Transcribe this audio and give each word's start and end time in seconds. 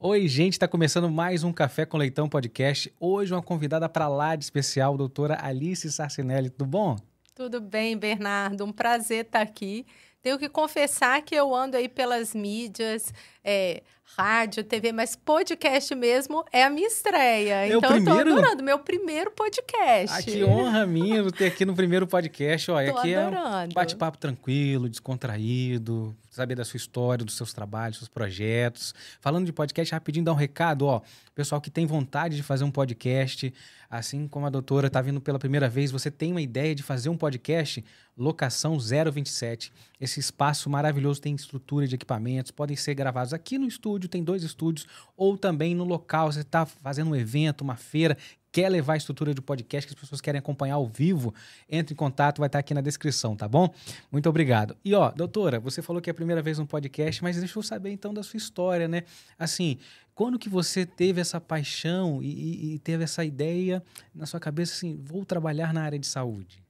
Oi, 0.00 0.28
gente, 0.28 0.52
está 0.52 0.68
começando 0.68 1.08
mais 1.10 1.44
um 1.44 1.52
Café 1.52 1.86
com 1.86 1.96
Leitão 1.96 2.28
podcast. 2.28 2.92
Hoje 3.00 3.32
uma 3.32 3.42
convidada 3.42 3.88
para 3.88 4.06
lá 4.08 4.36
de 4.36 4.44
especial, 4.44 4.98
doutora 4.98 5.38
Alice 5.40 5.90
Sarcinelli. 5.90 6.50
Tudo 6.50 6.66
bom? 6.66 6.96
Tudo 7.34 7.60
bem, 7.60 7.96
Bernardo. 7.96 8.64
Um 8.64 8.72
prazer 8.72 9.24
estar 9.24 9.40
aqui. 9.40 9.86
Tenho 10.20 10.38
que 10.38 10.48
confessar 10.48 11.22
que 11.22 11.34
eu 11.34 11.54
ando 11.54 11.76
aí 11.76 11.88
pelas 11.88 12.34
mídias, 12.34 13.14
é, 13.44 13.82
rádio, 14.16 14.64
TV, 14.64 14.92
mas 14.92 15.14
podcast 15.14 15.94
mesmo 15.94 16.44
é 16.52 16.64
a 16.64 16.70
minha 16.70 16.86
estreia. 16.86 17.66
É 17.66 17.68
então 17.68 17.90
primeiro... 17.90 18.20
eu 18.20 18.24
tô 18.24 18.40
adorando, 18.40 18.62
meu 18.62 18.78
primeiro 18.78 19.30
podcast. 19.30 20.16
Ah, 20.16 20.22
que 20.22 20.44
honra 20.44 20.86
minha 20.86 21.30
ter 21.30 21.46
aqui 21.46 21.64
no 21.64 21.74
primeiro 21.74 22.06
podcast. 22.06 22.70
Olha, 22.70 22.92
tô 22.92 22.98
aqui 22.98 23.14
adorando. 23.14 23.64
é 23.64 23.66
um 23.66 23.74
bate-papo 23.74 24.18
tranquilo, 24.18 24.88
descontraído, 24.88 26.16
saber 26.38 26.54
da 26.54 26.64
sua 26.64 26.76
história, 26.76 27.24
dos 27.24 27.36
seus 27.36 27.52
trabalhos, 27.52 27.98
seus 27.98 28.08
projetos. 28.08 28.94
Falando 29.20 29.44
de 29.44 29.52
podcast, 29.52 29.92
rapidinho 29.92 30.24
dar 30.24 30.32
um 30.32 30.36
recado, 30.36 30.86
ó. 30.86 31.02
Pessoal 31.34 31.60
que 31.60 31.70
tem 31.70 31.86
vontade 31.86 32.36
de 32.36 32.42
fazer 32.42 32.64
um 32.64 32.70
podcast, 32.70 33.52
assim 33.90 34.26
como 34.28 34.46
a 34.46 34.50
doutora 34.50 34.86
está 34.86 35.00
vindo 35.00 35.20
pela 35.20 35.38
primeira 35.38 35.68
vez, 35.68 35.90
você 35.90 36.10
tem 36.10 36.30
uma 36.30 36.40
ideia 36.40 36.74
de 36.74 36.82
fazer 36.82 37.08
um 37.08 37.16
podcast? 37.16 37.84
Locação 38.16 38.76
027. 38.78 39.72
Esse 40.00 40.20
espaço 40.20 40.68
maravilhoso 40.68 41.20
tem 41.20 41.34
estrutura 41.34 41.86
de 41.86 41.94
equipamentos, 41.94 42.50
podem 42.50 42.76
ser 42.76 42.94
gravados 42.94 43.32
aqui 43.32 43.58
no 43.58 43.66
estúdio, 43.66 43.97
tem 44.06 44.22
dois 44.22 44.42
estúdios, 44.42 44.86
ou 45.16 45.38
também 45.38 45.74
no 45.74 45.84
local, 45.84 46.30
você 46.30 46.42
está 46.42 46.66
fazendo 46.66 47.10
um 47.10 47.16
evento, 47.16 47.62
uma 47.62 47.74
feira, 47.74 48.16
quer 48.52 48.68
levar 48.68 48.94
a 48.94 48.96
estrutura 48.96 49.34
de 49.34 49.40
podcast 49.40 49.86
que 49.86 49.94
as 49.94 50.00
pessoas 50.00 50.20
querem 50.20 50.38
acompanhar 50.38 50.74
ao 50.74 50.86
vivo, 50.86 51.34
entre 51.68 51.94
em 51.94 51.96
contato, 51.96 52.38
vai 52.38 52.46
estar 52.46 52.58
aqui 52.58 52.74
na 52.74 52.80
descrição, 52.80 53.36
tá 53.36 53.48
bom? 53.48 53.72
Muito 54.10 54.28
obrigado. 54.28 54.76
E 54.84 54.94
ó, 54.94 55.10
doutora, 55.10 55.58
você 55.58 55.82
falou 55.82 56.00
que 56.00 56.10
é 56.10 56.12
a 56.12 56.14
primeira 56.14 56.42
vez 56.42 56.58
no 56.58 56.66
podcast, 56.66 57.22
mas 57.22 57.36
deixa 57.36 57.58
eu 57.58 57.62
saber 57.62 57.90
então 57.90 58.12
da 58.12 58.22
sua 58.22 58.36
história, 58.36 58.88
né? 58.88 59.04
Assim, 59.38 59.78
quando 60.14 60.38
que 60.38 60.48
você 60.48 60.84
teve 60.84 61.20
essa 61.20 61.40
paixão 61.40 62.22
e, 62.22 62.74
e 62.74 62.78
teve 62.80 63.04
essa 63.04 63.24
ideia 63.24 63.82
na 64.14 64.26
sua 64.26 64.40
cabeça 64.40 64.74
assim, 64.74 65.00
vou 65.02 65.24
trabalhar 65.24 65.72
na 65.72 65.82
área 65.82 65.98
de 65.98 66.06
saúde? 66.06 66.62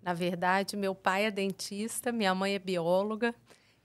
Na 0.00 0.14
verdade, 0.14 0.76
meu 0.76 0.94
pai 0.94 1.24
é 1.24 1.30
dentista, 1.32 2.12
minha 2.12 2.32
mãe 2.32 2.54
é 2.54 2.60
bióloga. 2.60 3.34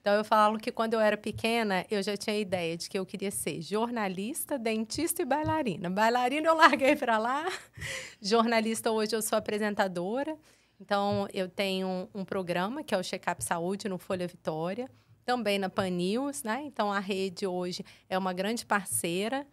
Então 0.01 0.15
eu 0.15 0.23
falo 0.23 0.57
que 0.57 0.71
quando 0.71 0.95
eu 0.95 0.99
era 0.99 1.15
pequena, 1.15 1.85
eu 1.89 2.01
já 2.01 2.17
tinha 2.17 2.35
a 2.35 2.39
ideia 2.39 2.75
de 2.75 2.89
que 2.89 2.97
eu 2.97 3.05
queria 3.05 3.29
ser 3.29 3.61
jornalista, 3.61 4.57
dentista 4.57 5.21
e 5.21 5.25
bailarina. 5.25 5.91
Bailarina 5.91 6.47
eu 6.47 6.55
larguei 6.55 6.95
para 6.95 7.19
lá. 7.19 7.45
Jornalista 8.19 8.89
hoje 8.89 9.15
eu 9.15 9.21
sou 9.21 9.37
apresentadora. 9.37 10.35
Então 10.79 11.27
eu 11.31 11.47
tenho 11.47 12.09
um, 12.15 12.25
programa 12.25 12.83
que 12.83 12.95
é 12.95 12.97
o 12.97 13.03
Checkup 13.03 13.43
Saúde 13.43 13.87
no 13.87 13.99
Folha 13.99 14.27
Vitória, 14.27 14.89
também 15.23 15.59
na 15.59 15.69
Pan 15.69 15.91
News, 15.91 16.41
né? 16.41 16.63
Então 16.65 16.91
a 16.91 16.99
rede 16.99 17.45
hoje 17.45 17.85
é 18.09 18.17
uma 18.17 18.33
grande 18.33 18.65
parceira. 18.65 19.45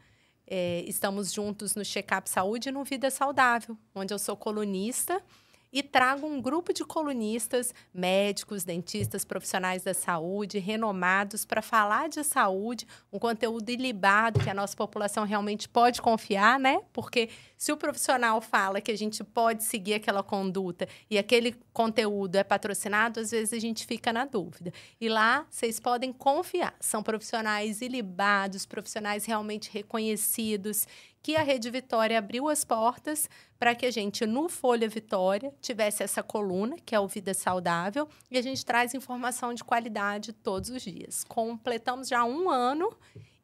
É, 0.46 0.82
estamos 0.86 1.30
juntos 1.30 1.74
no 1.74 1.84
Checkup 1.84 2.26
Saúde 2.26 2.70
e 2.70 2.72
no 2.72 2.84
Vida 2.84 3.10
Saudável, 3.10 3.76
onde 3.94 4.14
eu 4.14 4.18
sou 4.18 4.34
colunista 4.34 5.22
e 5.72 5.82
trago 5.82 6.26
um 6.26 6.40
grupo 6.40 6.72
de 6.72 6.84
colunistas, 6.84 7.74
médicos, 7.92 8.64
dentistas, 8.64 9.24
profissionais 9.24 9.82
da 9.82 9.94
saúde, 9.94 10.58
renomados, 10.58 11.44
para 11.44 11.62
falar 11.62 12.08
de 12.08 12.22
saúde, 12.24 12.86
um 13.12 13.18
conteúdo 13.18 13.68
ilibado 13.70 14.40
que 14.40 14.50
a 14.50 14.54
nossa 14.54 14.76
população 14.76 15.24
realmente 15.24 15.68
pode 15.68 16.00
confiar, 16.00 16.58
né? 16.58 16.80
Porque 16.92 17.28
se 17.56 17.72
o 17.72 17.76
profissional 17.76 18.40
fala 18.40 18.80
que 18.80 18.90
a 18.90 18.96
gente 18.96 19.22
pode 19.24 19.64
seguir 19.64 19.94
aquela 19.94 20.22
conduta 20.22 20.88
e 21.10 21.18
aquele 21.18 21.56
conteúdo 21.72 22.36
é 22.36 22.44
patrocinado, 22.44 23.20
às 23.20 23.30
vezes 23.30 23.52
a 23.52 23.58
gente 23.58 23.86
fica 23.86 24.12
na 24.12 24.24
dúvida. 24.24 24.72
E 25.00 25.08
lá 25.08 25.46
vocês 25.50 25.78
podem 25.80 26.12
confiar. 26.12 26.74
São 26.80 27.02
profissionais 27.02 27.80
ilibados, 27.80 28.64
profissionais 28.64 29.24
realmente 29.24 29.70
reconhecidos 29.72 30.86
que 31.28 31.36
a 31.36 31.42
Rede 31.42 31.68
Vitória 31.68 32.18
abriu 32.18 32.48
as 32.48 32.64
portas 32.64 33.28
para 33.58 33.74
que 33.74 33.84
a 33.84 33.90
gente, 33.90 34.24
no 34.24 34.48
Folha 34.48 34.88
Vitória, 34.88 35.52
tivesse 35.60 36.02
essa 36.02 36.22
coluna, 36.22 36.76
que 36.86 36.94
é 36.94 37.00
o 37.00 37.06
Vida 37.06 37.34
Saudável, 37.34 38.08
e 38.30 38.38
a 38.38 38.40
gente 38.40 38.64
traz 38.64 38.94
informação 38.94 39.52
de 39.52 39.62
qualidade 39.62 40.32
todos 40.32 40.70
os 40.70 40.80
dias. 40.80 41.24
Completamos 41.24 42.08
já 42.08 42.24
um 42.24 42.48
ano 42.48 42.90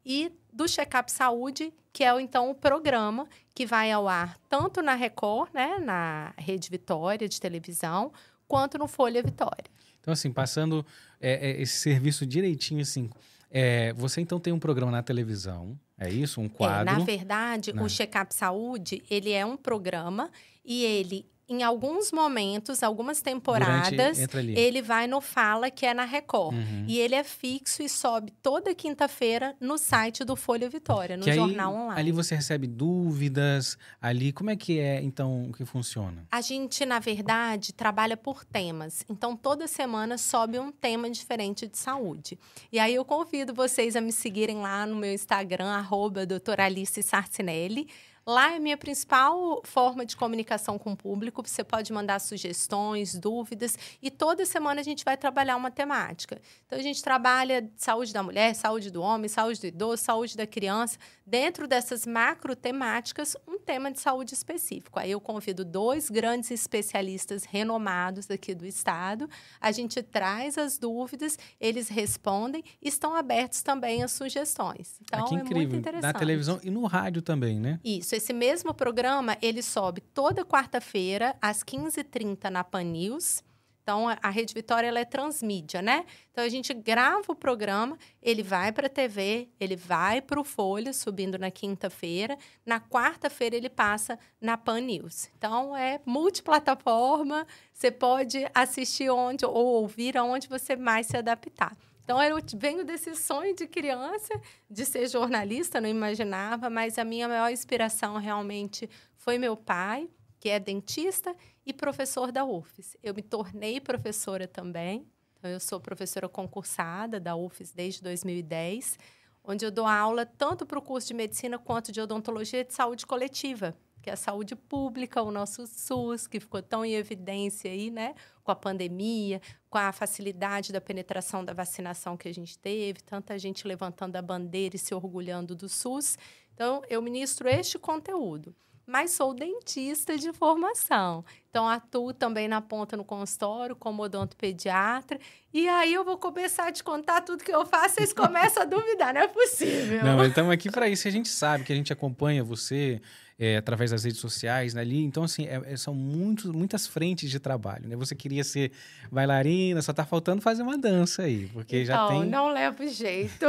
e 0.03 0.31
do 0.51 0.67
Checkup 0.67 1.11
Saúde, 1.11 1.71
que 1.93 2.03
é 2.03 2.19
então 2.19 2.49
o 2.49 2.55
programa 2.55 3.27
que 3.53 3.67
vai 3.67 3.91
ao 3.91 4.07
ar 4.07 4.35
tanto 4.49 4.81
na 4.81 4.95
Record, 4.95 5.53
né, 5.53 5.77
na 5.77 6.33
Rede 6.39 6.71
Vitória 6.71 7.29
de 7.29 7.39
televisão, 7.39 8.11
quanto 8.47 8.79
no 8.79 8.87
Folha 8.87 9.21
Vitória. 9.21 9.69
Então, 10.01 10.11
assim, 10.11 10.33
passando 10.33 10.83
é, 11.21 11.51
é, 11.51 11.61
esse 11.61 11.77
serviço 11.77 12.25
direitinho, 12.25 12.81
assim, 12.81 13.11
é, 13.51 13.93
você 13.93 14.21
então 14.21 14.39
tem 14.39 14.51
um 14.51 14.59
programa 14.59 14.91
na 14.91 15.03
televisão, 15.03 15.79
é 15.97 16.09
isso? 16.09 16.41
Um 16.41 16.49
quadro? 16.49 16.93
É, 16.93 16.97
na 16.97 17.03
verdade, 17.03 17.71
o 17.71 17.75
né? 17.75 17.89
Checkup 17.89 18.33
Saúde, 18.33 19.03
ele 19.09 19.31
é 19.31 19.45
um 19.45 19.55
programa 19.55 20.29
e 20.63 20.83
ele 20.83 21.25
em 21.47 21.61
alguns 21.61 22.11
momentos, 22.11 22.81
algumas 22.81 23.21
temporadas, 23.21 24.17
ele 24.35 24.81
vai 24.81 25.05
no 25.05 25.21
Fala, 25.21 25.69
que 25.69 25.85
é 25.85 25.93
na 25.93 26.03
Record. 26.03 26.55
Uhum. 26.55 26.85
E 26.87 26.99
ele 26.99 27.13
é 27.13 27.23
fixo 27.23 27.83
e 27.83 27.89
sobe 27.89 28.31
toda 28.41 28.73
quinta-feira 28.73 29.55
no 29.59 29.77
site 29.77 30.23
do 30.23 30.35
Folha 30.35 30.67
Vitória, 30.67 31.15
no 31.15 31.23
que 31.23 31.33
jornal 31.33 31.71
aí, 31.71 31.79
online. 31.79 31.99
Ali 31.99 32.11
você 32.11 32.35
recebe 32.35 32.65
dúvidas, 32.65 33.77
ali 34.01 34.31
como 34.31 34.49
é 34.49 34.55
que 34.55 34.79
é, 34.79 35.01
então, 35.01 35.51
que 35.55 35.65
funciona? 35.65 36.25
A 36.31 36.41
gente, 36.41 36.83
na 36.85 36.97
verdade, 36.99 37.73
trabalha 37.73 38.17
por 38.17 38.43
temas. 38.43 39.03
Então, 39.07 39.35
toda 39.35 39.67
semana 39.67 40.17
sobe 40.17 40.57
um 40.57 40.71
tema 40.71 41.09
diferente 41.09 41.67
de 41.67 41.77
saúde. 41.77 42.39
E 42.71 42.79
aí 42.79 42.95
eu 42.95 43.05
convido 43.05 43.53
vocês 43.53 43.95
a 43.95 44.01
me 44.01 44.11
seguirem 44.11 44.57
lá 44.57 44.85
no 44.85 44.95
meu 44.95 45.13
Instagram, 45.13 45.67
arroba 45.67 46.25
doutora 46.25 46.65
Alice 46.65 47.01
Sarcinelli. 47.03 47.87
Lá 48.27 48.53
é 48.53 48.55
a 48.57 48.59
minha 48.59 48.75
principal 48.75 49.61
forma 49.63 50.03
de 50.03 50.17
comunicação 50.17 50.79
com 50.79 50.93
o 50.93 50.97
público. 50.97 51.47
Você 51.47 51.63
pode 51.63 51.93
mandar 51.93 52.17
sugestões, 52.17 53.13
dúvidas, 53.13 53.77
e 54.01 54.09
toda 54.09 54.47
semana 54.47 54.81
a 54.81 54.83
gente 54.83 55.05
vai 55.05 55.15
trabalhar 55.15 55.55
uma 55.55 55.69
temática. 55.69 56.41
Então, 56.65 56.79
a 56.79 56.81
gente 56.81 57.03
trabalha 57.03 57.69
saúde 57.77 58.11
da 58.11 58.23
mulher, 58.23 58.55
saúde 58.55 58.89
do 58.89 58.99
homem, 58.99 59.29
saúde 59.29 59.61
do 59.61 59.67
idoso, 59.67 60.01
saúde 60.01 60.35
da 60.35 60.47
criança. 60.47 60.97
Dentro 61.23 61.67
dessas 61.67 62.03
macro 62.03 62.55
temáticas, 62.55 63.37
um 63.47 63.59
tema 63.59 63.91
de 63.91 63.99
saúde 63.99 64.33
específico. 64.33 64.97
Aí 64.97 65.11
eu 65.11 65.21
convido 65.21 65.63
dois 65.63 66.09
grandes 66.09 66.49
especialistas 66.49 67.43
renomados 67.43 68.31
aqui 68.31 68.55
do 68.55 68.65
estado. 68.65 69.29
A 69.61 69.71
gente 69.71 70.01
traz 70.01 70.57
as 70.57 70.79
dúvidas, 70.79 71.37
eles 71.61 71.89
respondem 71.89 72.63
e 72.81 72.87
estão 72.87 73.15
abertos 73.15 73.61
também 73.61 74.01
às 74.03 74.13
sugestões. 74.13 74.99
Então, 75.03 75.25
ah, 75.25 75.29
que 75.29 75.35
incrível. 75.35 75.57
é 75.57 75.59
muito 75.59 75.75
interessante. 75.75 76.13
Na 76.13 76.19
televisão 76.19 76.59
e 76.63 76.71
no 76.71 76.85
rádio 76.85 77.21
também, 77.21 77.59
né? 77.59 77.79
Isso. 77.83 78.14
Esse 78.15 78.31
mesmo 78.31 78.73
programa, 78.73 79.37
ele 79.41 79.61
sobe 79.61 79.99
toda 79.99 80.45
quarta-feira, 80.45 81.35
às 81.41 81.63
15h30, 81.63 82.49
na 82.49 82.63
Pan 82.63 82.83
News. 82.83 83.43
Então, 83.83 84.07
a 84.07 84.29
Rede 84.29 84.53
Vitória 84.53 84.87
ela 84.87 84.99
é 84.99 85.05
transmídia, 85.05 85.81
né? 85.81 86.05
Então, 86.31 86.43
a 86.43 86.49
gente 86.49 86.73
grava 86.73 87.33
o 87.33 87.35
programa, 87.35 87.99
ele 88.21 88.41
vai 88.41 88.71
para 88.71 88.87
a 88.87 88.89
TV, 88.89 89.49
ele 89.59 89.75
vai 89.75 90.21
para 90.21 90.39
o 90.39 90.45
Folha, 90.45 90.93
subindo 90.93 91.37
na 91.37 91.51
quinta-feira. 91.51 92.37
Na 92.65 92.79
quarta-feira, 92.79 93.55
ele 93.57 93.69
passa 93.69 94.17
na 94.39 94.57
Pan 94.57 94.79
News. 94.79 95.29
Então, 95.37 95.75
é 95.75 95.99
multiplataforma, 96.05 97.45
você 97.73 97.91
pode 97.91 98.49
assistir 98.55 99.09
onde 99.09 99.45
ou 99.45 99.53
ouvir 99.53 100.17
aonde 100.17 100.47
você 100.47 100.75
mais 100.77 101.07
se 101.07 101.17
adaptar. 101.17 101.77
Então, 102.05 102.21
eu 102.21 102.37
venho 102.55 102.85
desse 102.85 103.15
sonho 103.15 103.55
de 103.55 103.65
criança 103.65 104.39
de 104.69 104.85
ser 104.85 105.07
jornalista, 105.09 105.81
não 105.81 105.89
imaginava, 105.89 106.69
mas 106.69 106.99
a 106.99 107.03
minha 107.03 107.27
maior 107.27 107.49
inspiração 107.49 108.17
realmente 108.17 108.87
foi 109.17 109.39
meu 109.39 109.57
pai, 109.57 110.07
que 110.39 110.47
é 110.47 110.59
dentista 110.59 111.35
e 111.65 111.73
professor 111.73 112.31
da 112.31 112.45
UFES. 112.45 112.95
Eu 113.01 113.15
me 113.15 113.23
tornei 113.23 113.81
professora 113.81 114.47
também. 114.47 115.07
Então, 115.39 115.49
eu 115.49 115.59
sou 115.59 115.79
professora 115.79 116.29
concursada 116.29 117.19
da 117.19 117.35
UFES 117.35 117.73
desde 117.73 118.03
2010, 118.03 118.99
onde 119.43 119.65
eu 119.65 119.71
dou 119.71 119.87
aula 119.87 120.27
tanto 120.27 120.63
para 120.63 120.77
o 120.77 120.83
curso 120.83 121.07
de 121.07 121.15
medicina 121.15 121.57
quanto 121.57 121.91
de 121.91 121.99
odontologia 121.99 122.63
de 122.63 122.71
saúde 122.71 123.03
coletiva 123.07 123.75
que 124.05 124.09
é 124.11 124.13
a 124.13 124.15
saúde 124.15 124.55
pública, 124.55 125.23
o 125.23 125.31
nosso 125.31 125.65
SUS, 125.65 126.27
que 126.27 126.39
ficou 126.39 126.61
tão 126.61 126.85
em 126.85 126.93
evidência 126.93 127.71
aí, 127.71 127.89
né? 127.89 128.13
Com 128.43 128.51
a 128.51 128.55
pandemia, 128.55 129.41
com 129.67 129.79
a 129.79 129.91
facilidade 129.91 130.71
da 130.71 130.79
penetração 130.79 131.43
da 131.43 131.53
vacinação 131.53 132.15
que 132.15 132.29
a 132.29 132.31
gente 132.31 132.55
teve, 132.59 133.01
tanta 133.01 133.35
gente 133.39 133.67
levantando 133.67 134.15
a 134.15 134.21
bandeira 134.21 134.75
e 134.75 134.79
se 134.79 134.93
orgulhando 134.93 135.55
do 135.55 135.67
SUS. 135.67 136.19
Então, 136.53 136.83
eu 136.87 137.01
ministro 137.01 137.49
este 137.49 137.79
conteúdo 137.79 138.55
mas 138.87 139.11
sou 139.11 139.33
dentista 139.33 140.15
de 140.15 140.31
formação. 140.31 141.25
Então, 141.55 141.69
atuo 141.69 142.13
também 142.13 142.49
na 142.49 142.59
ponta 142.59 142.97
no 142.97 143.05
consultório, 143.05 143.77
como 143.77 144.03
odontopediatra. 144.03 145.17
E 145.53 145.69
aí 145.69 145.93
eu 145.93 146.03
vou 146.03 146.17
começar 146.17 146.67
a 146.67 146.71
te 146.73 146.83
contar 146.83 147.21
tudo 147.21 147.45
que 147.45 147.51
eu 147.53 147.65
faço, 147.65 147.95
vocês 147.95 148.11
começam 148.11 148.63
a 148.63 148.65
duvidar, 148.65 149.13
não 149.13 149.21
é 149.21 149.27
possível. 149.29 150.03
Não, 150.03 150.17
mas 150.17 150.27
estamos 150.27 150.51
aqui 150.51 150.69
para 150.69 150.89
isso. 150.89 151.07
A 151.07 151.11
gente 151.11 151.29
sabe 151.29 151.63
que 151.63 151.71
a 151.71 151.75
gente 151.77 151.93
acompanha 151.93 152.43
você, 152.43 152.99
é, 153.37 153.57
através 153.57 153.91
das 153.91 154.03
redes 154.03 154.19
sociais 154.19 154.73
né, 154.73 154.81
ali. 154.81 155.03
Então, 155.03 155.23
assim, 155.23 155.45
é, 155.45 155.61
é, 155.65 155.77
são 155.77 155.93
muitos, 155.93 156.45
muitas 156.45 156.87
frentes 156.87 157.29
de 157.29 157.39
trabalho. 157.39 157.87
Né? 157.87 157.95
Você 157.95 158.15
queria 158.15 158.43
ser 158.43 158.71
bailarina, 159.11 159.81
só 159.81 159.91
está 159.91 160.05
faltando 160.05 160.41
fazer 160.41 160.63
uma 160.63 160.77
dança 160.77 161.23
aí, 161.23 161.49
porque 161.51 161.81
então, 161.81 161.95
já 161.95 162.07
tem... 162.07 162.29
não 162.29 162.49
leva 162.49 162.87
jeito. 162.87 163.45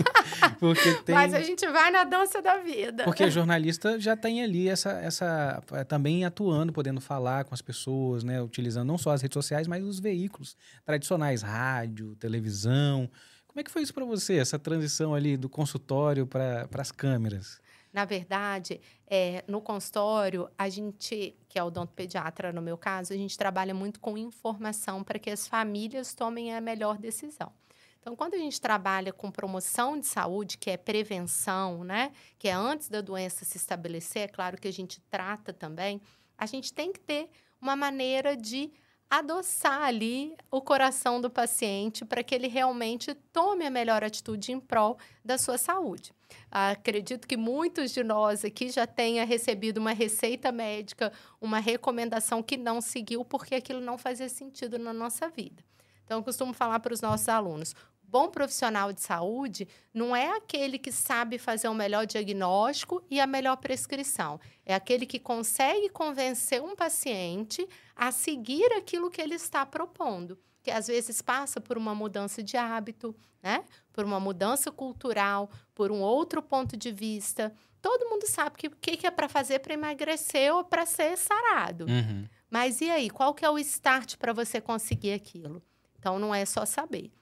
porque 0.58 0.94
tem... 1.04 1.14
Mas 1.14 1.34
a 1.34 1.42
gente 1.42 1.66
vai 1.66 1.90
na 1.90 2.04
dança 2.04 2.40
da 2.40 2.58
vida. 2.58 3.04
Porque 3.04 3.30
jornalista 3.30 4.00
já 4.00 4.16
tem 4.16 4.42
ali 4.42 4.68
essa, 4.68 4.92
essa... 4.92 5.62
É, 5.72 5.84
também 5.84 6.24
atuando, 6.24 6.72
podendo 6.72 7.00
falar 7.00 7.44
com 7.46 7.54
as 7.54 7.62
pessoas, 7.62 8.24
né? 8.24 8.42
Utilizando 8.42 8.88
não 8.88 8.98
só 8.98 9.12
as 9.12 9.22
redes 9.22 9.34
sociais, 9.34 9.66
mas 9.66 9.82
os 9.84 9.98
veículos 9.98 10.56
tradicionais, 10.84 11.42
rádio, 11.42 12.14
televisão... 12.16 13.10
Como 13.48 13.62
é 13.62 13.64
que 13.64 13.70
foi 13.70 13.80
isso 13.80 13.94
para 13.94 14.04
você, 14.04 14.36
essa 14.36 14.58
transição 14.58 15.14
ali 15.14 15.34
do 15.34 15.48
consultório 15.48 16.26
para 16.26 16.68
as 16.74 16.92
câmeras? 16.92 17.58
Na 17.90 18.04
verdade, 18.04 18.82
é, 19.06 19.42
no 19.48 19.62
consultório, 19.62 20.46
a 20.58 20.68
gente, 20.68 21.34
que 21.48 21.58
é 21.58 21.64
o 21.64 21.72
pediatra 21.86 22.52
no 22.52 22.60
meu 22.60 22.76
caso, 22.76 23.14
a 23.14 23.16
gente 23.16 23.38
trabalha 23.38 23.72
muito 23.72 23.98
com 23.98 24.18
informação 24.18 25.02
para 25.02 25.18
que 25.18 25.30
as 25.30 25.48
famílias 25.48 26.12
tomem 26.12 26.54
a 26.54 26.60
melhor 26.60 26.98
decisão. 26.98 27.50
Então, 27.98 28.14
quando 28.14 28.34
a 28.34 28.38
gente 28.38 28.60
trabalha 28.60 29.10
com 29.10 29.30
promoção 29.30 29.98
de 29.98 30.06
saúde, 30.06 30.58
que 30.58 30.68
é 30.68 30.76
prevenção, 30.76 31.82
né? 31.82 32.12
Que 32.38 32.48
é 32.48 32.52
antes 32.52 32.90
da 32.90 33.00
doença 33.00 33.46
se 33.46 33.56
estabelecer, 33.56 34.24
é 34.24 34.28
claro 34.28 34.60
que 34.60 34.68
a 34.68 34.72
gente 34.72 35.00
trata 35.10 35.50
também, 35.50 36.02
a 36.36 36.46
gente 36.46 36.72
tem 36.72 36.92
que 36.92 37.00
ter 37.00 37.28
uma 37.60 37.76
maneira 37.76 38.36
de 38.36 38.72
adoçar 39.08 39.82
ali 39.82 40.36
o 40.50 40.60
coração 40.60 41.20
do 41.20 41.30
paciente 41.30 42.04
para 42.04 42.24
que 42.24 42.34
ele 42.34 42.48
realmente 42.48 43.14
tome 43.32 43.64
a 43.64 43.70
melhor 43.70 44.02
atitude 44.02 44.52
em 44.52 44.58
prol 44.58 44.98
da 45.24 45.38
sua 45.38 45.56
saúde. 45.56 46.12
Acredito 46.50 47.26
que 47.26 47.36
muitos 47.36 47.92
de 47.92 48.02
nós 48.02 48.44
aqui 48.44 48.68
já 48.68 48.86
tenha 48.86 49.24
recebido 49.24 49.78
uma 49.78 49.92
receita 49.92 50.50
médica, 50.50 51.12
uma 51.40 51.60
recomendação 51.60 52.42
que 52.42 52.56
não 52.56 52.80
seguiu 52.80 53.24
porque 53.24 53.54
aquilo 53.54 53.80
não 53.80 53.96
fazia 53.96 54.28
sentido 54.28 54.78
na 54.78 54.92
nossa 54.92 55.28
vida. 55.28 55.62
Então, 56.04 56.18
eu 56.18 56.22
costumo 56.22 56.52
falar 56.52 56.78
para 56.80 56.94
os 56.94 57.00
nossos 57.00 57.28
alunos: 57.28 57.74
bom 58.16 58.30
profissional 58.30 58.94
de 58.94 59.02
saúde 59.02 59.68
não 59.92 60.16
é 60.16 60.34
aquele 60.34 60.78
que 60.78 60.90
sabe 60.90 61.36
fazer 61.36 61.68
o 61.68 61.74
melhor 61.74 62.06
diagnóstico 62.06 63.04
e 63.10 63.20
a 63.20 63.26
melhor 63.26 63.56
prescrição. 63.58 64.40
É 64.64 64.74
aquele 64.74 65.04
que 65.04 65.18
consegue 65.18 65.90
convencer 65.90 66.62
um 66.62 66.74
paciente 66.74 67.68
a 67.94 68.10
seguir 68.10 68.72
aquilo 68.72 69.10
que 69.10 69.20
ele 69.20 69.34
está 69.34 69.66
propondo. 69.66 70.38
Que 70.62 70.70
às 70.70 70.86
vezes 70.86 71.20
passa 71.20 71.60
por 71.60 71.76
uma 71.76 71.94
mudança 71.94 72.42
de 72.42 72.56
hábito, 72.56 73.14
né? 73.42 73.62
por 73.92 74.06
uma 74.06 74.18
mudança 74.18 74.72
cultural, 74.72 75.50
por 75.74 75.92
um 75.92 76.00
outro 76.00 76.40
ponto 76.40 76.74
de 76.74 76.90
vista. 76.90 77.54
Todo 77.82 78.08
mundo 78.08 78.26
sabe 78.26 78.56
o 78.66 78.70
que, 78.80 78.96
que, 78.96 79.06
é 79.06 79.10
para 79.10 79.28
fazer 79.28 79.58
para 79.58 79.74
emagrecer 79.74 80.54
ou 80.54 80.64
para 80.64 80.86
ser 80.86 81.18
sarado. 81.18 81.84
Uhum. 81.84 82.24
Mas 82.50 82.80
e 82.80 82.88
aí, 82.88 83.10
qual 83.10 83.34
que 83.34 83.44
é 83.44 83.50
o 83.50 83.58
start 83.58 84.16
para 84.16 84.32
você 84.32 84.58
conseguir 84.58 85.12
aquilo? 85.12 85.62
Então, 85.98 86.18
não 86.18 86.34
é 86.34 86.46
só 86.46 86.64
saber. 86.64 87.12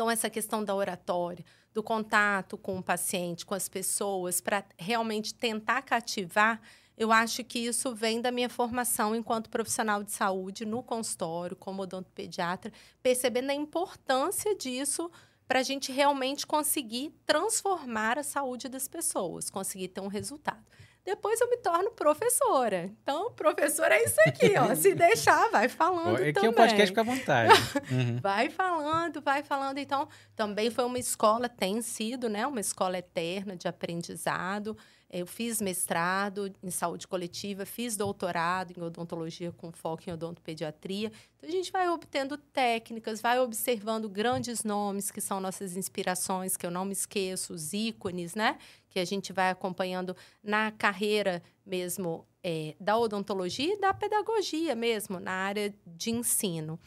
Então, 0.00 0.10
essa 0.10 0.30
questão 0.30 0.64
da 0.64 0.74
oratória, 0.74 1.44
do 1.74 1.82
contato 1.82 2.56
com 2.56 2.78
o 2.78 2.82
paciente, 2.82 3.44
com 3.44 3.52
as 3.54 3.68
pessoas, 3.68 4.40
para 4.40 4.64
realmente 4.78 5.34
tentar 5.34 5.82
cativar, 5.82 6.58
eu 6.96 7.12
acho 7.12 7.44
que 7.44 7.58
isso 7.58 7.94
vem 7.94 8.18
da 8.18 8.32
minha 8.32 8.48
formação 8.48 9.14
enquanto 9.14 9.50
profissional 9.50 10.02
de 10.02 10.10
saúde 10.10 10.64
no 10.64 10.82
consultório, 10.82 11.54
como 11.54 11.82
odontopediatra, 11.82 12.72
percebendo 13.02 13.50
a 13.50 13.54
importância 13.54 14.56
disso 14.56 15.10
para 15.46 15.58
a 15.58 15.62
gente 15.62 15.92
realmente 15.92 16.46
conseguir 16.46 17.12
transformar 17.26 18.18
a 18.18 18.22
saúde 18.22 18.70
das 18.70 18.88
pessoas, 18.88 19.50
conseguir 19.50 19.88
ter 19.88 20.00
um 20.00 20.08
resultado. 20.08 20.64
Depois 21.04 21.40
eu 21.40 21.48
me 21.48 21.56
torno 21.56 21.90
professora. 21.90 22.90
Então, 23.02 23.32
professora 23.32 23.94
é 23.94 24.04
isso 24.04 24.20
aqui, 24.26 24.52
ó. 24.58 24.74
Se 24.74 24.94
deixar, 24.94 25.48
vai 25.50 25.68
falando 25.68 26.22
é 26.22 26.32
que 26.32 26.46
o 26.46 26.52
podcast 26.52 26.88
fica 26.88 27.00
à 27.00 27.04
vontade. 27.04 27.52
Uhum. 27.90 28.20
vai 28.20 28.48
falando, 28.50 29.20
vai 29.20 29.42
falando. 29.42 29.78
Então, 29.78 30.08
também 30.36 30.70
foi 30.70 30.84
uma 30.84 30.98
escola, 30.98 31.48
tem 31.48 31.82
sido, 31.82 32.28
né? 32.28 32.46
Uma 32.46 32.60
escola 32.60 32.98
eterna 32.98 33.56
de 33.56 33.66
aprendizado. 33.66 34.76
Eu 35.12 35.26
fiz 35.26 35.60
mestrado 35.60 36.54
em 36.62 36.70
saúde 36.70 37.08
coletiva, 37.08 37.66
fiz 37.66 37.96
doutorado 37.96 38.72
em 38.76 38.80
odontologia 38.80 39.50
com 39.50 39.72
foco 39.72 40.04
em 40.06 40.12
odontopediatria. 40.12 41.10
Então, 41.36 41.48
a 41.48 41.52
gente 41.52 41.72
vai 41.72 41.88
obtendo 41.88 42.38
técnicas, 42.38 43.20
vai 43.20 43.40
observando 43.40 44.08
grandes 44.08 44.62
nomes 44.62 45.10
que 45.10 45.20
são 45.20 45.40
nossas 45.40 45.76
inspirações, 45.76 46.56
que 46.56 46.64
eu 46.64 46.70
não 46.70 46.84
me 46.84 46.92
esqueço, 46.92 47.52
os 47.52 47.72
ícones, 47.72 48.36
né? 48.36 48.56
Que 48.88 49.00
a 49.00 49.04
gente 49.04 49.32
vai 49.32 49.50
acompanhando 49.50 50.16
na 50.40 50.70
carreira 50.70 51.42
mesmo 51.66 52.24
é, 52.42 52.76
da 52.78 52.96
odontologia 52.96 53.74
e 53.74 53.80
da 53.80 53.92
pedagogia 53.92 54.76
mesmo, 54.76 55.18
na 55.18 55.32
área 55.32 55.74
de 55.84 56.10
ensino. 56.12 56.78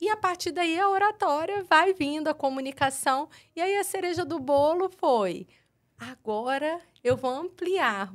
E 0.00 0.08
a 0.08 0.16
partir 0.16 0.50
daí 0.50 0.80
a 0.80 0.88
oratória 0.88 1.62
vai 1.62 1.92
vindo, 1.92 2.28
a 2.28 2.34
comunicação. 2.34 3.28
E 3.54 3.60
aí 3.60 3.76
a 3.76 3.84
cereja 3.84 4.24
do 4.24 4.38
bolo 4.38 4.88
foi 4.88 5.46
Agora 6.00 6.80
eu 7.04 7.14
vou 7.14 7.30
ampliar. 7.30 8.10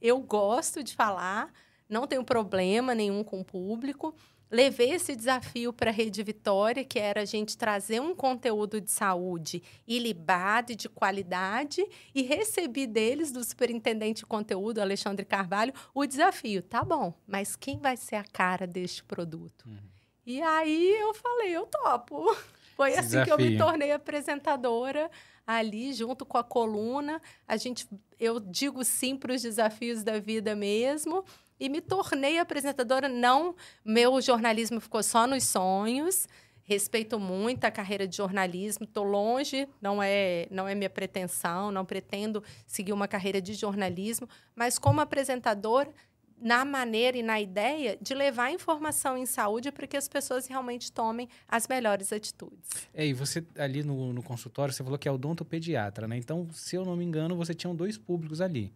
Eu 0.00 0.18
gosto 0.20 0.82
de 0.82 0.94
falar, 0.94 1.52
não 1.86 2.06
tenho 2.06 2.24
problema 2.24 2.94
nenhum 2.94 3.22
com 3.22 3.40
o 3.40 3.44
público. 3.44 4.14
Levei 4.50 4.92
esse 4.92 5.14
desafio 5.14 5.70
para 5.70 5.90
a 5.90 5.92
Rede 5.92 6.22
Vitória, 6.22 6.82
que 6.82 6.98
era 6.98 7.20
a 7.20 7.24
gente 7.26 7.58
trazer 7.58 8.00
um 8.00 8.14
conteúdo 8.14 8.80
de 8.80 8.90
saúde 8.90 9.62
ilibado 9.86 10.72
e 10.72 10.76
de 10.76 10.88
qualidade, 10.88 11.84
e 12.14 12.22
recebi 12.22 12.86
deles, 12.86 13.30
do 13.30 13.44
superintendente 13.44 14.20
de 14.20 14.26
conteúdo, 14.26 14.78
Alexandre 14.78 15.26
Carvalho, 15.26 15.74
o 15.92 16.06
desafio. 16.06 16.62
Tá 16.62 16.82
bom, 16.82 17.12
mas 17.26 17.56
quem 17.56 17.78
vai 17.78 17.94
ser 17.98 18.16
a 18.16 18.24
cara 18.24 18.66
deste 18.66 19.04
produto? 19.04 19.66
Uhum. 19.66 19.76
E 20.24 20.40
aí 20.40 20.96
eu 20.98 21.12
falei, 21.12 21.50
eu 21.50 21.66
topo. 21.66 22.34
Foi 22.74 22.92
assim 22.92 23.18
desafio. 23.18 23.36
que 23.36 23.42
eu 23.42 23.50
me 23.50 23.58
tornei 23.58 23.92
apresentadora 23.92 25.10
ali 25.48 25.94
junto 25.94 26.26
com 26.26 26.36
a 26.36 26.44
coluna. 26.44 27.22
A 27.46 27.56
gente, 27.56 27.88
eu 28.20 28.38
digo 28.38 28.84
sim 28.84 29.16
para 29.16 29.32
os 29.32 29.40
desafios 29.40 30.04
da 30.04 30.18
vida 30.18 30.54
mesmo 30.54 31.24
e 31.58 31.70
me 31.70 31.80
tornei 31.80 32.38
apresentadora. 32.38 33.08
Não, 33.08 33.56
meu 33.82 34.20
jornalismo 34.20 34.78
ficou 34.78 35.02
só 35.02 35.26
nos 35.26 35.44
sonhos. 35.44 36.28
Respeito 36.62 37.18
muito 37.18 37.64
a 37.64 37.70
carreira 37.70 38.06
de 38.06 38.14
jornalismo, 38.14 38.84
estou 38.84 39.02
longe, 39.02 39.66
não 39.80 40.02
é, 40.02 40.46
não 40.50 40.68
é 40.68 40.74
minha 40.74 40.90
pretensão, 40.90 41.70
não 41.70 41.82
pretendo 41.82 42.44
seguir 42.66 42.92
uma 42.92 43.08
carreira 43.08 43.40
de 43.40 43.54
jornalismo, 43.54 44.28
mas 44.54 44.78
como 44.78 45.00
apresentadora, 45.00 45.90
na 46.40 46.64
maneira 46.64 47.16
e 47.16 47.22
na 47.22 47.40
ideia 47.40 47.98
de 48.00 48.14
levar 48.14 48.52
informação 48.52 49.16
em 49.16 49.26
saúde 49.26 49.72
para 49.72 49.86
que 49.86 49.96
as 49.96 50.08
pessoas 50.08 50.46
realmente 50.46 50.92
tomem 50.92 51.28
as 51.48 51.66
melhores 51.66 52.12
atitudes. 52.12 52.88
É, 52.94 53.06
e 53.06 53.12
você 53.12 53.44
ali 53.56 53.82
no, 53.82 54.12
no 54.12 54.22
consultório, 54.22 54.72
você 54.72 54.82
falou 54.82 54.98
que 54.98 55.08
é 55.08 55.12
odontopediatra, 55.12 56.06
né? 56.06 56.16
Então, 56.16 56.48
se 56.52 56.76
eu 56.76 56.84
não 56.84 56.96
me 56.96 57.04
engano, 57.04 57.36
você 57.36 57.54
tinha 57.54 57.72
dois 57.74 57.98
públicos 57.98 58.40
ali. 58.40 58.72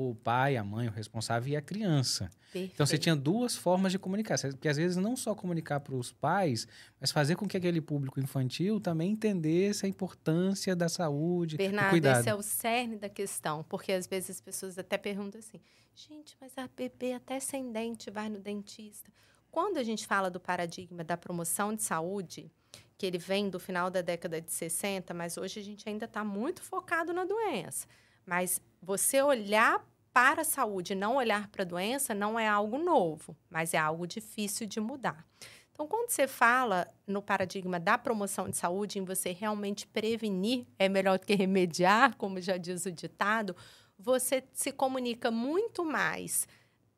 O 0.00 0.14
pai, 0.14 0.56
a 0.56 0.62
mãe, 0.62 0.86
o 0.86 0.92
responsável 0.92 1.52
e 1.52 1.56
a 1.56 1.60
criança. 1.60 2.30
Perfeito. 2.52 2.72
Então, 2.74 2.86
você 2.86 2.96
tinha 2.96 3.16
duas 3.16 3.56
formas 3.56 3.90
de 3.90 3.98
comunicar. 3.98 4.38
Porque, 4.38 4.68
às 4.68 4.76
vezes, 4.76 4.96
não 4.96 5.16
só 5.16 5.34
comunicar 5.34 5.80
para 5.80 5.96
os 5.96 6.12
pais, 6.12 6.68
mas 7.00 7.10
fazer 7.10 7.34
com 7.34 7.48
que 7.48 7.56
aquele 7.56 7.80
público 7.80 8.20
infantil 8.20 8.78
também 8.78 9.10
entendesse 9.10 9.86
a 9.86 9.88
importância 9.88 10.76
da 10.76 10.88
saúde, 10.88 11.56
Bernardo, 11.56 11.88
do 11.88 11.90
cuidado. 11.90 12.20
esse 12.20 12.28
é 12.28 12.34
o 12.34 12.42
cerne 12.42 12.96
da 12.96 13.08
questão. 13.08 13.64
Porque, 13.64 13.90
às 13.90 14.06
vezes, 14.06 14.30
as 14.30 14.40
pessoas 14.40 14.78
até 14.78 14.96
perguntam 14.96 15.40
assim 15.40 15.60
Gente, 16.06 16.36
mas 16.40 16.56
a 16.56 16.68
bebê 16.68 17.12
até 17.12 17.40
sem 17.40 17.72
dente 17.72 18.08
vai 18.08 18.28
no 18.28 18.38
dentista. 18.38 19.10
Quando 19.50 19.78
a 19.78 19.82
gente 19.82 20.06
fala 20.06 20.30
do 20.30 20.38
paradigma 20.38 21.02
da 21.02 21.16
promoção 21.16 21.74
de 21.74 21.82
saúde, 21.82 22.52
que 22.96 23.04
ele 23.04 23.18
vem 23.18 23.50
do 23.50 23.58
final 23.58 23.90
da 23.90 24.00
década 24.00 24.40
de 24.40 24.52
60, 24.52 25.12
mas 25.12 25.36
hoje 25.36 25.58
a 25.58 25.62
gente 25.62 25.88
ainda 25.88 26.04
está 26.04 26.22
muito 26.22 26.62
focado 26.62 27.12
na 27.12 27.24
doença. 27.24 27.88
Mas 28.28 28.60
você 28.82 29.22
olhar 29.22 29.82
para 30.12 30.42
a 30.42 30.44
saúde 30.44 30.94
não 30.94 31.16
olhar 31.16 31.48
para 31.48 31.62
a 31.62 31.66
doença 31.66 32.14
não 32.14 32.38
é 32.38 32.46
algo 32.46 32.76
novo, 32.76 33.34
mas 33.48 33.72
é 33.72 33.78
algo 33.78 34.06
difícil 34.06 34.66
de 34.66 34.78
mudar. 34.80 35.26
Então, 35.72 35.86
quando 35.86 36.10
você 36.10 36.28
fala 36.28 36.92
no 37.06 37.22
paradigma 37.22 37.80
da 37.80 37.96
promoção 37.96 38.50
de 38.50 38.56
saúde, 38.58 38.98
em 38.98 39.04
você 39.04 39.32
realmente 39.32 39.86
prevenir 39.86 40.66
é 40.78 40.90
melhor 40.90 41.18
do 41.18 41.24
que 41.24 41.34
remediar, 41.34 42.16
como 42.16 42.38
já 42.38 42.58
diz 42.58 42.84
o 42.84 42.92
ditado, 42.92 43.56
você 43.98 44.44
se 44.52 44.72
comunica 44.72 45.30
muito 45.30 45.82
mais 45.82 46.46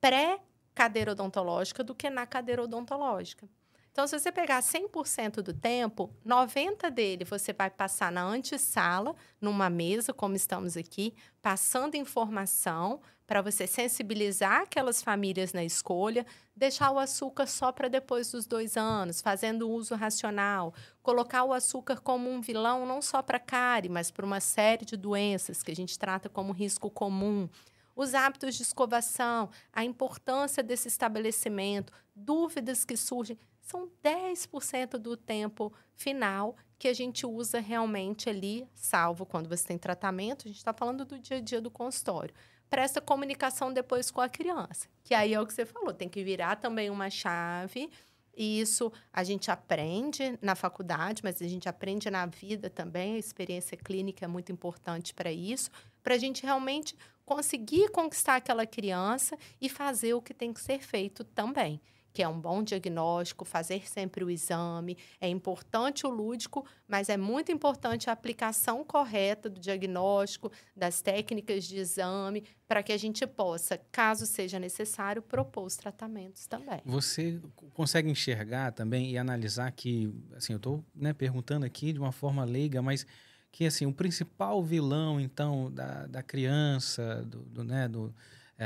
pré-cadeira 0.01 1.13
odontológica 1.13 1.85
do 1.85 1.95
que 1.95 2.11
na 2.11 2.27
cadeira 2.27 2.65
odontológica. 2.65 3.49
Então, 3.93 4.07
se 4.07 4.19
você 4.19 4.31
pegar 4.31 4.63
100% 4.63 5.43
do 5.43 5.53
tempo, 5.53 6.11
90% 6.25 6.91
dele 6.91 7.25
você 7.25 7.53
vai 7.53 7.69
passar 7.69 8.13
na 8.13 8.23
antessala, 8.23 9.17
numa 9.41 9.69
mesa, 9.69 10.13
como 10.13 10.37
estamos 10.37 10.77
aqui, 10.77 11.13
passando 11.43 11.97
informação 11.97 13.01
para 13.27 13.43
você 13.43 13.65
sensibilizar 13.67 14.63
aquelas 14.63 15.03
famílias 15.03 15.53
na 15.53 15.65
escolha, 15.65 16.27
deixar 16.55 16.91
o 16.91 16.99
açúcar 16.99 17.47
só 17.47 17.71
para 17.71 17.87
depois 17.87 18.31
dos 18.33 18.45
dois 18.45 18.77
anos, 18.77 19.21
fazendo 19.21 19.71
uso 19.71 19.95
racional, 19.95 20.75
colocar 21.03 21.45
o 21.45 21.53
açúcar 21.53 22.01
como 22.01 22.29
um 22.29 22.41
vilão 22.41 22.85
não 22.85 23.01
só 23.01 23.23
para 23.23 23.39
cárie, 23.39 23.89
mas 23.89 24.11
para 24.11 24.27
uma 24.27 24.41
série 24.41 24.85
de 24.85 24.97
doenças 24.97 25.63
que 25.63 25.71
a 25.71 25.77
gente 25.77 25.97
trata 25.97 26.29
como 26.29 26.53
risco 26.53 26.91
comum. 26.91 27.49
Os 27.95 28.15
hábitos 28.15 28.57
de 28.57 28.63
escovação, 28.63 29.49
a 29.73 29.85
importância 29.85 30.63
desse 30.63 30.89
estabelecimento, 30.89 31.93
dúvidas 32.17 32.85
que 32.85 32.97
surgem, 32.97 33.39
são 33.71 33.89
10% 34.03 34.99
do 34.99 35.17
tempo 35.17 35.73
final 35.95 36.57
que 36.77 36.89
a 36.89 36.93
gente 36.93 37.25
usa 37.25 37.61
realmente 37.61 38.29
ali, 38.29 38.67
salvo 38.75 39.25
quando 39.25 39.49
você 39.49 39.69
tem 39.69 39.79
tratamento, 39.79 40.47
a 40.47 40.49
gente 40.49 40.57
está 40.57 40.73
falando 40.73 41.05
do 41.05 41.19
dia 41.19 41.37
a 41.37 41.41
dia 41.41 41.61
do 41.61 41.71
consultório. 41.71 42.35
Para 42.69 42.83
essa 42.83 43.01
comunicação 43.01 43.73
depois 43.73 44.11
com 44.11 44.21
a 44.21 44.29
criança, 44.29 44.89
que 45.05 45.15
aí 45.15 45.35
é 45.35 45.41
o 45.41 45.47
que 45.47 45.55
você 45.55 45.65
falou, 45.65 45.93
tem 45.93 46.09
que 46.09 46.25
virar 46.25 46.57
também 46.57 46.91
uma 46.91 47.11
chave. 47.11 47.91
E 48.37 48.61
isso 48.61 48.93
a 49.13 49.23
gente 49.23 49.51
aprende 49.51 50.39
na 50.41 50.55
faculdade, 50.55 51.21
mas 51.23 51.43
a 51.43 51.49
gente 51.49 51.69
aprende 51.69 52.09
na 52.11 52.27
vida 52.27 52.71
também. 52.71 53.15
A 53.15 53.19
experiência 53.19 53.77
clínica 53.77 54.25
é 54.25 54.29
muito 54.29 54.51
importante 54.51 55.13
para 55.13 55.31
isso, 55.31 55.71
para 56.03 56.15
a 56.15 56.19
gente 56.19 56.43
realmente 56.45 56.97
conseguir 57.25 57.91
conquistar 57.91 58.37
aquela 58.37 58.67
criança 58.67 59.37
e 59.61 59.69
fazer 59.69 60.15
o 60.15 60.23
que 60.23 60.33
tem 60.33 60.53
que 60.53 60.61
ser 60.61 60.81
feito 60.81 61.23
também 61.23 61.81
que 62.13 62.23
é 62.23 62.29
um 62.29 62.41
bom 62.41 62.63
diagnóstico, 62.63 63.45
fazer 63.45 63.89
sempre 63.89 64.25
o 64.25 64.31
exame. 64.31 64.97
É 65.21 65.29
importante 65.29 66.07
o 66.07 66.11
lúdico, 66.11 66.65
mas 66.89 67.09
é 67.09 67.17
muito 67.17 67.53
importante 67.53 68.11
a 68.11 68.13
aplicação 68.13 68.85
correta 68.85 69.49
do 69.49 69.61
diagnóstico, 69.61 70.51
das 70.77 71.01
técnicas 71.01 71.65
de 71.65 71.77
exame, 71.77 72.45
para 72.67 72.83
que 72.83 72.93
a 72.93 72.97
gente 72.97 73.27
possa, 73.27 73.81
caso 73.91 74.27
seja 74.27 74.59
necessário, 74.59 75.23
propor 75.23 75.65
os 75.65 75.77
tratamentos 75.77 76.47
também. 76.47 76.81
Você 76.85 77.41
consegue 77.75 78.11
enxergar 78.11 78.73
também 78.73 79.11
e 79.11 79.19
analisar 79.19 79.71
que, 79.73 80.13
assim, 80.37 80.53
eu 80.53 80.59
estou 80.59 80.85
né, 80.95 81.13
perguntando 81.13 81.67
aqui 81.67 81.93
de 81.93 81.99
uma 81.99 82.13
forma 82.13 82.45
leiga, 82.45 82.81
mas 82.83 83.07
que 83.53 83.67
assim 83.67 83.87
o 83.87 83.93
principal 83.93 84.63
vilão 84.63 85.21
então 85.21 85.71
da, 85.73 86.07
da 86.07 86.23
criança 86.23 87.25
do, 87.27 87.41
do 87.41 87.65
né 87.65 87.89
do 87.89 88.15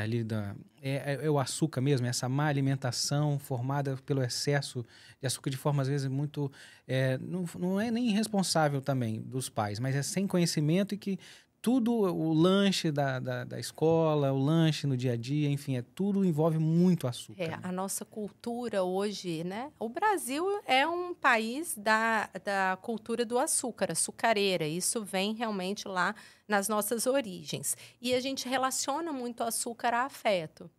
ali 0.01 0.25
da 0.25 0.55
é, 0.83 1.15
é, 1.15 1.27
é, 1.27 1.31
o 1.31 1.39
açúcar 1.39 1.81
mesmo 1.81 2.07
essa 2.07 2.29
má 2.29 2.47
alimentação 2.47 3.39
formada 3.39 3.97
pelo 4.05 4.23
excesso 4.23 4.85
de 5.21 5.27
açúcar 5.27 5.51
de 5.51 5.57
forma 5.57 5.83
às 5.83 5.89
vezes 5.89 6.07
muito 6.09 6.51
é, 6.87 7.17
não, 7.19 7.45
não 7.59 7.81
é 7.81 7.91
nem 7.91 8.09
irresponsável 8.09 8.81
também 8.81 9.23
dos 9.23 9.49
pais 9.49 9.79
mas 9.79 9.95
é 9.95 10.03
sem 10.03 10.27
conhecimento 10.27 10.95
e 10.95 10.99
que 10.99 11.19
tudo, 11.65 11.95
o 11.95 12.35
lanche 12.35 12.93
da, 12.93 13.19
da, 13.19 13.43
da, 13.43 13.59
escola, 13.59 14.31
o 14.31 14.39
lanche 14.39 14.87
no 14.87 14.99
dia 14.99 15.15
a 15.15 15.17
dia, 15.17 15.49
enfim, 15.49 15.79
é 15.79 15.83
tudo 15.95 16.23
envolve 16.23 16.59
muito 16.59 17.07
açúcar. 17.07 17.43
É, 17.43 17.59
a 17.63 17.73
nossa 17.73 18.05
cultura 18.05 18.85
hoje, 18.85 19.43
né? 19.45 19.73
O 19.79 19.89
Brasil 19.89 20.45
é 20.67 20.87
um 20.87 21.15
país 21.15 21.75
da, 21.75 22.29
da 22.45 22.79
cultura 22.83 23.25
do 23.25 23.39
açúcar, 23.39 23.93
açucareira. 23.93 24.67
Isso 24.67 25.03
vem 25.03 25.33
realmente 25.33 25.89
lá 25.89 26.15
nas 26.47 26.69
nossas 26.69 27.07
origens. 27.07 27.79
E 27.99 28.13
a 28.13 28.21
gente 28.21 28.47
relaciona 28.47 29.11
muito 29.11 29.43
açúcar 29.43 29.95
a 29.95 30.05
afeto. 30.05 30.71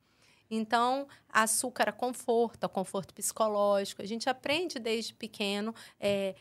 Então, 0.52 1.08
açúcar 1.28 1.90
a 1.90 1.92
conforto, 1.92 2.64
a 2.64 2.70
conforto 2.70 3.12
psicológico. 3.12 4.04
A 4.04 4.06
gente 4.06 4.30
aprende 4.30 4.78
desde 4.78 5.16
pequeno. 5.16 5.74
É, 6.00 6.36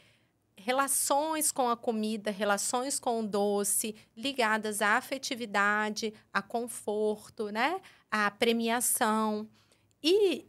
relações 0.57 1.53
com 1.53 1.69
a 1.69 1.77
comida, 1.77 2.31
relações 2.31 2.99
com 2.99 3.21
o 3.21 3.27
doce, 3.27 3.95
ligadas 4.17 4.81
à 4.81 4.97
afetividade, 4.97 6.15
a 6.33 6.41
conforto, 6.41 7.51
né? 7.51 7.81
à 8.11 8.31
premiação. 8.31 9.49
E 10.03 10.47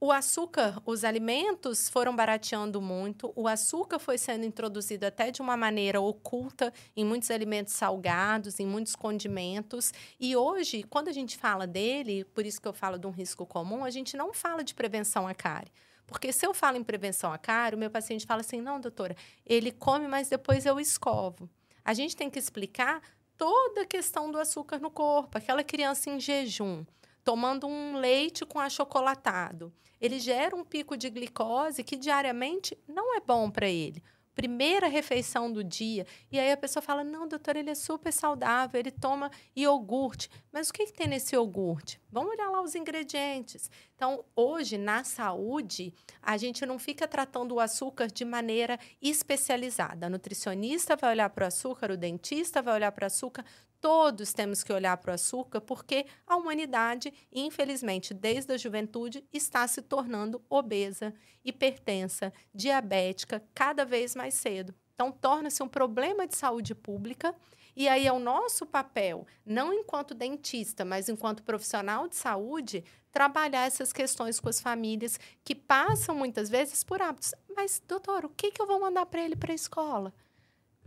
o 0.00 0.12
açúcar, 0.12 0.82
os 0.84 1.02
alimentos 1.02 1.88
foram 1.88 2.14
barateando 2.14 2.78
muito, 2.82 3.32
o 3.34 3.48
açúcar 3.48 3.98
foi 3.98 4.18
sendo 4.18 4.44
introduzido 4.44 5.06
até 5.06 5.30
de 5.30 5.40
uma 5.40 5.56
maneira 5.56 6.00
oculta 6.00 6.72
em 6.94 7.04
muitos 7.04 7.30
alimentos 7.30 7.72
salgados, 7.72 8.60
em 8.60 8.66
muitos 8.66 8.94
condimentos. 8.94 9.94
E 10.20 10.36
hoje, 10.36 10.82
quando 10.82 11.08
a 11.08 11.12
gente 11.12 11.38
fala 11.38 11.66
dele, 11.66 12.24
por 12.24 12.44
isso 12.44 12.60
que 12.60 12.68
eu 12.68 12.74
falo 12.74 12.98
de 12.98 13.06
um 13.06 13.10
risco 13.10 13.46
comum, 13.46 13.82
a 13.84 13.90
gente 13.90 14.16
não 14.16 14.34
fala 14.34 14.62
de 14.62 14.74
prevenção 14.74 15.26
à 15.26 15.34
cárie. 15.34 15.72
Porque 16.06 16.32
se 16.32 16.46
eu 16.46 16.52
falo 16.52 16.76
em 16.76 16.84
prevenção 16.84 17.32
à 17.32 17.38
cárie, 17.38 17.76
o 17.76 17.78
meu 17.78 17.90
paciente 17.90 18.26
fala 18.26 18.40
assim: 18.40 18.60
não, 18.60 18.80
doutora, 18.80 19.16
ele 19.44 19.72
come, 19.72 20.06
mas 20.06 20.28
depois 20.28 20.66
eu 20.66 20.78
escovo. 20.78 21.48
A 21.84 21.94
gente 21.94 22.16
tem 22.16 22.30
que 22.30 22.38
explicar 22.38 23.02
toda 23.36 23.82
a 23.82 23.86
questão 23.86 24.30
do 24.30 24.38
açúcar 24.38 24.78
no 24.78 24.90
corpo. 24.90 25.36
Aquela 25.36 25.62
criança 25.62 26.10
em 26.10 26.20
jejum, 26.20 26.84
tomando 27.22 27.66
um 27.66 27.96
leite 27.96 28.44
com 28.44 28.60
achocolatado, 28.60 29.72
ele 30.00 30.18
gera 30.18 30.54
um 30.54 30.64
pico 30.64 30.96
de 30.96 31.08
glicose 31.10 31.82
que 31.82 31.96
diariamente 31.96 32.76
não 32.86 33.16
é 33.16 33.20
bom 33.20 33.50
para 33.50 33.68
ele 33.68 34.02
primeira 34.34 34.88
refeição 34.88 35.52
do 35.52 35.62
dia. 35.62 36.06
E 36.30 36.38
aí 36.38 36.50
a 36.50 36.56
pessoa 36.56 36.82
fala: 36.82 37.04
não, 37.04 37.28
doutor, 37.28 37.56
ele 37.56 37.70
é 37.70 37.74
super 37.74 38.12
saudável, 38.12 38.78
ele 38.78 38.90
toma 38.90 39.30
iogurte. 39.54 40.28
Mas 40.52 40.68
o 40.68 40.72
que, 40.72 40.86
que 40.86 40.92
tem 40.92 41.06
nesse 41.06 41.34
iogurte? 41.34 42.00
Vamos 42.10 42.32
olhar 42.32 42.50
lá 42.50 42.62
os 42.62 42.74
ingredientes. 42.74 43.70
Então, 43.96 44.24
hoje, 44.36 44.76
na 44.76 45.04
saúde, 45.04 45.94
a 46.20 46.36
gente 46.36 46.66
não 46.66 46.78
fica 46.78 47.06
tratando 47.06 47.54
o 47.54 47.60
açúcar 47.60 48.08
de 48.08 48.24
maneira 48.24 48.78
especializada. 49.00 50.06
A 50.06 50.10
nutricionista 50.10 50.96
vai 50.96 51.12
olhar 51.12 51.30
para 51.30 51.44
o 51.44 51.48
açúcar, 51.48 51.90
o 51.90 51.96
dentista 51.96 52.60
vai 52.60 52.74
olhar 52.74 52.92
para 52.92 53.04
o 53.04 53.06
açúcar, 53.06 53.44
todos 53.84 54.32
temos 54.32 54.64
que 54.64 54.72
olhar 54.72 54.96
para 54.96 55.10
o 55.10 55.14
açúcar, 55.14 55.60
porque 55.60 56.06
a 56.26 56.38
humanidade, 56.38 57.12
infelizmente, 57.30 58.14
desde 58.14 58.54
a 58.54 58.56
juventude, 58.56 59.22
está 59.30 59.68
se 59.68 59.82
tornando 59.82 60.42
obesa, 60.48 61.12
hipertensa, 61.44 62.32
diabética, 62.54 63.44
cada 63.54 63.84
vez 63.84 64.16
mais 64.16 64.32
cedo. 64.32 64.74
Então, 64.94 65.12
torna-se 65.12 65.62
um 65.62 65.68
problema 65.68 66.26
de 66.26 66.34
saúde 66.34 66.74
pública. 66.74 67.34
E 67.76 67.86
aí 67.86 68.06
é 68.06 68.12
o 68.12 68.18
nosso 68.18 68.64
papel, 68.64 69.26
não 69.44 69.70
enquanto 69.70 70.14
dentista, 70.14 70.82
mas 70.82 71.10
enquanto 71.10 71.42
profissional 71.42 72.08
de 72.08 72.16
saúde, 72.16 72.82
trabalhar 73.12 73.66
essas 73.66 73.92
questões 73.92 74.40
com 74.40 74.48
as 74.48 74.62
famílias 74.62 75.20
que 75.44 75.54
passam 75.54 76.14
muitas 76.14 76.48
vezes 76.48 76.82
por 76.82 77.02
hábitos. 77.02 77.34
Mas, 77.54 77.82
doutor, 77.86 78.24
o 78.24 78.30
que, 78.30 78.50
que 78.50 78.62
eu 78.62 78.66
vou 78.66 78.80
mandar 78.80 79.04
para 79.04 79.22
ele 79.22 79.36
para 79.36 79.52
a 79.52 79.54
escola? 79.54 80.14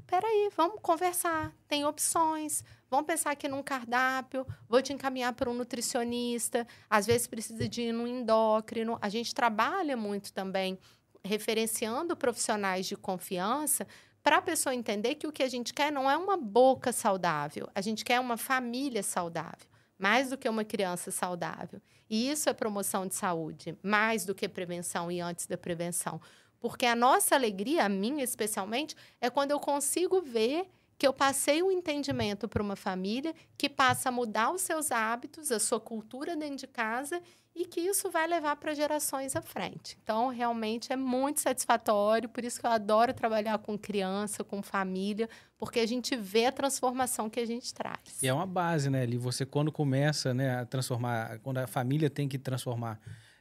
Peraí, 0.08 0.50
vamos 0.56 0.80
conversar. 0.82 1.54
Tem 1.68 1.86
opções. 1.86 2.64
Vamos 2.90 3.06
pensar 3.06 3.32
aqui 3.32 3.50
num 3.50 3.62
cardápio, 3.62 4.48
vou 4.70 4.82
te 4.82 4.94
encaminhar 4.94 5.34
para 5.34 5.50
um 5.50 5.54
nutricionista, 5.54 6.66
às 6.90 7.06
vezes 7.06 7.28
precisa 7.28 7.68
de 7.68 7.82
ir 7.84 7.92
no 7.92 8.08
endócrino. 8.08 8.98
A 9.02 9.10
gente 9.10 9.36
trabalha 9.36 9.98
muito 9.98 10.32
também 10.32 10.80
referenciando 11.24 12.16
profissionais 12.16 12.86
de 12.86 12.96
confiança 12.96 13.86
para 14.24 14.38
a 14.38 14.42
pessoa 14.42 14.74
entender 14.74 15.16
que 15.16 15.28
o 15.28 15.32
que 15.32 15.44
a 15.44 15.50
gente 15.50 15.74
quer 15.74 15.92
não 15.92 16.10
é 16.10 16.16
uma 16.16 16.38
boca 16.38 16.92
saudável, 16.92 17.70
a 17.76 17.82
gente 17.82 18.06
quer 18.06 18.20
uma 18.20 18.38
família 18.38 19.04
saudável, 19.04 19.68
mais 19.98 20.30
do 20.30 20.38
que 20.38 20.48
uma 20.48 20.64
criança 20.64 21.12
saudável. 21.12 21.82
E 22.10 22.30
isso 22.30 22.50
é 22.50 22.54
promoção 22.54 23.06
de 23.06 23.16
saúde, 23.16 23.78
mais 23.84 24.26
do 24.26 24.34
que 24.34 24.48
prevenção 24.48 25.12
e 25.12 25.20
antes 25.20 25.46
da 25.46 25.58
prevenção. 25.58 26.22
Porque 26.60 26.86
a 26.86 26.96
nossa 26.96 27.36
alegria, 27.36 27.86
a 27.86 27.90
minha 27.90 28.24
especialmente, 28.24 28.96
é 29.20 29.30
quando 29.30 29.52
eu 29.52 29.60
consigo 29.60 30.22
ver 30.22 30.70
que 30.98 31.06
eu 31.06 31.14
passei 31.14 31.62
um 31.62 31.72
entendimento 31.72 32.48
para 32.48 32.62
uma 32.62 32.76
família 32.76 33.34
que 33.58 33.70
passa 33.70 34.10
a 34.10 34.12
mudar 34.12 34.52
os 34.52 34.62
seus 34.62 34.92
hábitos, 34.92 35.52
a 35.52 35.60
sua 35.60 35.80
cultura 35.80 36.36
dentro 36.36 36.58
de 36.58 36.68
casa 36.68 37.22
e 37.56 37.66
que 37.66 37.82
isso 37.82 38.12
vai 38.12 38.28
levar 38.28 38.56
para 38.58 38.74
gerações 38.74 39.36
à 39.36 39.42
frente. 39.42 39.98
Então, 40.04 40.28
realmente 40.28 40.94
é 40.94 40.96
muito 40.96 41.40
satisfatório, 41.40 42.30
por 42.30 42.44
isso 42.44 42.60
que 42.60 42.66
eu 42.68 42.70
adoro 42.70 43.14
trabalhar 43.14 43.58
com 43.58 43.78
criança, 43.78 44.44
com 44.44 44.62
família, 44.62 45.28
porque 45.58 45.80
a 45.80 45.86
gente 45.86 46.16
vê 46.16 46.46
a 46.46 46.52
transformação 46.52 47.30
que 47.30 47.40
a 47.40 47.46
gente 47.46 47.74
traz. 47.74 48.22
E 48.22 48.28
é 48.28 48.34
uma 48.34 48.46
base, 48.46 48.92
né, 48.92 49.02
Ali? 49.02 49.18
Você, 49.18 49.44
quando 49.44 49.72
começa 49.72 50.36
né, 50.36 50.60
a 50.60 50.66
transformar, 50.66 51.40
quando 51.40 51.58
a 51.58 51.66
família 51.66 52.12
tem 52.12 52.28
que 52.28 52.38
transformar 52.38 53.00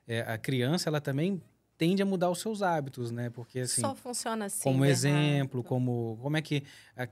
é, 0.08 0.20
a 0.22 0.38
criança, 0.38 0.88
ela 0.88 1.00
também 1.00 1.42
tende 1.78 2.02
a 2.02 2.06
mudar 2.06 2.30
os 2.30 2.40
seus 2.40 2.62
hábitos, 2.62 3.10
né? 3.10 3.30
Porque 3.30 3.60
assim. 3.60 3.80
Só 3.80 3.94
funciona 3.94 4.46
assim. 4.46 4.62
Como 4.62 4.84
exemplo, 4.84 5.62
como 5.62 6.18
como 6.22 6.36
é 6.36 6.42
que 6.42 6.62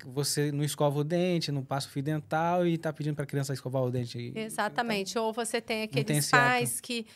você 0.07 0.51
não 0.51 0.65
escova 0.65 0.99
o 0.99 1.05
dente, 1.05 1.53
não 1.53 1.65
passa 1.65 1.89
o 1.89 1.91
fio 1.91 2.03
dental 2.03 2.67
e 2.67 2.75
está 2.75 2.93
pedindo 2.93 3.15
para 3.15 3.25
a 3.25 3.27
criança 3.27 3.53
escovar 3.53 3.83
o 3.83 3.91
dente. 3.91 4.33
Exatamente. 4.35 5.13
Então, 5.13 5.25
Ou 5.25 5.33
você 5.33 5.61
tem 5.61 5.83
aqueles 5.83 6.29
tem 6.29 6.31
pais 6.31 6.81
que 6.81 7.07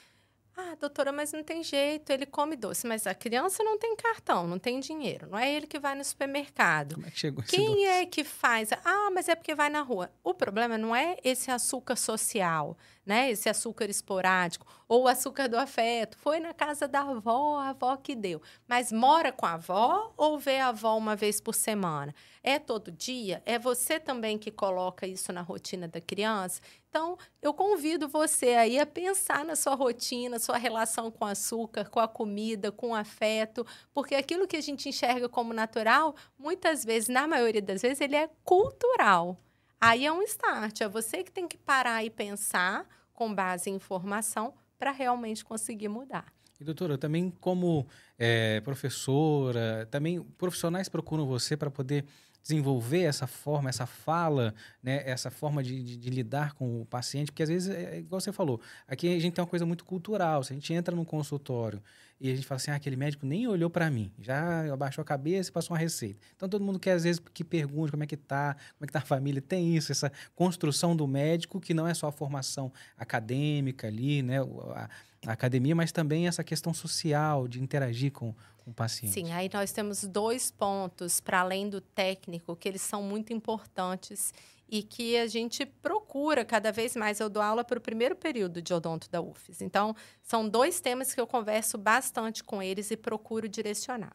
Ah, 0.61 0.75
doutora, 0.75 1.13
mas 1.13 1.33
não 1.33 1.45
tem 1.45 1.63
jeito, 1.63 2.11
ele 2.11 2.27
come 2.27 2.57
doce. 2.57 2.85
Mas 2.85 3.07
a 3.07 3.15
criança 3.15 3.63
não 3.63 3.79
tem 3.79 3.95
cartão, 3.95 4.45
não 4.45 4.59
tem 4.59 4.81
dinheiro. 4.81 5.29
Não 5.31 5.39
é 5.39 5.55
ele 5.55 5.69
que 5.69 5.79
vai 5.79 5.95
no 5.95 6.03
supermercado. 6.05 6.97
Como 6.97 7.07
é 7.07 7.11
que 7.13 7.19
chegou 7.21 7.45
esse 7.45 7.55
Quem 7.55 7.69
doce? 7.69 7.85
é 7.85 8.05
que 8.07 8.25
faz? 8.25 8.71
Ah, 8.85 9.09
mas 9.15 9.29
é 9.29 9.37
porque 9.37 9.55
vai 9.55 9.71
na 9.71 9.83
rua. 9.83 10.11
O 10.25 10.35
problema 10.35 10.77
não 10.77 10.97
é 10.97 11.17
esse 11.23 11.49
açúcar 11.49 11.95
social, 11.95 12.77
né? 13.07 13.31
Esse 13.31 13.49
açúcar 13.49 13.89
esporádico 13.89 14.67
ou 14.89 15.05
o 15.05 15.09
açúcar 15.09 15.49
do 15.49 15.57
afeto. 15.57 16.19
Foi 16.19 16.41
na 16.41 16.53
casa 16.53 16.89
da 16.89 17.03
avó, 17.03 17.59
a 17.59 17.69
avó 17.69 17.97
que 17.97 18.17
deu. 18.17 18.43
Mas 18.67 18.91
mora 18.91 19.31
com 19.31 19.47
a 19.47 19.53
avó 19.53 20.13
ou 20.17 20.41
vê 20.41 20.59
a 20.59 20.69
avó 20.69 20.97
uma 20.99 21.15
vez 21.15 21.41
por 21.41 21.55
semana? 21.55 22.13
É 22.49 22.59
todo 22.59 22.91
dia? 22.91 23.43
É 23.45 23.59
você 23.59 24.01
também 24.01 24.39
que 24.39 24.51
coloca 24.51 25.07
isso 25.07 25.31
na 25.35 25.43
rotina 25.43 25.87
da 25.87 26.01
criança? 26.01 26.63
Então, 26.89 27.19
eu 27.43 27.53
convido 27.53 28.09
você 28.09 28.55
aí 28.55 28.79
a 28.79 28.87
pensar 28.87 29.45
na 29.45 29.55
sua 29.55 29.75
rotina, 29.75 30.39
sua 30.39 30.57
relação 30.57 31.11
com 31.11 31.27
açúcar, 31.27 31.91
com 31.91 32.01
a 32.01 32.09
comida, 32.09 32.73
com 32.73 32.93
o 32.93 32.95
afeto, 32.95 33.67
porque 33.93 34.15
aquilo 34.15 34.49
que 34.49 34.57
a 34.57 34.63
gente 34.63 34.89
enxerga 34.89 35.29
como 35.29 35.53
natural, 35.53 36.17
muitas 36.39 36.87
vezes, 36.87 37.11
na 37.11 37.29
maioria 37.29 37.61
das 37.61 37.83
vezes, 37.83 38.01
ele 38.01 38.17
é 38.17 38.31
cultural. 38.43 39.39
Aí 39.79 40.07
é 40.07 40.11
um 40.11 40.23
start, 40.23 40.81
é 40.81 40.89
você 40.89 41.23
que 41.23 41.31
tem 41.31 41.47
que 41.47 41.59
parar 41.59 42.03
e 42.03 42.09
pensar 42.09 42.89
com 43.13 43.35
base 43.35 43.69
em 43.69 43.75
informação 43.75 44.55
para 44.79 44.91
realmente 44.91 45.45
conseguir 45.45 45.89
mudar. 45.89 46.33
E, 46.61 46.65
doutora, 46.65 46.99
também 46.99 47.31
como 47.41 47.87
é, 48.19 48.61
professora, 48.63 49.87
também 49.91 50.21
profissionais 50.21 50.89
procuram 50.89 51.25
você 51.25 51.57
para 51.57 51.71
poder 51.71 52.05
desenvolver 52.43 53.03
essa 53.03 53.27
forma, 53.27 53.69
essa 53.69 53.87
fala, 53.87 54.55
né, 54.83 55.03
essa 55.05 55.31
forma 55.31 55.63
de, 55.63 55.83
de, 55.83 55.97
de, 55.97 56.11
lidar 56.11 56.55
com 56.55 56.81
o 56.81 56.87
paciente, 56.87 57.31
porque 57.31 57.43
às 57.43 57.49
vezes, 57.49 57.69
é, 57.69 57.97
é 57.97 57.99
igual 57.99 58.21
você 58.21 58.33
falou, 58.33 58.61
aqui 58.87 59.15
a 59.15 59.19
gente 59.19 59.35
tem 59.35 59.43
uma 59.43 59.49
coisa 59.49 59.67
muito 59.67 59.85
cultural, 59.85 60.43
se 60.43 60.53
a 60.53 60.55
gente 60.55 60.73
entra 60.73 60.95
num 60.95 61.05
consultório 61.05 61.83
e 62.21 62.31
a 62.31 62.35
gente 62.35 62.47
fala 62.47 62.57
assim, 62.57 62.71
ah, 62.71 62.75
aquele 62.75 62.97
médico 62.97 63.25
nem 63.25 63.47
olhou 63.47 63.71
para 63.71 63.91
mim, 63.91 64.11
já 64.19 64.73
abaixou 64.73 65.03
a 65.03 65.05
cabeça 65.05 65.51
e 65.51 65.53
passou 65.53 65.75
uma 65.75 65.79
receita. 65.79 66.19
Então 66.35 66.49
todo 66.49 66.65
mundo 66.65 66.79
quer 66.79 66.93
às 66.93 67.05
vezes 67.05 67.21
que 67.33 67.45
pergunte 67.45 67.93
como 67.93 68.03
é 68.03 68.07
que 68.07 68.17
tá, 68.17 68.55
como 68.55 68.85
é 68.85 68.87
que 68.87 68.93
tá 68.93 68.99
a 68.99 69.03
família, 69.03 69.41
tem 69.41 69.77
isso, 69.77 69.93
essa 69.93 70.11
construção 70.35 70.97
do 70.97 71.07
médico 71.07 71.61
que 71.61 71.73
não 71.73 71.87
é 71.87 71.95
só 71.95 72.09
a 72.09 72.13
formação 72.13 72.73
acadêmica 72.97 73.87
ali, 73.87 74.23
né, 74.23 74.41
a, 74.41 74.89
a 75.27 75.33
academia, 75.33 75.75
mas 75.75 75.93
também 75.93 76.29
essa 76.29 76.45
questão 76.45 76.73
social 76.73 77.49
de 77.49 77.63
interagir 77.63 78.13
com, 78.13 78.35
com 78.57 78.71
o 78.71 78.75
paciente. 78.75 79.13
Sim, 79.13 79.33
aí 79.33 79.51
nós 79.53 79.73
temos 79.73 80.05
dois 80.05 80.51
pontos 80.51 81.21
para 81.21 81.41
além 81.41 81.69
do 81.69 81.81
técnico 81.81 82.55
que 82.55 82.69
eles 82.69 82.83
são 82.83 83.03
muito 83.03 83.33
importantes 83.33 84.33
e 84.69 84.83
que 84.83 85.17
a 85.17 85.27
gente 85.27 85.65
procura 85.65 86.45
cada 86.45 86.71
vez 86.71 86.95
mais. 86.95 87.21
Eu 87.21 87.31
dou 87.31 87.43
aula 87.43 87.65
para 87.65 87.79
o 87.79 87.81
primeiro 87.81 88.15
período 88.15 88.61
de 88.61 88.73
odonto 88.73 89.11
da 89.11 89.21
UFES. 89.21 89.63
Então, 89.63 89.97
são 90.23 90.49
dois 90.49 90.81
temas 90.81 91.15
que 91.15 91.21
eu 91.21 91.27
converso 91.27 91.79
bastante 91.79 92.45
com 92.45 92.63
eles 92.63 92.91
e 92.91 92.97
procuro 92.97 93.49
direcionar. 93.49 94.15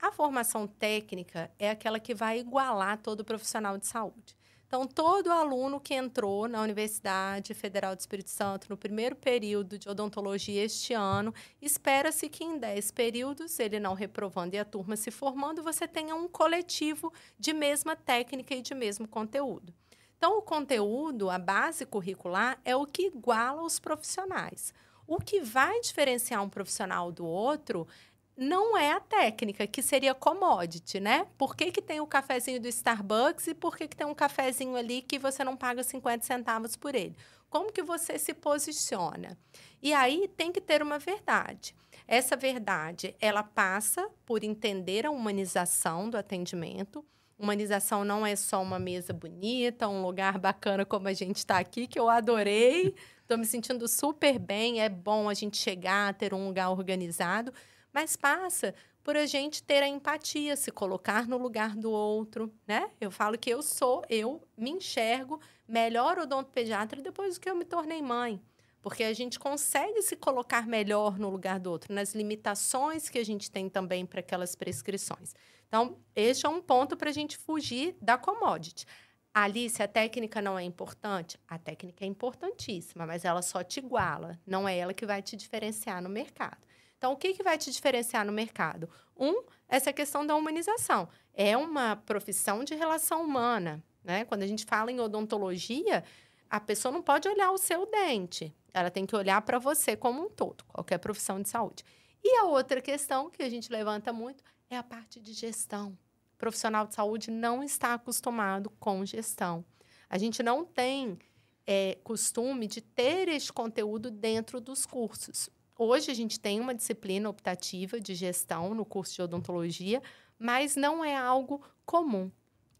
A 0.00 0.10
formação 0.10 0.66
técnica 0.66 1.50
é 1.58 1.70
aquela 1.70 2.00
que 2.00 2.14
vai 2.14 2.40
igualar 2.40 2.98
todo 2.98 3.24
profissional 3.24 3.78
de 3.78 3.86
saúde. 3.86 4.36
Então, 4.74 4.86
todo 4.86 5.30
aluno 5.30 5.78
que 5.78 5.92
entrou 5.92 6.48
na 6.48 6.62
Universidade 6.62 7.52
Federal 7.52 7.94
do 7.94 8.00
Espírito 8.00 8.30
Santo 8.30 8.68
no 8.70 8.76
primeiro 8.78 9.14
período 9.14 9.78
de 9.78 9.86
odontologia 9.86 10.64
este 10.64 10.94
ano, 10.94 11.34
espera-se 11.60 12.26
que 12.26 12.42
em 12.42 12.56
10 12.56 12.90
períodos, 12.92 13.60
ele 13.60 13.78
não 13.78 13.92
reprovando 13.92 14.56
e 14.56 14.58
a 14.58 14.64
turma 14.64 14.96
se 14.96 15.10
formando, 15.10 15.62
você 15.62 15.86
tenha 15.86 16.14
um 16.14 16.26
coletivo 16.26 17.12
de 17.38 17.52
mesma 17.52 17.94
técnica 17.94 18.54
e 18.54 18.62
de 18.62 18.74
mesmo 18.74 19.06
conteúdo. 19.06 19.74
Então, 20.16 20.38
o 20.38 20.42
conteúdo, 20.42 21.28
a 21.28 21.38
base 21.38 21.84
curricular, 21.84 22.58
é 22.64 22.74
o 22.74 22.86
que 22.86 23.08
iguala 23.08 23.62
os 23.62 23.78
profissionais. 23.78 24.72
O 25.06 25.18
que 25.18 25.42
vai 25.42 25.80
diferenciar 25.80 26.42
um 26.42 26.48
profissional 26.48 27.12
do 27.12 27.26
outro 27.26 27.86
não 28.36 28.76
é 28.76 28.92
a 28.92 29.00
técnica, 29.00 29.66
que 29.66 29.82
seria 29.82 30.14
commodity, 30.14 30.98
né? 31.00 31.26
Por 31.36 31.54
que, 31.54 31.70
que 31.70 31.82
tem 31.82 32.00
o 32.00 32.06
cafezinho 32.06 32.60
do 32.60 32.68
Starbucks 32.68 33.46
e 33.46 33.54
por 33.54 33.76
que, 33.76 33.88
que 33.88 33.96
tem 33.96 34.06
um 34.06 34.14
cafezinho 34.14 34.76
ali 34.76 35.02
que 35.02 35.18
você 35.18 35.44
não 35.44 35.56
paga 35.56 35.82
50 35.82 36.24
centavos 36.24 36.76
por 36.76 36.94
ele? 36.94 37.16
Como 37.50 37.72
que 37.72 37.82
você 37.82 38.18
se 38.18 38.32
posiciona? 38.32 39.38
E 39.82 39.92
aí 39.92 40.28
tem 40.36 40.50
que 40.50 40.60
ter 40.60 40.82
uma 40.82 40.98
verdade. 40.98 41.74
Essa 42.08 42.34
verdade, 42.36 43.14
ela 43.20 43.42
passa 43.42 44.08
por 44.24 44.42
entender 44.42 45.06
a 45.06 45.10
humanização 45.10 46.08
do 46.08 46.16
atendimento, 46.16 47.04
Humanização 47.42 48.04
não 48.04 48.24
é 48.24 48.36
só 48.36 48.62
uma 48.62 48.78
mesa 48.78 49.12
bonita, 49.12 49.88
um 49.88 50.00
lugar 50.00 50.38
bacana 50.38 50.84
como 50.84 51.08
a 51.08 51.12
gente 51.12 51.38
está 51.38 51.58
aqui, 51.58 51.88
que 51.88 51.98
eu 51.98 52.08
adorei. 52.08 52.94
Estou 53.20 53.36
me 53.36 53.44
sentindo 53.44 53.88
super 53.88 54.38
bem. 54.38 54.80
É 54.80 54.88
bom 54.88 55.28
a 55.28 55.34
gente 55.34 55.56
chegar, 55.56 56.14
ter 56.14 56.32
um 56.32 56.46
lugar 56.46 56.70
organizado, 56.70 57.52
mas 57.92 58.16
passa 58.16 58.74
por 59.02 59.16
a 59.16 59.26
gente 59.26 59.62
ter 59.62 59.82
a 59.82 59.88
empatia, 59.88 60.56
se 60.56 60.70
colocar 60.70 61.26
no 61.26 61.36
lugar 61.36 61.74
do 61.74 61.90
outro, 61.90 62.52
né? 62.66 62.90
Eu 63.00 63.10
falo 63.10 63.36
que 63.36 63.50
eu 63.50 63.62
sou, 63.62 64.04
eu 64.08 64.40
me 64.56 64.70
enxergo 64.70 65.40
melhor 65.66 66.18
odontopediatra 66.18 67.02
depois 67.02 67.38
que 67.38 67.50
eu 67.50 67.56
me 67.56 67.64
tornei 67.64 68.00
mãe. 68.00 68.40
Porque 68.80 69.04
a 69.04 69.12
gente 69.12 69.38
consegue 69.38 70.02
se 70.02 70.16
colocar 70.16 70.66
melhor 70.66 71.18
no 71.18 71.30
lugar 71.30 71.60
do 71.60 71.70
outro, 71.70 71.94
nas 71.94 72.14
limitações 72.14 73.08
que 73.08 73.18
a 73.18 73.24
gente 73.24 73.50
tem 73.50 73.68
também 73.68 74.04
para 74.04 74.20
aquelas 74.20 74.56
prescrições. 74.56 75.34
Então, 75.68 75.96
este 76.14 76.46
é 76.46 76.48
um 76.48 76.60
ponto 76.60 76.96
para 76.96 77.10
a 77.10 77.12
gente 77.12 77.36
fugir 77.36 77.96
da 78.00 78.18
commodity. 78.18 78.84
Ali, 79.32 79.70
se 79.70 79.82
a 79.82 79.88
técnica 79.88 80.42
não 80.42 80.58
é 80.58 80.62
importante, 80.62 81.38
a 81.48 81.58
técnica 81.58 82.04
é 82.04 82.08
importantíssima, 82.08 83.06
mas 83.06 83.24
ela 83.24 83.40
só 83.40 83.64
te 83.64 83.78
iguala, 83.78 84.38
não 84.46 84.68
é 84.68 84.76
ela 84.76 84.92
que 84.92 85.06
vai 85.06 85.22
te 85.22 85.36
diferenciar 85.36 86.02
no 86.02 86.10
mercado. 86.10 86.58
Então, 87.02 87.14
o 87.14 87.16
que, 87.16 87.34
que 87.34 87.42
vai 87.42 87.58
te 87.58 87.68
diferenciar 87.72 88.24
no 88.24 88.30
mercado? 88.30 88.88
Um, 89.18 89.42
essa 89.68 89.92
questão 89.92 90.24
da 90.24 90.36
humanização. 90.36 91.08
É 91.34 91.56
uma 91.56 91.96
profissão 91.96 92.62
de 92.62 92.76
relação 92.76 93.24
humana. 93.24 93.82
Né? 94.04 94.24
Quando 94.24 94.44
a 94.44 94.46
gente 94.46 94.64
fala 94.64 94.92
em 94.92 95.00
odontologia, 95.00 96.04
a 96.48 96.60
pessoa 96.60 96.92
não 96.92 97.02
pode 97.02 97.26
olhar 97.26 97.50
o 97.50 97.58
seu 97.58 97.90
dente, 97.90 98.54
ela 98.72 98.88
tem 98.88 99.04
que 99.04 99.16
olhar 99.16 99.42
para 99.42 99.58
você 99.58 99.96
como 99.96 100.26
um 100.26 100.30
todo, 100.30 100.62
qualquer 100.66 100.98
profissão 100.98 101.42
de 101.42 101.48
saúde. 101.48 101.84
E 102.22 102.36
a 102.36 102.44
outra 102.44 102.80
questão 102.80 103.28
que 103.28 103.42
a 103.42 103.50
gente 103.50 103.72
levanta 103.72 104.12
muito 104.12 104.44
é 104.70 104.76
a 104.76 104.82
parte 104.84 105.18
de 105.18 105.32
gestão. 105.32 105.98
O 106.34 106.38
profissional 106.38 106.86
de 106.86 106.94
saúde 106.94 107.32
não 107.32 107.64
está 107.64 107.94
acostumado 107.94 108.70
com 108.78 109.04
gestão. 109.04 109.64
A 110.08 110.18
gente 110.18 110.40
não 110.40 110.64
tem 110.64 111.18
é, 111.66 111.98
costume 112.04 112.68
de 112.68 112.80
ter 112.80 113.28
este 113.28 113.52
conteúdo 113.52 114.08
dentro 114.08 114.60
dos 114.60 114.86
cursos. 114.86 115.50
Hoje 115.82 116.10
a 116.10 116.14
gente 116.14 116.38
tem 116.38 116.60
uma 116.60 116.74
disciplina 116.74 117.28
optativa 117.28 118.00
de 118.00 118.14
gestão 118.14 118.74
no 118.74 118.84
curso 118.84 119.14
de 119.14 119.22
odontologia, 119.22 120.02
mas 120.38 120.76
não 120.76 121.04
é 121.04 121.16
algo 121.16 121.62
comum. 121.84 122.30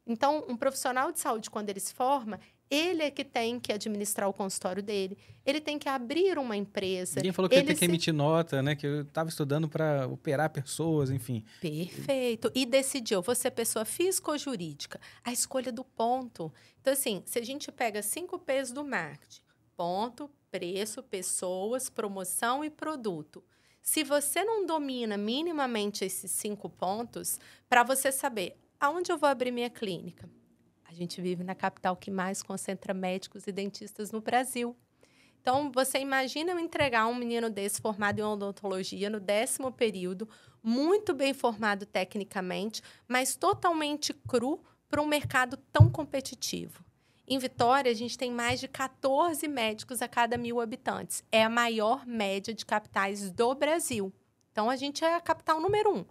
Então, 0.06 0.44
um 0.48 0.56
profissional 0.56 1.12
de 1.12 1.20
saúde, 1.20 1.48
quando 1.48 1.68
ele 1.68 1.78
se 1.78 1.94
forma, 1.94 2.40
ele 2.68 3.02
é 3.02 3.10
que 3.10 3.22
tem 3.22 3.60
que 3.60 3.70
administrar 3.70 4.28
o 4.28 4.32
consultório 4.32 4.82
dele. 4.82 5.18
Ele 5.44 5.60
tem 5.60 5.78
que 5.78 5.88
abrir 5.88 6.38
uma 6.38 6.56
empresa. 6.56 7.16
Ninguém 7.16 7.30
falou 7.30 7.48
que 7.48 7.54
ele, 7.54 7.62
ele 7.62 7.68
tem 7.68 7.76
que 7.76 7.84
emitir 7.84 8.14
nota, 8.14 8.62
né? 8.62 8.74
Que 8.74 8.86
eu 8.86 9.02
estava 9.02 9.28
estudando 9.28 9.68
para 9.68 10.06
operar 10.06 10.48
pessoas, 10.48 11.10
enfim. 11.10 11.44
Perfeito. 11.60 12.50
E 12.54 12.64
decidiu, 12.64 13.20
você 13.20 13.48
é 13.48 13.50
pessoa 13.50 13.84
física 13.84 14.30
ou 14.30 14.38
jurídica? 14.38 14.98
A 15.22 15.30
escolha 15.30 15.70
do 15.70 15.84
ponto. 15.84 16.50
Então, 16.80 16.94
assim, 16.94 17.22
se 17.26 17.38
a 17.38 17.44
gente 17.44 17.70
pega 17.70 18.00
cinco 18.02 18.38
P's 18.38 18.72
do 18.72 18.82
marketing, 18.82 19.42
ponto, 19.76 20.30
preço, 20.50 21.02
pessoas, 21.02 21.88
promoção 21.88 22.64
e 22.64 22.70
produto. 22.70 23.42
Se 23.82 24.04
você 24.04 24.44
não 24.44 24.64
domina 24.64 25.16
minimamente 25.16 26.04
esses 26.04 26.30
cinco 26.30 26.68
pontos, 26.68 27.40
para 27.68 27.82
você 27.82 28.12
saber 28.12 28.56
aonde 28.78 29.10
eu 29.10 29.18
vou 29.18 29.28
abrir 29.28 29.50
minha 29.50 29.70
clínica, 29.70 30.30
a 30.84 30.92
gente 30.92 31.20
vive 31.20 31.42
na 31.42 31.54
capital 31.54 31.96
que 31.96 32.10
mais 32.10 32.42
concentra 32.42 32.92
médicos 32.92 33.46
e 33.46 33.52
dentistas 33.52 34.12
no 34.12 34.20
Brasil. 34.20 34.76
Então, 35.40 35.72
você 35.72 35.98
imagina 35.98 36.52
eu 36.52 36.58
entregar 36.58 37.06
um 37.06 37.14
menino 37.14 37.50
desse 37.50 37.80
formado 37.80 38.20
em 38.20 38.22
odontologia 38.22 39.10
no 39.10 39.18
décimo 39.18 39.72
período, 39.72 40.28
muito 40.62 41.12
bem 41.12 41.34
formado 41.34 41.84
tecnicamente, 41.84 42.80
mas 43.08 43.34
totalmente 43.34 44.14
cru 44.14 44.62
para 44.88 45.02
um 45.02 45.06
mercado 45.06 45.56
tão 45.72 45.90
competitivo. 45.90 46.84
Em 47.32 47.38
Vitória, 47.38 47.90
a 47.90 47.94
gente 47.94 48.18
tem 48.18 48.30
mais 48.30 48.60
de 48.60 48.68
14 48.68 49.48
médicos 49.48 50.02
a 50.02 50.06
cada 50.06 50.36
mil 50.36 50.60
habitantes. 50.60 51.24
É 51.32 51.42
a 51.42 51.48
maior 51.48 52.06
média 52.06 52.52
de 52.52 52.66
capitais 52.66 53.30
do 53.30 53.54
Brasil. 53.54 54.12
Então, 54.50 54.68
a 54.68 54.76
gente 54.76 55.02
é 55.02 55.14
a 55.14 55.20
capital 55.20 55.58
número 55.58 55.96
um. 55.96 56.04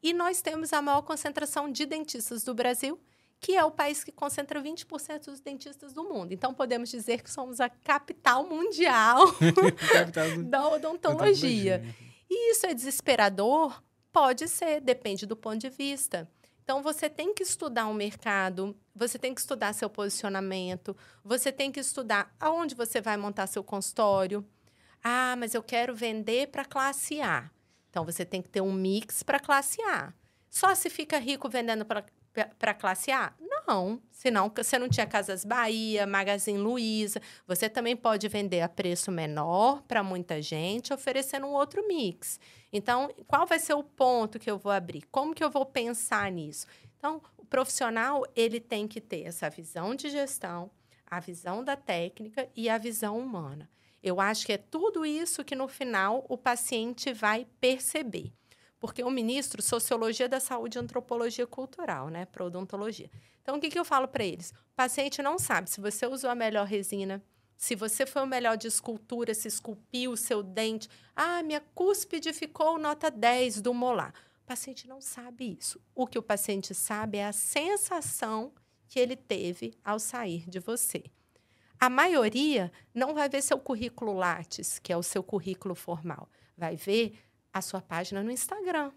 E 0.00 0.12
nós 0.12 0.40
temos 0.40 0.72
a 0.72 0.80
maior 0.80 1.02
concentração 1.02 1.68
de 1.68 1.84
dentistas 1.84 2.44
do 2.44 2.54
Brasil 2.54 2.96
que 3.40 3.56
é 3.56 3.64
o 3.64 3.70
país 3.72 4.02
que 4.04 4.12
concentra 4.12 4.60
20% 4.60 5.26
dos 5.26 5.40
dentistas 5.40 5.92
do 5.92 6.04
mundo. 6.04 6.32
Então, 6.32 6.54
podemos 6.54 6.90
dizer 6.90 7.22
que 7.22 7.30
somos 7.30 7.60
a 7.60 7.68
capital 7.68 8.48
mundial 8.48 9.26
da 10.46 10.68
odontologia. 10.68 11.82
E 12.30 12.52
isso 12.52 12.66
é 12.66 12.74
desesperador? 12.74 13.82
Pode 14.12 14.46
ser, 14.46 14.80
depende 14.80 15.26
do 15.26 15.36
ponto 15.36 15.58
de 15.58 15.70
vista. 15.70 16.28
Então, 16.68 16.82
você 16.82 17.08
tem 17.08 17.32
que 17.32 17.42
estudar 17.42 17.86
o 17.86 17.92
um 17.92 17.94
mercado, 17.94 18.76
você 18.94 19.18
tem 19.18 19.34
que 19.34 19.40
estudar 19.40 19.72
seu 19.72 19.88
posicionamento, 19.88 20.94
você 21.24 21.50
tem 21.50 21.72
que 21.72 21.80
estudar 21.80 22.30
aonde 22.38 22.74
você 22.74 23.00
vai 23.00 23.16
montar 23.16 23.46
seu 23.46 23.64
consultório. 23.64 24.46
Ah, 25.02 25.34
mas 25.38 25.54
eu 25.54 25.62
quero 25.62 25.96
vender 25.96 26.48
para 26.48 26.66
classe 26.66 27.22
A. 27.22 27.50
Então 27.88 28.04
você 28.04 28.22
tem 28.22 28.42
que 28.42 28.50
ter 28.50 28.60
um 28.60 28.70
mix 28.70 29.22
para 29.22 29.40
classe 29.40 29.80
A. 29.80 30.12
Só 30.50 30.74
se 30.74 30.90
fica 30.90 31.16
rico 31.16 31.48
vendendo 31.48 31.86
para 31.86 32.74
classe 32.74 33.10
A? 33.10 33.32
Não, 33.68 34.00
senão 34.10 34.50
você 34.56 34.78
não 34.78 34.88
tinha 34.88 35.06
Casas 35.06 35.44
Bahia, 35.44 36.06
Magazine 36.06 36.56
Luiza. 36.56 37.20
Você 37.46 37.68
também 37.68 37.94
pode 37.94 38.26
vender 38.26 38.62
a 38.62 38.68
preço 38.68 39.12
menor 39.12 39.82
para 39.82 40.02
muita 40.02 40.40
gente, 40.40 40.94
oferecendo 40.94 41.46
um 41.46 41.52
outro 41.52 41.86
mix. 41.86 42.40
Então, 42.72 43.10
qual 43.26 43.46
vai 43.46 43.58
ser 43.58 43.74
o 43.74 43.84
ponto 43.84 44.38
que 44.38 44.50
eu 44.50 44.56
vou 44.56 44.72
abrir? 44.72 45.02
Como 45.10 45.34
que 45.34 45.44
eu 45.44 45.50
vou 45.50 45.66
pensar 45.66 46.32
nisso? 46.32 46.66
Então, 46.96 47.20
o 47.36 47.44
profissional 47.44 48.24
ele 48.34 48.58
tem 48.58 48.88
que 48.88 49.02
ter 49.02 49.24
essa 49.26 49.50
visão 49.50 49.94
de 49.94 50.08
gestão, 50.08 50.70
a 51.06 51.20
visão 51.20 51.62
da 51.62 51.76
técnica 51.76 52.48
e 52.56 52.70
a 52.70 52.78
visão 52.78 53.18
humana. 53.18 53.68
Eu 54.02 54.18
acho 54.18 54.46
que 54.46 54.52
é 54.54 54.58
tudo 54.58 55.04
isso 55.04 55.44
que 55.44 55.54
no 55.54 55.68
final 55.68 56.24
o 56.26 56.38
paciente 56.38 57.12
vai 57.12 57.46
perceber. 57.60 58.32
Porque 58.80 59.02
o 59.02 59.10
ministro, 59.10 59.60
Sociologia 59.60 60.28
da 60.28 60.38
Saúde 60.38 60.78
Antropologia 60.78 61.46
Cultural, 61.46 62.08
né? 62.08 62.24
Para 62.26 62.44
odontologia. 62.44 63.10
Então, 63.42 63.56
o 63.56 63.60
que, 63.60 63.70
que 63.70 63.78
eu 63.78 63.84
falo 63.84 64.06
para 64.06 64.24
eles? 64.24 64.50
O 64.50 64.76
paciente 64.76 65.22
não 65.22 65.38
sabe 65.38 65.68
se 65.68 65.80
você 65.80 66.06
usou 66.06 66.30
a 66.30 66.34
melhor 66.34 66.66
resina, 66.66 67.22
se 67.56 67.74
você 67.74 68.06
foi 68.06 68.22
o 68.22 68.26
melhor 68.26 68.56
de 68.56 68.68
escultura, 68.68 69.34
se 69.34 69.48
esculpiu 69.48 70.12
o 70.12 70.16
seu 70.16 70.44
dente. 70.44 70.88
Ah, 71.14 71.42
minha 71.42 71.60
cúspide 71.74 72.32
ficou 72.32 72.78
nota 72.78 73.10
10 73.10 73.60
do 73.60 73.74
molar. 73.74 74.14
O 74.44 74.46
paciente 74.46 74.86
não 74.86 75.00
sabe 75.00 75.56
isso. 75.58 75.80
O 75.92 76.06
que 76.06 76.18
o 76.18 76.22
paciente 76.22 76.72
sabe 76.72 77.18
é 77.18 77.26
a 77.26 77.32
sensação 77.32 78.52
que 78.88 79.00
ele 79.00 79.16
teve 79.16 79.74
ao 79.84 79.98
sair 79.98 80.48
de 80.48 80.60
você. 80.60 81.02
A 81.80 81.90
maioria 81.90 82.72
não 82.94 83.12
vai 83.12 83.28
ver 83.28 83.42
seu 83.42 83.58
currículo 83.58 84.12
Lattes, 84.12 84.78
que 84.78 84.92
é 84.92 84.96
o 84.96 85.02
seu 85.02 85.22
currículo 85.22 85.74
formal. 85.74 86.28
Vai 86.56 86.76
ver 86.76 87.14
a 87.58 87.62
sua 87.62 87.80
página 87.80 88.22
no 88.22 88.30
Instagram. 88.30 88.92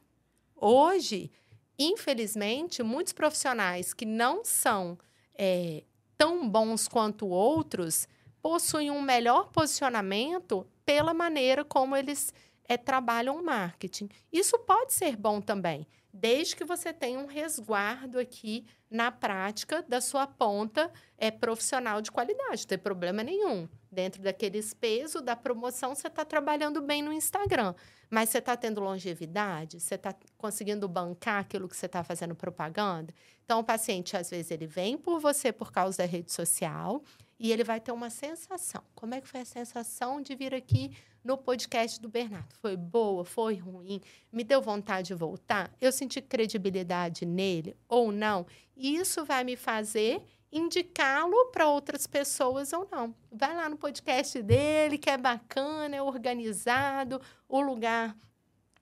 Hoje, 0.56 1.32
infelizmente, 1.78 2.84
muitos 2.84 3.14
profissionais 3.14 3.94
que 3.94 4.06
não 4.06 4.46
são 4.46 4.98
é, 5.36 5.84
tão 6.18 6.48
bons 6.48 6.88
quanto 6.88 7.28
outros 7.28 8.08
possuem 8.42 8.92
um 8.92 9.02
melhor 9.02 9.50
posicionamento 9.50 10.68
pela 10.86 11.14
maneira 11.14 11.64
como 11.64 11.96
eles 11.96 12.34
é, 12.68 12.78
trabalham 12.78 13.44
marketing. 13.44 14.10
Isso 14.32 14.58
pode 14.60 14.94
ser 14.94 15.16
bom 15.16 15.42
também, 15.42 15.88
desde 16.14 16.56
que 16.56 16.64
você 16.64 16.94
tenha 16.94 17.20
um 17.20 17.26
resguardo 17.26 18.20
aqui 18.20 18.66
na 18.90 19.12
prática 19.12 19.84
da 19.88 20.02
sua 20.02 20.28
ponta 20.28 20.92
é, 21.18 21.32
profissional 21.32 22.02
de 22.02 22.12
qualidade, 22.12 22.62
não 22.62 22.68
tem 22.68 22.78
problema 22.78 23.24
nenhum. 23.24 23.68
Dentro 23.92 24.22
daqueles 24.22 24.74
pesos 24.74 25.22
da 25.22 25.36
promoção, 25.36 25.94
você 25.94 26.08
está 26.08 26.24
trabalhando 26.24 26.82
bem 26.82 27.02
no 27.02 27.12
Instagram. 27.12 27.76
Mas 28.10 28.30
você 28.30 28.38
está 28.38 28.56
tendo 28.56 28.80
longevidade? 28.80 29.82
Você 29.82 29.96
está 29.96 30.16
conseguindo 30.38 30.88
bancar 30.88 31.42
aquilo 31.42 31.68
que 31.68 31.76
você 31.76 31.88
está 31.88 32.02
fazendo 32.02 32.34
propaganda? 32.34 33.14
Então, 33.44 33.60
o 33.60 33.64
paciente, 33.64 34.16
às 34.16 34.30
vezes, 34.30 34.50
ele 34.50 34.66
vem 34.66 34.98
por 34.98 35.20
você 35.20 35.52
por 35.52 35.74
causa 35.74 35.98
da 35.98 36.06
rede 36.06 36.32
social 36.32 37.04
e 37.38 37.52
ele 37.52 37.64
vai 37.64 37.82
ter 37.82 37.92
uma 37.92 38.10
sensação. 38.10 38.82
Como 38.96 39.14
é 39.14 39.20
que 39.20 39.28
foi 39.28 39.42
a 39.42 39.46
sensação 39.46 40.22
de 40.22 40.36
vir 40.36 40.54
aqui 40.54 40.96
no 41.24 41.38
podcast 41.38 42.00
do 42.00 42.08
Bernardo? 42.08 42.54
Foi 42.62 42.78
boa? 42.78 43.26
Foi 43.26 43.56
ruim? 43.56 44.00
Me 44.32 44.44
deu 44.44 44.62
vontade 44.62 45.08
de 45.08 45.16
voltar? 45.16 45.70
Eu 45.82 45.92
senti 45.92 46.22
credibilidade 46.22 47.26
nele 47.26 47.76
ou 47.90 48.12
não? 48.12 48.46
E 48.78 48.96
isso 48.96 49.26
vai 49.26 49.44
me 49.44 49.58
fazer 49.58 50.22
indicá-lo 50.52 51.52
para 51.52 51.68
outras 51.68 52.06
pessoas 52.06 52.74
ou 52.74 52.88
não. 52.92 53.16
Vai 53.32 53.56
lá 53.56 53.70
no 53.70 53.78
podcast 53.78 54.42
dele, 54.42 54.98
que 54.98 55.10
é 55.10 55.18
bacana, 55.18 55.96
é 55.96 56.02
organizado, 56.02 57.22
o 57.48 57.62
lugar 57.62 58.16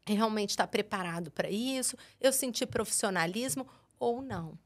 realmente 0.06 0.52
está 0.52 0.66
preparado 0.66 1.30
para 1.32 1.50
isso, 1.50 1.96
eu 2.20 2.34
senti 2.34 2.66
profissionalismo 2.66 3.68
ou 4.00 4.22
não. 4.22 4.58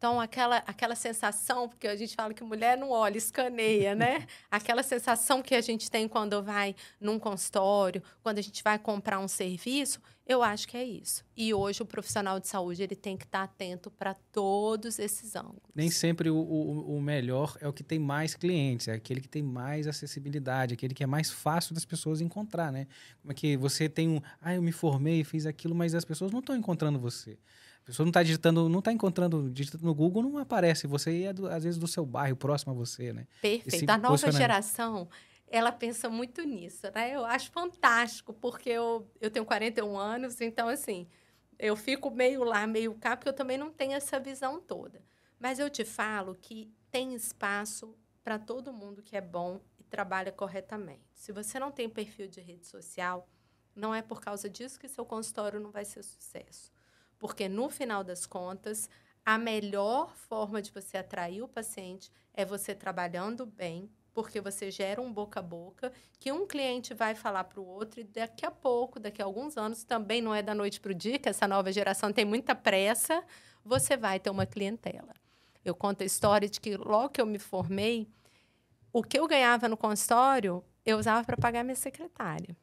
Então, 0.00 0.18
aquela, 0.18 0.56
aquela 0.66 0.94
sensação, 0.94 1.68
porque 1.68 1.86
a 1.86 1.94
gente 1.94 2.16
fala 2.16 2.32
que 2.32 2.42
mulher 2.42 2.74
não 2.74 2.90
olha, 2.90 3.18
escaneia, 3.18 3.94
né? 3.94 4.26
Aquela 4.50 4.82
sensação 4.82 5.42
que 5.42 5.54
a 5.54 5.60
gente 5.60 5.90
tem 5.90 6.08
quando 6.08 6.42
vai 6.42 6.74
num 6.98 7.18
consultório, 7.18 8.02
quando 8.22 8.38
a 8.38 8.40
gente 8.40 8.64
vai 8.64 8.78
comprar 8.78 9.18
um 9.18 9.28
serviço, 9.28 10.00
eu 10.26 10.42
acho 10.42 10.66
que 10.66 10.74
é 10.74 10.82
isso. 10.82 11.22
E 11.36 11.52
hoje 11.52 11.82
o 11.82 11.84
profissional 11.84 12.40
de 12.40 12.48
saúde 12.48 12.82
ele 12.82 12.96
tem 12.96 13.14
que 13.14 13.24
estar 13.24 13.42
atento 13.42 13.90
para 13.90 14.14
todos 14.32 14.98
esses 14.98 15.36
ângulos. 15.36 15.60
Nem 15.74 15.90
sempre 15.90 16.30
o, 16.30 16.36
o, 16.36 16.96
o, 16.96 17.02
melhor 17.02 17.58
é 17.60 17.68
o 17.68 17.72
que 17.72 17.82
tem 17.82 17.98
mais 17.98 18.34
clientes, 18.34 18.88
é 18.88 18.92
aquele 18.92 19.20
que 19.20 19.28
tem 19.28 19.42
mais 19.42 19.86
acessibilidade, 19.86 20.72
aquele 20.72 20.94
que 20.94 21.04
é 21.04 21.06
mais 21.06 21.30
fácil 21.30 21.74
das 21.74 21.84
pessoas 21.84 22.22
encontrar, 22.22 22.72
né? 22.72 22.86
Como 23.20 23.32
é 23.32 23.34
que 23.34 23.54
você 23.54 23.86
tem 23.86 24.08
um, 24.08 24.22
ah, 24.40 24.54
eu 24.54 24.62
me 24.62 24.72
formei, 24.72 25.22
fiz 25.24 25.44
aquilo, 25.44 25.74
mas 25.74 25.94
as 25.94 26.06
pessoas 26.06 26.32
não 26.32 26.40
estão 26.40 26.56
encontrando 26.56 26.98
você. 26.98 27.36
A 27.82 27.86
pessoa 27.86 28.04
não 28.04 28.10
está 28.10 28.22
digitando, 28.22 28.68
não 28.68 28.78
está 28.78 28.92
encontrando, 28.92 29.50
digitando 29.50 29.84
no 29.84 29.94
Google, 29.94 30.22
não 30.22 30.38
aparece. 30.38 30.86
Você 30.86 31.24
é, 31.24 31.32
do, 31.32 31.46
às 31.48 31.64
vezes, 31.64 31.78
do 31.78 31.88
seu 31.88 32.04
bairro, 32.04 32.36
próximo 32.36 32.72
a 32.72 32.74
você, 32.74 33.12
né? 33.12 33.26
Perfeito. 33.40 33.90
A 33.90 33.98
nova 33.98 34.30
geração, 34.30 35.08
ela 35.48 35.72
pensa 35.72 36.08
muito 36.08 36.42
nisso, 36.42 36.86
né? 36.94 37.14
Eu 37.14 37.24
acho 37.24 37.50
fantástico, 37.50 38.32
porque 38.32 38.70
eu, 38.70 39.10
eu 39.20 39.30
tenho 39.30 39.44
41 39.44 39.98
anos, 39.98 40.40
então, 40.40 40.68
assim, 40.68 41.06
eu 41.58 41.74
fico 41.76 42.10
meio 42.10 42.44
lá, 42.44 42.66
meio 42.66 42.94
cá, 42.94 43.16
porque 43.16 43.28
eu 43.28 43.34
também 43.34 43.58
não 43.58 43.70
tenho 43.70 43.92
essa 43.92 44.20
visão 44.20 44.60
toda. 44.60 45.02
Mas 45.38 45.58
eu 45.58 45.68
te 45.68 45.84
falo 45.84 46.34
que 46.34 46.72
tem 46.90 47.14
espaço 47.14 47.96
para 48.22 48.38
todo 48.38 48.72
mundo 48.72 49.02
que 49.02 49.16
é 49.16 49.20
bom 49.20 49.60
e 49.78 49.84
trabalha 49.84 50.30
corretamente. 50.30 51.02
Se 51.14 51.32
você 51.32 51.58
não 51.58 51.70
tem 51.72 51.88
perfil 51.88 52.28
de 52.28 52.40
rede 52.40 52.66
social, 52.66 53.28
não 53.74 53.94
é 53.94 54.02
por 54.02 54.20
causa 54.20 54.48
disso 54.48 54.78
que 54.78 54.88
seu 54.88 55.04
consultório 55.04 55.58
não 55.58 55.70
vai 55.70 55.84
ser 55.84 56.02
sucesso. 56.02 56.72
Porque, 57.20 57.48
no 57.48 57.68
final 57.68 58.02
das 58.02 58.26
contas, 58.26 58.88
a 59.24 59.38
melhor 59.38 60.12
forma 60.16 60.60
de 60.60 60.72
você 60.72 60.96
atrair 60.96 61.42
o 61.42 61.46
paciente 61.46 62.10
é 62.34 62.44
você 62.44 62.74
trabalhando 62.74 63.44
bem, 63.44 63.88
porque 64.12 64.40
você 64.40 64.70
gera 64.70 65.00
um 65.00 65.12
boca 65.12 65.38
a 65.38 65.42
boca, 65.42 65.92
que 66.18 66.32
um 66.32 66.46
cliente 66.46 66.94
vai 66.94 67.14
falar 67.14 67.44
para 67.44 67.60
o 67.60 67.66
outro, 67.66 68.00
e 68.00 68.04
daqui 68.04 68.44
a 68.44 68.50
pouco, 68.50 68.98
daqui 68.98 69.20
a 69.20 69.24
alguns 69.24 69.56
anos, 69.56 69.84
também 69.84 70.20
não 70.22 70.34
é 70.34 70.42
da 70.42 70.54
noite 70.54 70.80
para 70.80 70.90
o 70.90 70.94
dia, 70.94 71.18
que 71.18 71.28
essa 71.28 71.46
nova 71.46 71.70
geração 71.70 72.10
tem 72.10 72.24
muita 72.24 72.54
pressa, 72.54 73.22
você 73.62 73.96
vai 73.96 74.18
ter 74.18 74.30
uma 74.30 74.46
clientela. 74.46 75.14
Eu 75.62 75.74
conto 75.74 76.02
a 76.02 76.06
história 76.06 76.48
de 76.48 76.58
que 76.58 76.74
logo 76.76 77.10
que 77.10 77.20
eu 77.20 77.26
me 77.26 77.38
formei, 77.38 78.08
o 78.92 79.02
que 79.02 79.18
eu 79.18 79.28
ganhava 79.28 79.68
no 79.68 79.76
consultório, 79.76 80.64
eu 80.86 80.98
usava 80.98 81.22
para 81.22 81.36
pagar 81.36 81.62
minha 81.62 81.76
secretária. 81.76 82.56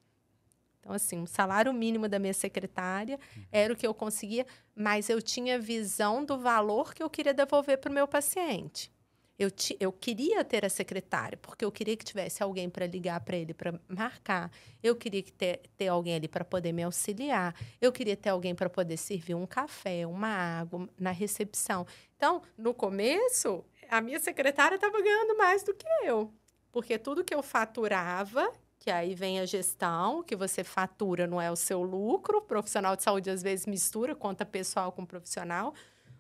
Então, 0.88 0.96
assim, 0.96 1.22
o 1.22 1.28
salário 1.28 1.74
mínimo 1.74 2.08
da 2.08 2.18
minha 2.18 2.34
secretária 2.34 3.20
era 3.52 3.74
o 3.74 3.76
que 3.76 3.86
eu 3.86 3.94
conseguia, 3.94 4.48
mas 4.74 5.10
eu 5.10 5.22
tinha 5.22 5.60
visão 5.60 6.24
do 6.24 6.38
valor 6.38 6.94
que 6.94 7.04
eu 7.04 7.10
queria 7.10 7.34
devolver 7.34 7.78
para 7.78 7.92
o 7.92 7.94
meu 7.94 8.08
paciente. 8.08 8.90
Eu, 9.38 9.52
ti, 9.52 9.76
eu 9.82 9.92
queria 9.92 10.46
ter 10.46 10.64
a 10.64 10.70
secretária, 10.70 11.38
porque 11.42 11.66
eu 11.66 11.72
queria 11.74 11.98
que 11.98 12.06
tivesse 12.06 12.42
alguém 12.42 12.70
para 12.70 12.88
ligar 12.88 13.20
para 13.20 13.36
ele 13.36 13.54
para 13.54 13.78
marcar. 13.86 14.50
Eu 14.82 14.96
queria 14.96 15.22
que 15.22 15.34
ter, 15.34 15.60
ter 15.76 15.90
alguém 15.90 16.16
ali 16.16 16.28
para 16.30 16.46
poder 16.46 16.72
me 16.72 16.84
auxiliar. 16.84 17.54
Eu 17.82 17.92
queria 17.92 18.16
ter 18.16 18.30
alguém 18.30 18.56
para 18.56 18.70
poder 18.70 18.96
servir 18.96 19.36
um 19.36 19.46
café, 19.46 20.08
uma 20.08 20.30
água 20.30 20.88
na 20.98 21.12
recepção. 21.12 21.86
Então, 22.16 22.42
no 22.58 22.74
começo, 22.74 23.66
a 23.90 24.00
minha 24.00 24.22
secretária 24.22 24.76
estava 24.76 25.02
ganhando 25.02 25.38
mais 25.38 25.64
do 25.64 25.74
que 25.74 25.86
eu, 26.06 26.34
porque 26.72 26.98
tudo 26.98 27.26
que 27.26 27.36
eu 27.36 27.44
faturava 27.44 28.50
que 28.88 28.92
aí 28.92 29.14
vem 29.14 29.38
a 29.38 29.46
gestão, 29.46 30.24
que 30.24 30.34
você 30.34 30.64
fatura, 30.64 31.28
não 31.28 31.42
é 31.42 31.52
o 31.52 31.58
seu 31.58 31.84
lucro. 31.84 32.38
O 32.38 32.42
profissional 32.42 32.96
de 32.96 33.04
saúde 33.04 33.30
às 33.30 33.44
vezes 33.44 33.66
mistura 33.66 34.16
conta 34.16 34.46
pessoal 34.46 34.94
com 34.94 35.06
profissional. 35.06 35.74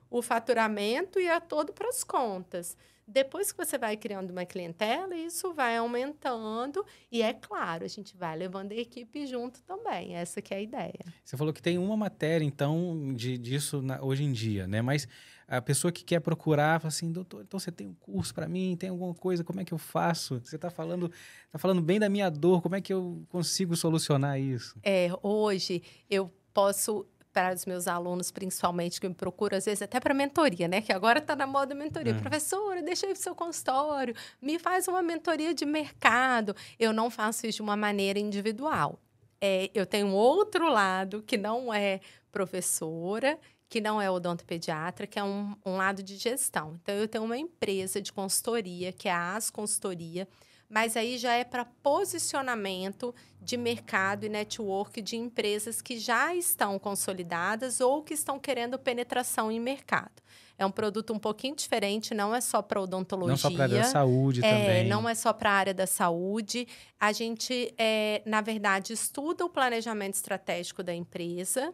O 0.10 0.22
faturamento 0.22 1.18
ia 1.18 1.40
todo 1.40 1.72
para 1.72 1.88
as 1.88 2.04
contas. 2.04 2.76
Depois 3.08 3.54
que 3.54 3.58
você 3.58 3.78
vai 3.78 3.96
criando 3.96 4.32
uma 4.32 4.46
clientela, 4.46 5.16
isso 5.16 5.54
vai 5.54 5.78
aumentando 5.78 6.86
e 7.10 7.22
é 7.22 7.34
claro, 7.34 7.86
a 7.86 7.88
gente 7.88 8.18
vai 8.18 8.36
levando 8.36 8.74
a 8.74 8.76
equipe 8.76 9.26
junto 9.26 9.64
também. 9.64 10.18
Essa 10.18 10.42
que 10.42 10.54
é 10.54 10.58
a 10.58 10.62
ideia. 10.62 11.06
Você 11.24 11.38
falou 11.38 11.54
que 11.54 11.62
tem 11.62 11.78
uma 11.78 11.96
matéria 11.96 12.44
então 12.44 13.14
de, 13.16 13.38
disso 13.38 13.82
na, 13.82 14.04
hoje 14.04 14.26
em 14.26 14.34
dia, 14.34 14.68
né? 14.68 14.82
Mas 14.82 15.08
a 15.48 15.62
pessoa 15.62 15.92
que 15.92 16.04
quer 16.04 16.20
procurar 16.20 16.80
fala 16.82 16.90
assim, 16.90 17.12
doutor, 17.12 17.44
então 17.44 17.60
você 17.60 17.72
tem 17.72 17.88
um 17.88 17.94
curso 17.94 18.34
para 18.34 18.48
mim, 18.48 18.76
tem 18.78 18.90
alguma 18.90 19.14
coisa, 19.14 19.44
como 19.44 19.62
é 19.62 19.66
que 19.66 19.74
eu 19.74 19.78
faço? 19.78 20.42
Você 20.44 20.58
está 20.58 20.70
falando, 20.70 21.10
tá 21.52 21.58
falando 21.58 21.82
bem 21.82 22.00
da 22.00 22.10
minha 22.10 22.30
dor, 22.30 22.62
como 22.62 22.76
é 22.76 22.82
que 22.82 22.92
eu 22.92 23.26
consigo 23.30 23.76
solucionar 23.76 24.40
isso? 24.40 24.78
É, 24.84 25.10
hoje 25.24 25.82
eu 26.10 26.32
posso 26.54 27.08
para 27.32 27.54
os 27.54 27.68
meus 27.68 27.88
alunos, 27.88 28.32
principalmente, 28.32 29.00
que 29.00 29.08
me 29.08 29.14
procuram, 29.14 29.60
às 29.60 29.66
vezes, 29.66 29.84
até 29.84 30.00
para 30.00 30.12
mentoria, 30.12 30.68
né? 30.68 30.82
Que 30.82 30.92
agora 30.92 31.20
está 31.20 31.36
na 31.36 31.46
moda 31.46 31.76
mentoria. 31.76 32.14
Uhum. 32.14 32.20
Professora, 32.20 32.82
deixa 32.82 33.06
para 33.06 33.14
o 33.14 33.16
seu 33.16 33.36
consultório, 33.36 34.16
me 34.42 34.58
faz 34.58 34.88
uma 34.88 35.04
mentoria 35.04 35.54
de 35.54 35.64
mercado. 35.64 36.56
Eu 36.80 36.92
não 36.92 37.12
faço 37.12 37.46
isso 37.46 37.58
de 37.58 37.62
uma 37.62 37.78
maneira 37.78 38.18
individual. 38.18 39.00
É, 39.40 39.70
eu 39.76 39.86
tenho 39.86 40.08
outro 40.08 40.68
lado 40.68 41.22
que 41.22 41.38
não 41.38 41.72
é 41.72 42.00
professora, 42.32 43.38
que 43.70 43.82
não 43.82 44.02
é 44.02 44.10
odontopediatra, 44.10 45.06
que 45.06 45.20
é 45.20 45.24
um, 45.24 45.56
um 45.66 45.76
lado 45.76 46.02
de 46.02 46.16
gestão. 46.16 46.78
Então, 46.82 46.96
eu 46.96 47.08
tenho 47.08 47.24
uma 47.24 47.38
empresa 47.38 48.02
de 48.02 48.14
consultoria, 48.14 48.92
que 48.92 49.10
é 49.10 49.12
a 49.12 49.36
As 49.36 49.50
Consultoria, 49.50 50.28
mas 50.70 50.98
aí 50.98 51.18
já 51.18 51.34
é 51.34 51.44
para 51.44 51.66
posicionamento 51.66 53.14
de 53.42 53.56
mercado 53.56 54.26
e 54.26 54.30
network 54.30 55.02
de 55.02 55.16
empresas 55.16 55.82
que 55.82 55.98
já 55.98 56.36
estão 56.36 56.78
consolidadas 56.78 57.80
ou 57.80 58.04
que 58.04 58.14
estão 58.14 58.38
querendo 58.38 58.78
penetração 58.78 59.52
em 59.52 59.60
mercado. 59.60 60.22
É 60.58 60.66
um 60.66 60.72
produto 60.72 61.14
um 61.14 61.20
pouquinho 61.20 61.56
diferente, 61.56 62.14
não 62.14 62.34
é 62.34 62.42
só 62.42 62.62
para 62.62 62.82
odontologia. 62.82 63.32
Não 63.32 63.38
só 63.38 63.52
para 63.52 63.60
a 63.60 63.68
área 63.68 63.78
da 63.78 63.84
saúde 63.84 64.44
é, 64.44 64.50
também. 64.50 64.88
Não 64.88 65.08
é 65.08 65.16
só 65.16 65.32
para 65.32 65.52
a 65.52 65.54
área 65.54 65.74
da 65.74 65.86
saúde. 65.88 66.68
A 67.00 67.12
gente, 67.12 67.74
é, 67.78 68.24
na 68.26 68.42
verdade, 68.42 68.92
estuda 68.92 69.46
o 69.46 69.50
planejamento 69.50 70.16
estratégico 70.16 70.82
da 70.82 70.96
empresa 70.96 71.74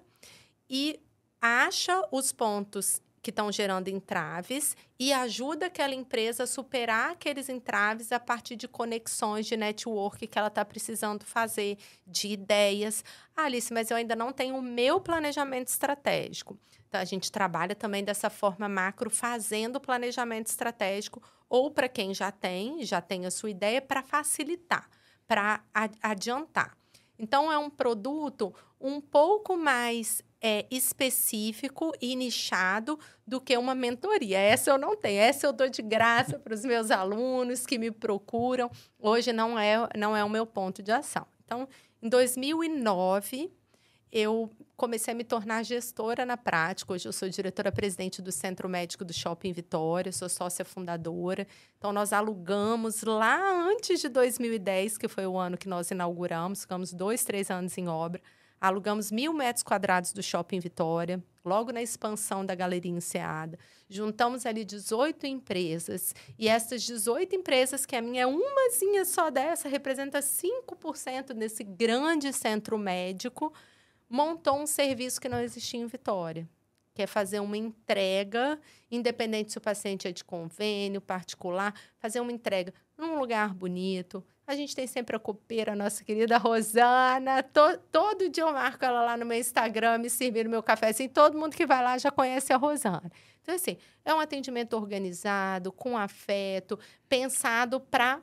e 0.69 0.99
acha 1.43 2.01
os 2.09 2.31
pontos 2.31 3.01
que 3.21 3.29
estão 3.29 3.51
gerando 3.51 3.89
entraves 3.89 4.77
e 4.97 5.11
ajuda 5.11 5.65
aquela 5.65 5.93
empresa 5.93 6.43
a 6.43 6.47
superar 6.47 7.11
aqueles 7.11 7.49
entraves 7.49 8.13
a 8.13 8.19
partir 8.19 8.55
de 8.55 8.65
conexões 8.65 9.45
de 9.45 9.57
network 9.57 10.25
que 10.25 10.39
ela 10.39 10.47
está 10.47 10.63
precisando 10.63 11.25
fazer, 11.25 11.77
de 12.07 12.29
ideias. 12.29 13.03
Ah, 13.35 13.43
Alice, 13.43 13.73
mas 13.73 13.91
eu 13.91 13.97
ainda 13.97 14.15
não 14.15 14.31
tenho 14.31 14.55
o 14.55 14.61
meu 14.61 15.01
planejamento 15.01 15.67
estratégico. 15.67 16.57
Então, 16.87 17.01
a 17.01 17.05
gente 17.05 17.29
trabalha 17.29 17.75
também 17.75 18.03
dessa 18.03 18.29
forma 18.29 18.69
macro, 18.69 19.09
fazendo 19.09 19.81
planejamento 19.81 20.47
estratégico, 20.47 21.21
ou 21.49 21.71
para 21.71 21.89
quem 21.89 22.13
já 22.13 22.31
tem, 22.31 22.85
já 22.85 23.01
tem 23.01 23.25
a 23.25 23.31
sua 23.31 23.49
ideia, 23.49 23.81
para 23.81 24.03
facilitar, 24.03 24.87
para 25.27 25.61
adiantar. 26.01 26.77
Então, 27.23 27.49
é 27.49 27.57
um 27.57 27.69
produto 27.69 28.53
um 28.81 28.99
pouco 28.99 29.55
mais 29.55 30.21
é, 30.41 30.65
específico 30.69 31.93
e 32.01 32.17
nichado 32.17 32.99
do 33.25 33.39
que 33.39 33.55
uma 33.55 33.73
mentoria. 33.73 34.37
Essa 34.37 34.71
eu 34.71 34.77
não 34.77 34.93
tenho, 34.93 35.21
essa 35.21 35.47
eu 35.47 35.53
dou 35.53 35.69
de 35.69 35.81
graça 35.81 36.37
para 36.43 36.53
os 36.53 36.65
meus 36.65 36.91
alunos 36.91 37.65
que 37.65 37.79
me 37.79 37.91
procuram. 37.91 38.69
Hoje 38.99 39.31
não 39.31 39.57
é, 39.57 39.87
não 39.97 40.17
é 40.17 40.21
o 40.21 40.29
meu 40.29 40.45
ponto 40.45 40.83
de 40.83 40.91
ação. 40.91 41.25
Então, 41.45 41.65
em 42.01 42.09
2009, 42.09 43.49
eu 44.13 44.47
comecei 44.77 45.11
a 45.11 45.17
me 45.17 45.23
tornar 45.23 45.63
gestora 45.63 46.23
na 46.23 46.37
prática. 46.37 46.93
Hoje 46.93 47.07
eu 47.07 47.11
sou 47.11 47.27
diretora-presidente 47.27 48.21
do 48.21 48.31
Centro 48.31 48.69
Médico 48.69 49.03
do 49.03 49.11
Shopping 49.11 49.51
Vitória, 49.51 50.11
sou 50.11 50.29
sócia 50.29 50.63
fundadora. 50.63 51.47
Então, 51.79 51.91
nós 51.91 52.13
alugamos 52.13 53.01
lá 53.01 53.41
antes 53.67 53.99
de 53.99 54.09
2010, 54.09 54.99
que 54.99 55.07
foi 55.07 55.25
o 55.25 55.35
ano 55.35 55.57
que 55.57 55.67
nós 55.67 55.89
inauguramos, 55.89 56.61
ficamos 56.61 56.93
dois, 56.93 57.23
três 57.23 57.49
anos 57.49 57.75
em 57.75 57.87
obra 57.87 58.21
Alugamos 58.63 59.11
mil 59.11 59.33
metros 59.33 59.61
quadrados 59.61 60.13
do 60.13 60.23
Shopping 60.23 60.61
Vitória, 60.61 61.21
logo 61.43 61.73
na 61.73 61.81
expansão 61.81 62.45
da 62.45 62.55
Galeria 62.55 62.93
Enseada. 62.93 63.59
Juntamos 63.89 64.45
ali 64.45 64.63
18 64.63 65.27
empresas. 65.27 66.15
E 66.39 66.47
essas 66.47 66.81
18 66.83 67.35
empresas, 67.35 67.85
que 67.85 67.93
a 67.93 68.01
minha 68.01 68.23
é 68.23 68.25
umazinha 68.25 69.03
só 69.03 69.29
dessa, 69.29 69.67
representa 69.67 70.19
5% 70.19 71.33
desse 71.33 71.61
grande 71.61 72.31
centro 72.31 72.77
médico, 72.77 73.51
montou 74.13 74.59
um 74.59 74.67
serviço 74.67 75.19
que 75.19 75.27
não 75.27 75.39
existia 75.39 75.79
em 75.79 75.87
Vitória 75.87 76.47
que 76.93 77.01
é 77.01 77.07
fazer 77.07 77.39
uma 77.39 77.57
entrega, 77.57 78.59
independente 78.91 79.51
se 79.51 79.57
o 79.57 79.61
paciente 79.61 80.07
é 80.07 80.11
de 80.11 80.23
convênio, 80.23 81.01
particular, 81.01 81.73
fazer 81.97 82.19
uma 82.19 82.31
entrega 82.31 82.71
num 82.95 83.17
lugar 83.17 83.53
bonito, 83.53 84.23
a 84.45 84.55
gente 84.55 84.75
tem 84.75 84.85
sempre 84.85 85.15
a 85.15 85.19
copeira, 85.19 85.75
nossa 85.75 86.03
querida 86.03 86.37
Rosana. 86.37 87.41
To, 87.41 87.77
todo 87.91 88.29
dia 88.29 88.43
eu 88.43 88.53
marco 88.53 88.85
ela 88.85 89.03
lá 89.03 89.17
no 89.17 89.25
meu 89.25 89.37
Instagram, 89.37 89.97
me 89.97 90.09
servindo 90.09 90.49
meu 90.49 90.61
café. 90.61 90.89
Assim, 90.89 91.09
todo 91.09 91.37
mundo 91.37 91.55
que 91.55 91.65
vai 91.65 91.81
lá 91.83 91.97
já 91.97 92.11
conhece 92.11 92.53
a 92.53 92.57
Rosana. 92.57 93.11
Então, 93.41 93.55
assim, 93.55 93.77
é 94.05 94.13
um 94.13 94.19
atendimento 94.19 94.73
organizado, 94.73 95.71
com 95.71 95.97
afeto, 95.97 96.77
pensado 97.09 97.79
para 97.79 98.21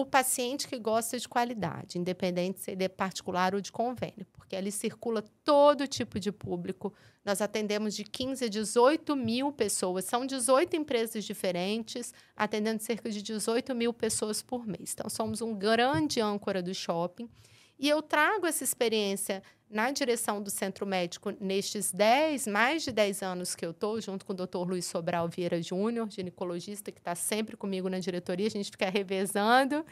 o 0.00 0.06
paciente 0.06 0.68
que 0.68 0.78
gosta 0.78 1.18
de 1.18 1.28
qualidade, 1.28 1.98
independente 1.98 2.60
se 2.60 2.70
ele 2.70 2.84
é 2.84 2.88
particular 2.88 3.52
ou 3.52 3.60
de 3.60 3.72
convênio, 3.72 4.24
porque 4.32 4.54
ali 4.54 4.70
circula 4.70 5.24
todo 5.42 5.88
tipo 5.88 6.20
de 6.20 6.30
público. 6.30 6.94
Nós 7.24 7.42
atendemos 7.42 7.96
de 7.96 8.04
15 8.04 8.44
a 8.44 8.48
18 8.48 9.16
mil 9.16 9.50
pessoas, 9.50 10.04
são 10.04 10.24
18 10.24 10.76
empresas 10.76 11.24
diferentes, 11.24 12.14
atendendo 12.36 12.80
cerca 12.80 13.10
de 13.10 13.20
18 13.20 13.74
mil 13.74 13.92
pessoas 13.92 14.40
por 14.40 14.64
mês. 14.64 14.92
Então, 14.94 15.10
somos 15.10 15.42
um 15.42 15.52
grande 15.52 16.20
âncora 16.20 16.62
do 16.62 16.72
shopping. 16.72 17.28
E 17.76 17.88
eu 17.88 18.00
trago 18.00 18.46
essa 18.46 18.62
experiência 18.62 19.42
na 19.70 19.90
direção 19.90 20.42
do 20.42 20.50
centro 20.50 20.86
médico 20.86 21.32
nestes 21.40 21.92
10, 21.92 22.46
mais 22.46 22.82
de 22.82 22.92
10 22.92 23.22
anos 23.22 23.54
que 23.54 23.64
eu 23.64 23.72
estou, 23.72 24.00
junto 24.00 24.24
com 24.24 24.32
o 24.32 24.36
Dr. 24.36 24.66
Luiz 24.66 24.86
Sobral 24.86 25.28
Vieira 25.28 25.60
Júnior, 25.62 26.08
ginecologista, 26.10 26.90
que 26.90 26.98
está 26.98 27.14
sempre 27.14 27.56
comigo 27.56 27.88
na 27.88 27.98
diretoria, 27.98 28.46
a 28.46 28.50
gente 28.50 28.70
fica 28.70 28.88
revezando, 28.88 29.84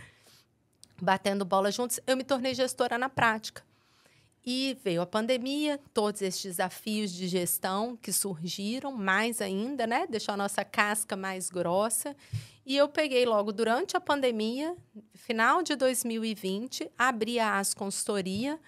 batendo 1.00 1.44
bola 1.44 1.70
juntos. 1.70 2.00
Eu 2.06 2.16
me 2.16 2.24
tornei 2.24 2.54
gestora 2.54 2.96
na 2.96 3.08
prática. 3.08 3.62
E 4.48 4.78
veio 4.84 5.02
a 5.02 5.06
pandemia, 5.06 5.80
todos 5.92 6.22
esses 6.22 6.40
desafios 6.40 7.10
de 7.10 7.26
gestão 7.26 7.96
que 7.96 8.12
surgiram, 8.12 8.92
mais 8.92 9.40
ainda, 9.40 9.88
né? 9.88 10.06
Deixou 10.08 10.34
a 10.34 10.36
nossa 10.36 10.64
casca 10.64 11.16
mais 11.16 11.50
grossa. 11.50 12.14
E 12.64 12.76
eu 12.76 12.88
peguei 12.88 13.26
logo 13.26 13.50
durante 13.50 13.96
a 13.96 14.00
pandemia, 14.00 14.76
final 15.14 15.64
de 15.64 15.74
2020, 15.74 16.88
abri 16.96 17.40
a 17.40 17.58
AS 17.58 17.74
Consultoria, 17.74 18.58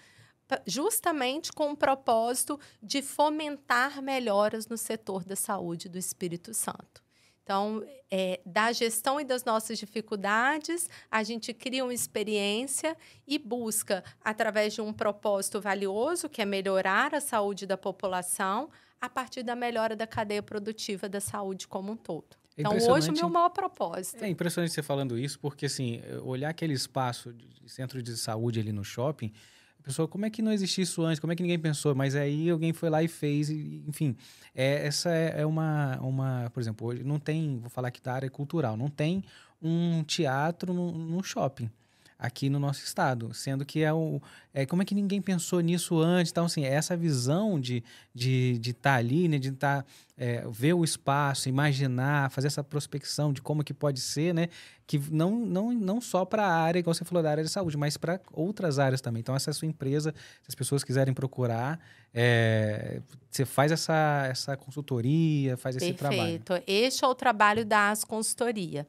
justamente 0.65 1.51
com 1.51 1.71
o 1.71 1.77
propósito 1.77 2.59
de 2.81 3.01
fomentar 3.01 4.01
melhoras 4.01 4.67
no 4.67 4.77
setor 4.77 5.23
da 5.23 5.35
saúde 5.35 5.89
do 5.89 5.97
Espírito 5.97 6.53
Santo. 6.53 7.03
Então, 7.43 7.83
é, 8.11 8.39
da 8.45 8.71
gestão 8.71 9.19
e 9.19 9.23
das 9.23 9.43
nossas 9.43 9.79
dificuldades, 9.79 10.87
a 11.09 11.23
gente 11.23 11.51
cria 11.51 11.83
uma 11.83 11.93
experiência 11.93 12.95
e 13.25 13.39
busca, 13.39 14.03
através 14.23 14.75
de 14.75 14.81
um 14.81 14.93
propósito 14.93 15.59
valioso, 15.59 16.29
que 16.29 16.43
é 16.43 16.45
melhorar 16.45 17.15
a 17.15 17.19
saúde 17.19 17.65
da 17.65 17.75
população, 17.75 18.69
a 19.01 19.09
partir 19.09 19.41
da 19.41 19.55
melhora 19.55 19.95
da 19.95 20.05
cadeia 20.05 20.43
produtiva 20.43 21.09
da 21.09 21.19
saúde 21.19 21.67
como 21.67 21.93
um 21.93 21.95
todo. 21.95 22.37
É 22.55 22.61
então, 22.61 22.73
hoje, 22.91 23.09
o 23.09 23.13
meu 23.13 23.29
maior 23.29 23.49
propósito. 23.49 24.23
É 24.23 24.29
impressionante 24.29 24.71
você 24.71 24.83
falando 24.83 25.17
isso, 25.17 25.39
porque, 25.39 25.65
assim, 25.65 26.01
olhar 26.21 26.49
aquele 26.49 26.73
espaço 26.73 27.33
de 27.33 27.67
centro 27.67 28.03
de 28.03 28.15
saúde 28.15 28.59
ali 28.59 28.71
no 28.71 28.83
shopping 28.83 29.33
a 29.79 29.83
pessoa, 29.83 30.07
como 30.07 30.25
é 30.25 30.29
que 30.29 30.41
não 30.41 30.51
existia 30.51 30.83
isso 30.83 31.01
antes? 31.03 31.19
Como 31.19 31.31
é 31.31 31.35
que 31.35 31.41
ninguém 31.41 31.59
pensou? 31.59 31.95
Mas 31.95 32.15
aí 32.15 32.49
alguém 32.49 32.73
foi 32.73 32.89
lá 32.89 33.01
e 33.01 33.07
fez, 33.07 33.49
e, 33.49 33.83
enfim. 33.87 34.15
É, 34.53 34.85
essa 34.85 35.09
é, 35.09 35.41
é 35.41 35.45
uma, 35.45 35.97
uma, 36.01 36.49
por 36.53 36.59
exemplo, 36.59 36.87
hoje 36.87 37.03
não 37.03 37.19
tem, 37.19 37.59
vou 37.59 37.69
falar 37.69 37.87
aqui 37.87 38.01
da 38.01 38.13
área 38.13 38.29
cultural, 38.29 38.75
não 38.75 38.89
tem 38.89 39.23
um 39.61 40.03
teatro 40.03 40.73
no, 40.73 40.91
no 40.91 41.23
shopping 41.23 41.69
aqui 42.19 42.49
no 42.49 42.59
nosso 42.59 42.83
estado, 42.83 43.33
sendo 43.33 43.65
que 43.65 43.81
é 43.81 43.93
o 43.93 44.21
é, 44.53 44.65
como 44.65 44.81
é 44.81 44.85
que 44.85 44.93
ninguém 44.93 45.21
pensou 45.21 45.61
nisso 45.61 45.97
antes? 45.99 46.31
Então, 46.31 46.45
assim, 46.45 46.65
essa 46.65 46.97
visão 46.97 47.57
de 47.59 47.77
estar 47.77 47.89
de, 48.13 48.57
de 48.57 48.73
tá 48.73 48.95
ali, 48.95 49.29
né, 49.29 49.37
de 49.37 49.49
estar 49.49 49.83
tá, 49.83 49.89
é, 50.17 50.43
ver 50.51 50.73
o 50.73 50.83
espaço, 50.83 51.47
imaginar, 51.47 52.29
fazer 52.29 52.47
essa 52.47 52.63
prospecção 52.63 53.31
de 53.31 53.41
como 53.41 53.63
que 53.63 53.73
pode 53.73 54.01
ser, 54.01 54.33
né, 54.33 54.49
que 54.85 54.99
não, 55.11 55.45
não, 55.45 55.71
não 55.71 56.01
só 56.01 56.25
para 56.25 56.45
a 56.45 56.51
área, 56.51 56.79
igual 56.79 56.93
você 56.93 57.05
falou, 57.05 57.23
da 57.23 57.31
área 57.31 57.43
de 57.43 57.49
saúde, 57.49 57.77
mas 57.77 57.95
para 57.95 58.19
outras 58.33 58.79
áreas 58.79 58.99
também. 58.99 59.21
Então, 59.21 59.35
essa 59.35 59.49
é 59.49 59.51
a 59.51 59.53
sua 59.53 59.67
empresa, 59.67 60.13
se 60.41 60.49
as 60.49 60.55
pessoas 60.55 60.83
quiserem 60.83 61.13
procurar, 61.13 61.79
é, 62.13 63.01
você 63.29 63.45
faz 63.45 63.71
essa, 63.71 64.27
essa 64.29 64.57
consultoria, 64.57 65.55
faz 65.55 65.75
esse 65.75 65.93
Perfeito. 65.93 65.99
trabalho. 65.99 66.39
Perfeito. 66.39 66.63
Este 66.67 67.05
é 67.05 67.07
o 67.07 67.15
trabalho 67.15 67.63
da 67.63 67.91
As 67.91 68.03
Consultoria. 68.03 68.85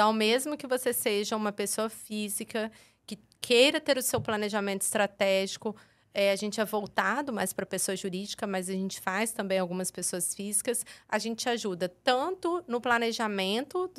Então, 0.00 0.14
mesmo 0.14 0.56
que 0.56 0.66
você 0.66 0.94
seja 0.94 1.36
uma 1.36 1.52
pessoa 1.52 1.90
física 1.90 2.72
que 3.06 3.18
queira 3.38 3.78
ter 3.78 3.98
o 3.98 4.02
seu 4.02 4.18
planejamento 4.18 4.80
estratégico, 4.80 5.76
é, 6.14 6.32
a 6.32 6.36
gente 6.36 6.58
é 6.58 6.64
voltado 6.64 7.34
mais 7.34 7.52
para 7.52 7.66
pessoa 7.66 7.94
jurídica, 7.94 8.46
mas 8.46 8.70
a 8.70 8.72
gente 8.72 8.98
faz 8.98 9.30
também 9.30 9.58
algumas 9.58 9.90
pessoas 9.90 10.34
físicas. 10.34 10.86
A 11.06 11.18
gente 11.18 11.46
ajuda 11.50 11.86
tanto 12.02 12.64
no 12.66 12.80
planejamento 12.80 13.90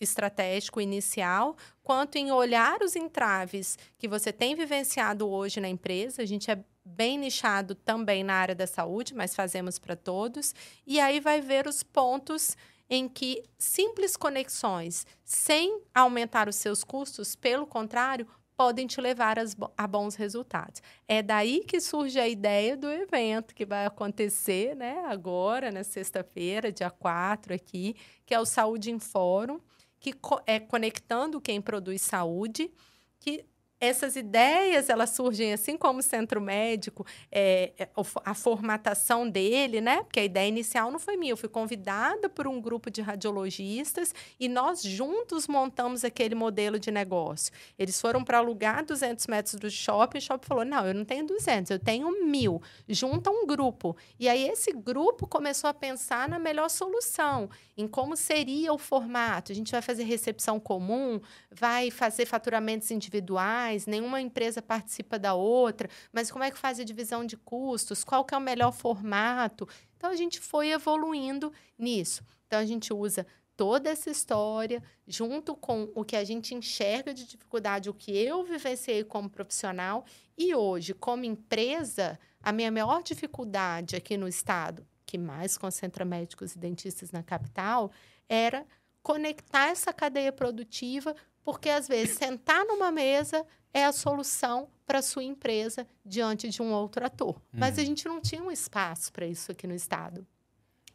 estratégico 0.00 0.80
inicial, 0.80 1.54
quanto 1.82 2.16
em 2.16 2.32
olhar 2.32 2.80
os 2.80 2.96
entraves 2.96 3.76
que 3.98 4.08
você 4.08 4.32
tem 4.32 4.54
vivenciado 4.54 5.28
hoje 5.28 5.60
na 5.60 5.68
empresa. 5.68 6.22
A 6.22 6.26
gente 6.26 6.50
é 6.50 6.64
bem 6.82 7.18
nichado 7.18 7.74
também 7.74 8.24
na 8.24 8.36
área 8.36 8.54
da 8.54 8.66
saúde, 8.66 9.14
mas 9.14 9.34
fazemos 9.34 9.78
para 9.78 9.96
todos. 9.96 10.54
E 10.86 10.98
aí 10.98 11.20
vai 11.20 11.42
ver 11.42 11.66
os 11.66 11.82
pontos 11.82 12.56
em 12.92 13.08
que 13.08 13.42
simples 13.58 14.18
conexões, 14.18 15.06
sem 15.24 15.80
aumentar 15.94 16.46
os 16.46 16.56
seus 16.56 16.84
custos, 16.84 17.34
pelo 17.34 17.66
contrário, 17.66 18.26
podem 18.54 18.86
te 18.86 19.00
levar 19.00 19.38
a 19.78 19.86
bons 19.86 20.14
resultados. 20.14 20.82
É 21.08 21.22
daí 21.22 21.64
que 21.64 21.80
surge 21.80 22.20
a 22.20 22.28
ideia 22.28 22.76
do 22.76 22.90
evento 22.90 23.54
que 23.54 23.64
vai 23.64 23.86
acontecer 23.86 24.76
né, 24.76 25.02
agora, 25.06 25.70
na 25.72 25.82
sexta-feira, 25.82 26.70
dia 26.70 26.90
4, 26.90 27.54
aqui, 27.54 27.96
que 28.26 28.34
é 28.34 28.38
o 28.38 28.44
Saúde 28.44 28.90
em 28.90 28.98
Fórum, 28.98 29.58
que 29.98 30.14
é 30.46 30.60
conectando 30.60 31.40
quem 31.40 31.62
produz 31.62 32.02
saúde, 32.02 32.70
que 33.18 33.42
essas 33.82 34.14
ideias 34.14 34.88
elas 34.88 35.10
surgem 35.10 35.52
assim 35.52 35.76
como 35.76 35.98
o 35.98 36.02
centro 36.02 36.40
médico, 36.40 37.04
é, 37.32 37.72
é 37.76 37.88
a 38.24 38.32
formatação 38.32 39.28
dele, 39.28 39.80
né? 39.80 40.04
Porque 40.04 40.20
a 40.20 40.24
ideia 40.24 40.48
inicial 40.48 40.88
não 40.88 41.00
foi 41.00 41.16
minha, 41.16 41.32
eu 41.32 41.36
fui 41.36 41.48
convidada 41.48 42.28
por 42.28 42.46
um 42.46 42.60
grupo 42.60 42.88
de 42.92 43.02
radiologistas 43.02 44.14
e 44.38 44.48
nós 44.48 44.84
juntos 44.84 45.48
montamos 45.48 46.04
aquele 46.04 46.36
modelo 46.36 46.78
de 46.78 46.92
negócio. 46.92 47.52
Eles 47.76 48.00
foram 48.00 48.22
para 48.22 48.38
alugar 48.38 48.84
200 48.84 49.26
metros 49.26 49.56
do 49.56 49.68
shopping, 49.68 50.18
o 50.18 50.20
shopping 50.20 50.46
falou: 50.46 50.64
não, 50.64 50.86
eu 50.86 50.94
não 50.94 51.04
tenho 51.04 51.26
200, 51.26 51.72
eu 51.72 51.78
tenho 51.80 52.24
mil. 52.24 52.62
Junta 52.88 53.30
um 53.32 53.44
grupo. 53.44 53.96
E 54.16 54.28
aí 54.28 54.46
esse 54.48 54.70
grupo 54.70 55.26
começou 55.26 55.68
a 55.68 55.74
pensar 55.74 56.28
na 56.28 56.38
melhor 56.38 56.70
solução, 56.70 57.50
em 57.76 57.88
como 57.88 58.16
seria 58.16 58.72
o 58.72 58.78
formato. 58.78 59.50
A 59.50 59.54
gente 59.56 59.72
vai 59.72 59.82
fazer 59.82 60.04
recepção 60.04 60.60
comum, 60.60 61.20
vai 61.50 61.90
fazer 61.90 62.26
faturamentos 62.26 62.92
individuais, 62.92 63.71
nenhuma 63.86 64.20
empresa 64.20 64.62
participa 64.62 65.18
da 65.18 65.34
outra, 65.34 65.88
mas 66.12 66.30
como 66.30 66.44
é 66.44 66.50
que 66.50 66.58
faz 66.58 66.78
a 66.78 66.84
divisão 66.84 67.24
de 67.24 67.36
custos? 67.36 68.04
Qual 68.04 68.24
que 68.24 68.34
é 68.34 68.38
o 68.38 68.40
melhor 68.40 68.72
formato? 68.72 69.68
Então 69.96 70.10
a 70.10 70.16
gente 70.16 70.40
foi 70.40 70.70
evoluindo 70.70 71.52
nisso. 71.78 72.22
Então 72.46 72.58
a 72.58 72.66
gente 72.66 72.92
usa 72.92 73.26
toda 73.56 73.90
essa 73.90 74.10
história 74.10 74.82
junto 75.06 75.54
com 75.54 75.90
o 75.94 76.04
que 76.04 76.16
a 76.16 76.24
gente 76.24 76.54
enxerga 76.54 77.14
de 77.14 77.26
dificuldade, 77.26 77.90
o 77.90 77.94
que 77.94 78.10
eu 78.10 78.42
vivenciei 78.42 79.04
como 79.04 79.30
profissional 79.30 80.04
e 80.36 80.54
hoje 80.54 80.94
como 80.94 81.24
empresa, 81.24 82.18
a 82.42 82.52
minha 82.52 82.70
maior 82.70 83.02
dificuldade 83.02 83.94
aqui 83.94 84.16
no 84.16 84.26
estado, 84.26 84.86
que 85.06 85.18
mais 85.18 85.56
concentra 85.56 86.04
médicos 86.04 86.54
e 86.54 86.58
dentistas 86.58 87.12
na 87.12 87.22
capital, 87.22 87.92
era 88.28 88.66
conectar 89.02 89.68
essa 89.68 89.92
cadeia 89.92 90.32
produtiva, 90.32 91.14
porque 91.44 91.68
às 91.68 91.88
vezes 91.88 92.16
sentar 92.16 92.64
numa 92.64 92.90
mesa 92.90 93.46
é 93.72 93.84
a 93.84 93.92
solução 93.92 94.68
para 94.86 94.98
a 94.98 95.02
sua 95.02 95.24
empresa 95.24 95.86
diante 96.04 96.48
de 96.48 96.60
um 96.60 96.72
outro 96.72 97.04
ator. 97.04 97.36
Uhum. 97.36 97.60
Mas 97.60 97.78
a 97.78 97.80
uhum. 97.80 97.86
gente 97.86 98.06
não 98.06 98.20
tinha 98.20 98.42
um 98.42 98.50
espaço 98.50 99.12
para 99.12 99.26
isso 99.26 99.50
aqui 99.52 99.66
no 99.66 99.74
estado. 99.74 100.26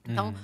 Então, 0.08 0.28
uhum. 0.28 0.36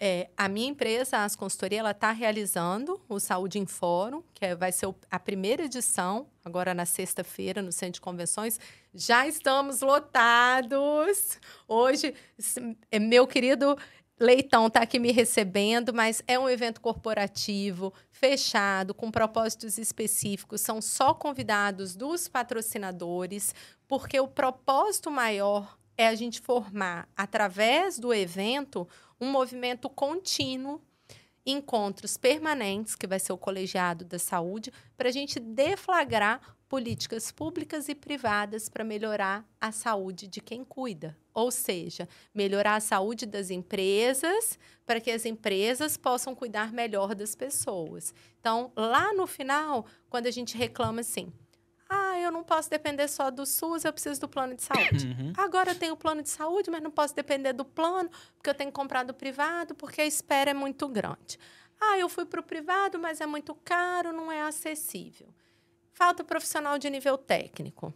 é, 0.00 0.30
a 0.36 0.48
minha 0.48 0.68
empresa, 0.68 1.18
a 1.18 1.24
As 1.24 1.36
Consultoria, 1.36 1.80
ela 1.80 1.90
está 1.92 2.10
realizando 2.10 3.00
o 3.08 3.20
Saúde 3.20 3.58
em 3.58 3.66
Fórum, 3.66 4.22
que 4.34 4.44
é, 4.44 4.54
vai 4.54 4.72
ser 4.72 4.86
o, 4.86 4.94
a 5.10 5.18
primeira 5.18 5.64
edição, 5.64 6.26
agora 6.44 6.74
na 6.74 6.86
sexta-feira, 6.86 7.62
no 7.62 7.70
Centro 7.70 7.94
de 7.94 8.00
Convenções. 8.00 8.58
Já 8.94 9.26
estamos 9.26 9.80
lotados. 9.80 11.38
Hoje, 11.68 12.14
é, 12.90 12.98
meu 12.98 13.26
querido 13.26 13.76
Leitão 14.22 14.68
está 14.68 14.82
aqui 14.82 15.00
me 15.00 15.10
recebendo, 15.10 15.92
mas 15.92 16.22
é 16.28 16.38
um 16.38 16.48
evento 16.48 16.80
corporativo, 16.80 17.92
fechado, 18.08 18.94
com 18.94 19.10
propósitos 19.10 19.78
específicos. 19.78 20.60
São 20.60 20.80
só 20.80 21.12
convidados 21.12 21.96
dos 21.96 22.28
patrocinadores, 22.28 23.52
porque 23.88 24.20
o 24.20 24.28
propósito 24.28 25.10
maior 25.10 25.76
é 25.96 26.06
a 26.06 26.14
gente 26.14 26.40
formar, 26.40 27.08
através 27.16 27.98
do 27.98 28.14
evento, 28.14 28.88
um 29.20 29.28
movimento 29.28 29.90
contínuo 29.90 30.80
encontros 31.44 32.16
permanentes, 32.16 32.94
que 32.94 33.08
vai 33.08 33.18
ser 33.18 33.32
o 33.32 33.36
colegiado 33.36 34.04
da 34.04 34.20
saúde, 34.20 34.72
para 34.96 35.08
a 35.08 35.12
gente 35.12 35.40
deflagrar 35.40 36.40
políticas 36.72 37.30
públicas 37.30 37.86
e 37.90 37.94
privadas 37.94 38.70
para 38.70 38.82
melhorar 38.82 39.46
a 39.60 39.70
saúde 39.70 40.26
de 40.26 40.40
quem 40.40 40.64
cuida. 40.64 41.14
Ou 41.34 41.50
seja, 41.50 42.08
melhorar 42.34 42.76
a 42.76 42.80
saúde 42.80 43.26
das 43.26 43.50
empresas 43.50 44.58
para 44.86 44.98
que 44.98 45.10
as 45.10 45.26
empresas 45.26 45.98
possam 45.98 46.34
cuidar 46.34 46.72
melhor 46.72 47.14
das 47.14 47.34
pessoas. 47.34 48.14
Então, 48.40 48.72
lá 48.74 49.12
no 49.12 49.26
final, 49.26 49.84
quando 50.08 50.28
a 50.28 50.30
gente 50.30 50.56
reclama 50.56 51.02
assim, 51.02 51.30
ah, 51.90 52.18
eu 52.18 52.32
não 52.32 52.42
posso 52.42 52.70
depender 52.70 53.06
só 53.06 53.30
do 53.30 53.44
SUS, 53.44 53.84
eu 53.84 53.92
preciso 53.92 54.22
do 54.22 54.28
plano 54.30 54.54
de 54.54 54.62
saúde. 54.62 55.08
Uhum. 55.08 55.34
Agora 55.36 55.72
eu 55.72 55.78
tenho 55.78 55.92
o 55.92 55.98
plano 55.98 56.22
de 56.22 56.30
saúde, 56.30 56.70
mas 56.70 56.82
não 56.82 56.90
posso 56.90 57.14
depender 57.14 57.52
do 57.52 57.66
plano, 57.66 58.08
porque 58.34 58.48
eu 58.48 58.54
tenho 58.54 58.70
que 58.70 58.74
comprar 58.74 59.02
do 59.02 59.12
privado, 59.12 59.74
porque 59.74 60.00
a 60.00 60.06
espera 60.06 60.52
é 60.52 60.54
muito 60.54 60.88
grande. 60.88 61.38
Ah, 61.78 61.98
eu 61.98 62.08
fui 62.08 62.24
para 62.24 62.40
o 62.40 62.42
privado, 62.42 62.98
mas 62.98 63.20
é 63.20 63.26
muito 63.26 63.54
caro, 63.56 64.10
não 64.10 64.32
é 64.32 64.40
acessível. 64.40 65.28
Falta 65.92 66.24
profissional 66.24 66.78
de 66.78 66.88
nível 66.88 67.18
técnico. 67.18 67.94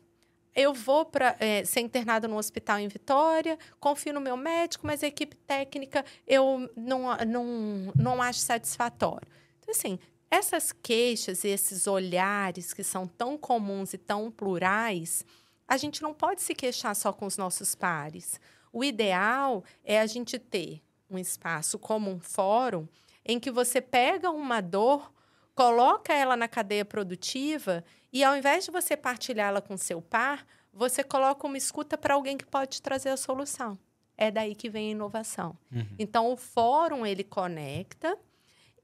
Eu 0.54 0.72
vou 0.72 1.04
para 1.04 1.36
é, 1.38 1.64
ser 1.64 1.80
internado 1.80 2.26
no 2.26 2.38
hospital 2.38 2.78
em 2.78 2.88
Vitória, 2.88 3.58
confio 3.78 4.14
no 4.14 4.20
meu 4.20 4.36
médico, 4.36 4.86
mas 4.86 5.02
a 5.02 5.06
equipe 5.06 5.36
técnica 5.36 6.04
eu 6.26 6.70
não, 6.74 7.14
não, 7.26 7.92
não 7.94 8.22
acho 8.22 8.40
satisfatório. 8.40 9.28
Então, 9.58 9.74
assim, 9.74 9.98
essas 10.30 10.72
queixas 10.72 11.44
e 11.44 11.48
esses 11.48 11.86
olhares 11.86 12.72
que 12.72 12.82
são 12.82 13.06
tão 13.06 13.36
comuns 13.36 13.92
e 13.92 13.98
tão 13.98 14.30
plurais, 14.30 15.24
a 15.68 15.76
gente 15.76 16.02
não 16.02 16.14
pode 16.14 16.42
se 16.42 16.54
queixar 16.54 16.96
só 16.96 17.12
com 17.12 17.26
os 17.26 17.36
nossos 17.36 17.74
pares. 17.74 18.40
O 18.72 18.82
ideal 18.82 19.64
é 19.84 20.00
a 20.00 20.06
gente 20.06 20.38
ter 20.38 20.82
um 21.10 21.18
espaço 21.18 21.78
como 21.78 22.10
um 22.10 22.18
fórum 22.18 22.86
em 23.24 23.38
que 23.38 23.50
você 23.50 23.80
pega 23.80 24.30
uma 24.30 24.60
dor 24.60 25.12
coloca 25.56 26.12
ela 26.12 26.36
na 26.36 26.46
cadeia 26.46 26.84
produtiva 26.84 27.82
e 28.12 28.22
ao 28.22 28.36
invés 28.36 28.66
de 28.66 28.70
você 28.70 28.94
partilhá-la 28.94 29.62
com 29.62 29.76
seu 29.76 30.02
par, 30.02 30.46
você 30.70 31.02
coloca 31.02 31.46
uma 31.46 31.56
escuta 31.56 31.96
para 31.96 32.14
alguém 32.14 32.36
que 32.36 32.44
pode 32.46 32.80
trazer 32.82 33.08
a 33.08 33.16
solução. 33.16 33.78
É 34.18 34.30
daí 34.30 34.54
que 34.54 34.68
vem 34.68 34.88
a 34.88 34.90
inovação. 34.92 35.56
Uhum. 35.72 35.86
Então 35.98 36.30
o 36.30 36.36
fórum 36.36 37.06
ele 37.06 37.24
conecta, 37.24 38.18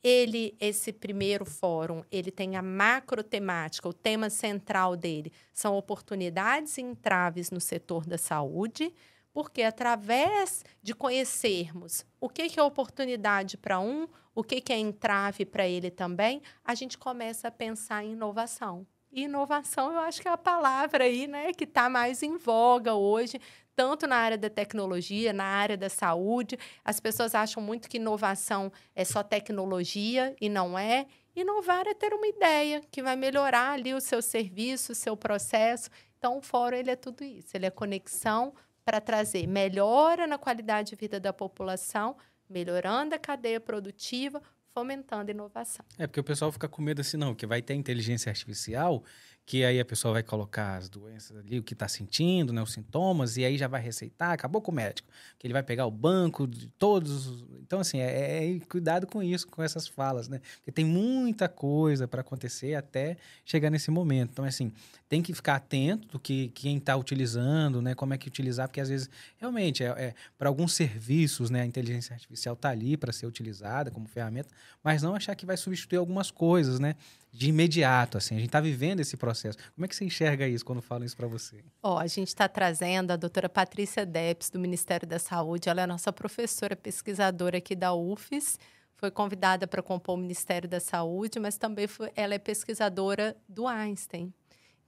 ele 0.03 0.57
esse 0.59 0.95
primeiro 0.95 1.45
fórum, 1.45 2.03
ele 2.11 2.31
tem 2.31 2.57
a 2.57 2.63
macro 2.63 3.23
temática, 3.23 3.87
o 3.87 3.93
tema 3.93 4.31
central 4.31 4.97
dele 4.97 5.31
são 5.53 5.77
oportunidades 5.77 6.79
e 6.79 6.81
entraves 6.81 7.51
no 7.51 7.61
setor 7.61 8.07
da 8.07 8.17
saúde, 8.17 8.93
porque 9.31 9.63
através 9.63 10.65
de 10.83 10.95
conhecermos 10.95 12.07
o 12.19 12.31
que, 12.31 12.49
que 12.49 12.59
é 12.59 12.63
oportunidade 12.63 13.59
para 13.59 13.79
um, 13.79 14.09
o 14.35 14.43
que, 14.43 14.61
que 14.61 14.73
é 14.73 14.79
entrave 14.79 15.45
para 15.45 15.67
ele 15.67 15.91
também, 15.91 16.43
a 16.65 16.75
gente 16.75 16.97
começa 16.97 17.49
a 17.49 17.51
pensar 17.51 18.05
em 18.05 18.13
inovação. 18.13 18.87
E 19.11 19.25
inovação, 19.25 19.93
eu 19.93 20.01
acho 20.01 20.23
que 20.23 20.29
é 20.29 20.31
a 20.31 20.39
palavra 20.39 21.05
aí, 21.05 21.27
né, 21.27 21.53
que 21.53 21.65
está 21.65 21.91
mais 21.91 22.23
em 22.23 22.39
voga 22.39 22.95
hoje, 22.95 23.39
tanto 23.77 24.07
na 24.07 24.17
área 24.17 24.39
da 24.39 24.49
tecnologia, 24.49 25.33
na 25.33 25.45
área 25.45 25.77
da 25.77 25.91
saúde. 25.91 26.59
As 26.83 26.99
pessoas 26.99 27.35
acham 27.35 27.63
muito 27.63 27.89
que 27.89 27.99
inovação 27.99 28.73
é 28.95 29.05
só 29.05 29.23
tecnologia 29.23 30.35
e 30.41 30.49
não 30.49 30.79
é. 30.79 31.07
Inovar 31.37 31.87
é 31.87 31.95
ter 31.95 32.13
uma 32.15 32.27
ideia 32.27 32.83
que 32.91 33.03
vai 33.03 33.17
melhorar 33.17 33.73
ali 33.73 33.93
o 33.93 34.01
seu 34.01 34.23
serviço, 34.23 34.93
o 34.93 34.95
seu 34.95 35.17
processo. 35.17 35.91
Então, 36.19 36.39
o 36.39 36.43
fórum 36.43 36.77
ele 36.77 36.91
é 36.91 36.97
tudo 36.97 37.25
isso. 37.25 37.57
Ele 37.57 37.67
é 37.67 37.71
conexão 37.71 38.55
para 38.85 39.01
trazer 39.01 39.47
melhora 39.47 40.27
na 40.27 40.39
qualidade 40.39 40.91
de 40.91 40.97
vida 40.97 41.21
da 41.21 41.33
população, 41.33 42.17
melhorando 42.53 43.15
a 43.15 43.19
cadeia 43.19 43.61
produtiva, 43.61 44.43
fomentando 44.73 45.31
a 45.31 45.35
inovação. 45.35 45.85
É 45.99 46.07
porque 46.07 46.21
o 46.21 46.25
pessoal 46.25 46.53
fica 46.53 46.69
com 46.69 46.81
medo 46.81 47.01
assim, 47.01 47.17
não, 47.17 47.35
que 47.35 47.47
vai 47.47 47.61
ter 47.61 47.75
inteligência 47.75 48.31
artificial 48.31 49.03
que 49.45 49.65
aí 49.65 49.81
a 49.81 49.85
pessoa 49.85 50.15
vai 50.15 50.23
colocar 50.23 50.77
as 50.77 50.89
doenças 50.89 51.37
ali, 51.37 51.59
o 51.59 51.63
que 51.63 51.73
está 51.73 51.89
sentindo, 51.89 52.53
né, 52.53 52.63
os 52.63 52.73
sintomas, 52.73 53.37
e 53.37 53.45
aí 53.45 53.59
já 53.59 53.67
vai 53.67 53.81
receitar, 53.81 54.33
acabou 54.33 54.63
com 54.63 54.71
o 54.71 54.75
médico, 54.75 55.09
que 55.39 55.47
ele 55.47 55.53
vai 55.53 55.63
pegar 55.63 55.85
o 55.87 55.91
banco 55.91 56.47
de 56.47 56.69
todos. 56.69 57.45
Então, 57.61 57.81
assim, 57.81 57.99
é, 57.99 58.45
é, 58.45 58.57
é 58.57 58.61
cuidado 58.61 59.07
com 59.07 59.23
isso, 59.23 59.47
com 59.49 59.63
essas 59.63 59.89
falas, 59.89 60.29
né? 60.29 60.41
Porque 60.57 60.71
tem 60.71 60.85
muita 60.85 61.49
coisa 61.49 62.07
para 62.07 62.21
acontecer 62.21 62.75
até 62.75 63.17
chegar 63.45 63.69
nesse 63.69 63.91
momento. 63.91 64.31
Então, 64.31 64.45
assim, 64.45 64.73
tem 65.13 65.21
que 65.21 65.35
ficar 65.35 65.57
atento 65.57 66.09
do 66.09 66.19
que 66.19 66.49
quem 66.55 66.79
está 66.79 66.97
utilizando, 66.97 67.83
né? 67.83 67.95
Como 67.95 68.15
é 68.15 68.17
que 68.17 68.27
utilizar, 68.27 68.67
porque 68.67 68.81
às 68.81 68.89
vezes, 68.89 69.11
realmente, 69.37 69.85
é, 69.85 69.89
é 69.89 70.15
para 70.39 70.49
alguns 70.49 70.73
serviços, 70.73 71.51
né, 71.51 71.61
a 71.61 71.67
inteligência 71.67 72.15
artificial 72.15 72.55
está 72.55 72.71
ali 72.71 72.97
para 72.97 73.13
ser 73.13 73.27
utilizada 73.27 73.91
como 73.91 74.09
ferramenta, 74.09 74.49
mas 74.83 75.03
não 75.03 75.15
achar 75.15 75.35
que 75.35 75.45
vai 75.45 75.59
substituir 75.59 75.99
algumas 75.99 76.31
coisas, 76.31 76.81
né? 76.81 76.97
de 77.31 77.51
imediato, 77.51 78.17
assim. 78.17 78.37
A 78.37 78.39
gente 78.39 78.49
está 78.49 78.61
vivendo 78.61 79.01
esse 79.01 79.17
processo. 79.17 79.59
Como 79.75 79.85
é 79.85 79.89
que 79.89 79.97
você 79.97 80.05
enxerga 80.05 80.47
isso 80.49 80.65
quando 80.65 80.81
falam 80.81 81.05
isso 81.05 81.17
para 81.17 81.27
você? 81.27 81.63
Ó, 81.83 81.95
oh, 81.95 81.99
a 81.99 82.07
gente 82.07 82.29
está 82.29 82.47
trazendo 82.47 83.11
a 83.11 83.17
doutora 83.17 83.49
Patrícia 83.49 84.05
Deps, 84.07 84.51
do 84.51 84.59
Ministério 84.59 85.07
da 85.07 85.19
Saúde. 85.19 85.69
Ela 85.69 85.81
é 85.81 85.85
a 85.85 85.87
nossa 85.87 86.13
professora 86.13 86.77
pesquisadora 86.77 87.59
aqui 87.59 87.75
da 87.75 87.95
UFES. 87.95 88.59
Foi 88.97 89.11
convidada 89.11 89.67
para 89.67 89.83
compor 89.83 90.15
o 90.15 90.19
Ministério 90.19 90.69
da 90.69 90.79
Saúde, 90.79 91.41
mas 91.41 91.57
também 91.57 91.87
foi, 91.87 92.11
ela 92.15 92.35
é 92.35 92.39
pesquisadora 92.39 93.35
do 93.49 93.67
Einstein. 93.67 94.33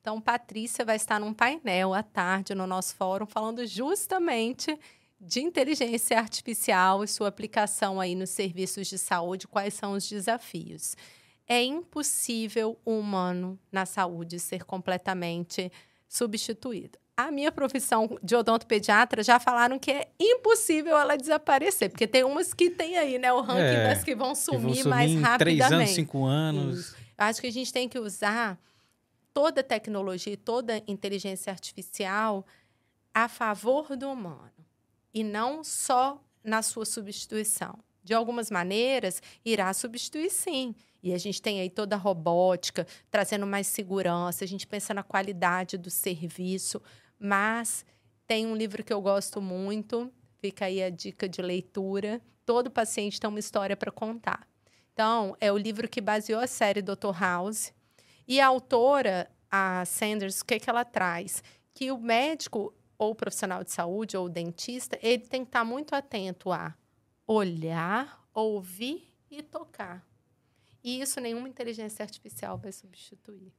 Então, 0.04 0.20
Patrícia 0.20 0.84
vai 0.84 0.96
estar 0.96 1.18
num 1.18 1.32
painel 1.32 1.94
à 1.94 2.02
tarde 2.02 2.54
no 2.54 2.66
nosso 2.66 2.94
fórum 2.94 3.24
falando 3.24 3.66
justamente 3.66 4.78
de 5.18 5.40
inteligência 5.40 6.18
artificial 6.18 7.02
e 7.02 7.08
sua 7.08 7.28
aplicação 7.28 7.98
aí 7.98 8.14
nos 8.14 8.28
serviços 8.28 8.86
de 8.86 8.98
saúde, 8.98 9.48
quais 9.48 9.72
são 9.72 9.92
os 9.92 10.06
desafios 10.06 10.94
é 11.46 11.62
impossível 11.62 12.78
o 12.84 12.98
humano 12.98 13.58
na 13.70 13.84
saúde 13.84 14.38
ser 14.38 14.64
completamente 14.64 15.70
substituído. 16.08 16.98
A 17.16 17.30
minha 17.30 17.52
profissão 17.52 18.18
de 18.22 18.34
odontopediatra 18.34 19.22
já 19.22 19.38
falaram 19.38 19.78
que 19.78 19.90
é 19.90 20.08
impossível 20.18 20.96
ela 20.98 21.16
desaparecer, 21.16 21.88
porque 21.88 22.08
tem 22.08 22.24
umas 22.24 22.52
que 22.52 22.70
tem 22.70 22.98
aí, 22.98 23.18
né? 23.18 23.32
O 23.32 23.40
ranking 23.40 23.60
é, 23.60 23.94
das 23.94 24.02
que 24.02 24.16
vão 24.16 24.34
sumir, 24.34 24.58
que 24.58 24.66
vão 24.66 24.74
sumir 24.74 24.88
mais 24.88 25.14
rapidamente. 25.14 25.38
Três 25.38 25.72
anos, 25.72 25.90
cinco 25.90 26.24
anos. 26.24 26.94
Acho 27.16 27.40
que 27.40 27.46
a 27.46 27.52
gente 27.52 27.72
tem 27.72 27.88
que 27.88 27.98
usar 27.98 28.58
toda 29.34 29.64
tecnologia, 29.64 30.36
toda 30.36 30.82
inteligência 30.86 31.50
artificial 31.50 32.46
a 33.12 33.28
favor 33.28 33.96
do 33.96 34.10
humano 34.10 34.52
e 35.12 35.22
não 35.24 35.64
só 35.64 36.22
na 36.42 36.62
sua 36.62 36.86
substituição. 36.86 37.78
De 38.02 38.14
algumas 38.14 38.50
maneiras, 38.50 39.20
irá 39.44 39.72
substituir 39.72 40.30
sim. 40.30 40.74
E 41.02 41.12
a 41.12 41.18
gente 41.18 41.40
tem 41.42 41.60
aí 41.60 41.70
toda 41.70 41.96
a 41.96 41.98
robótica, 41.98 42.86
trazendo 43.10 43.46
mais 43.46 43.66
segurança, 43.66 44.44
a 44.44 44.48
gente 44.48 44.66
pensa 44.66 44.94
na 44.94 45.02
qualidade 45.02 45.76
do 45.76 45.90
serviço, 45.90 46.80
mas 47.18 47.84
tem 48.26 48.46
um 48.46 48.54
livro 48.54 48.84
que 48.84 48.92
eu 48.92 49.00
gosto 49.00 49.40
muito, 49.40 50.12
fica 50.38 50.66
aí 50.66 50.82
a 50.82 50.90
dica 50.90 51.28
de 51.28 51.42
leitura. 51.42 52.20
Todo 52.44 52.70
paciente 52.70 53.20
tem 53.20 53.28
uma 53.28 53.38
história 53.38 53.76
para 53.76 53.90
contar. 53.90 54.46
Então, 54.92 55.36
é 55.40 55.50
o 55.50 55.58
livro 55.58 55.88
que 55.88 56.00
baseou 56.00 56.40
a 56.40 56.46
série 56.46 56.82
Dr. 56.82 57.12
House. 57.18 57.72
E 58.26 58.40
a 58.40 58.46
autora, 58.46 59.30
a 59.50 59.84
Sanders, 59.84 60.40
o 60.40 60.44
que, 60.44 60.58
que 60.58 60.70
ela 60.70 60.84
traz? 60.84 61.42
Que 61.72 61.92
o 61.92 61.98
médico 61.98 62.74
ou 62.96 63.14
profissional 63.14 63.62
de 63.62 63.70
saúde 63.70 64.16
ou 64.16 64.28
dentista, 64.28 64.98
ele 65.02 65.26
tem 65.26 65.42
que 65.44 65.48
estar 65.48 65.64
muito 65.64 65.94
atento 65.94 66.52
a 66.52 66.74
olhar, 67.26 68.26
ouvir 68.32 69.12
e 69.30 69.42
tocar. 69.42 70.06
E 70.82 71.00
isso 71.00 71.20
nenhuma 71.20 71.48
inteligência 71.48 72.02
artificial 72.02 72.58
vai 72.58 72.72
substituir. 72.72 73.52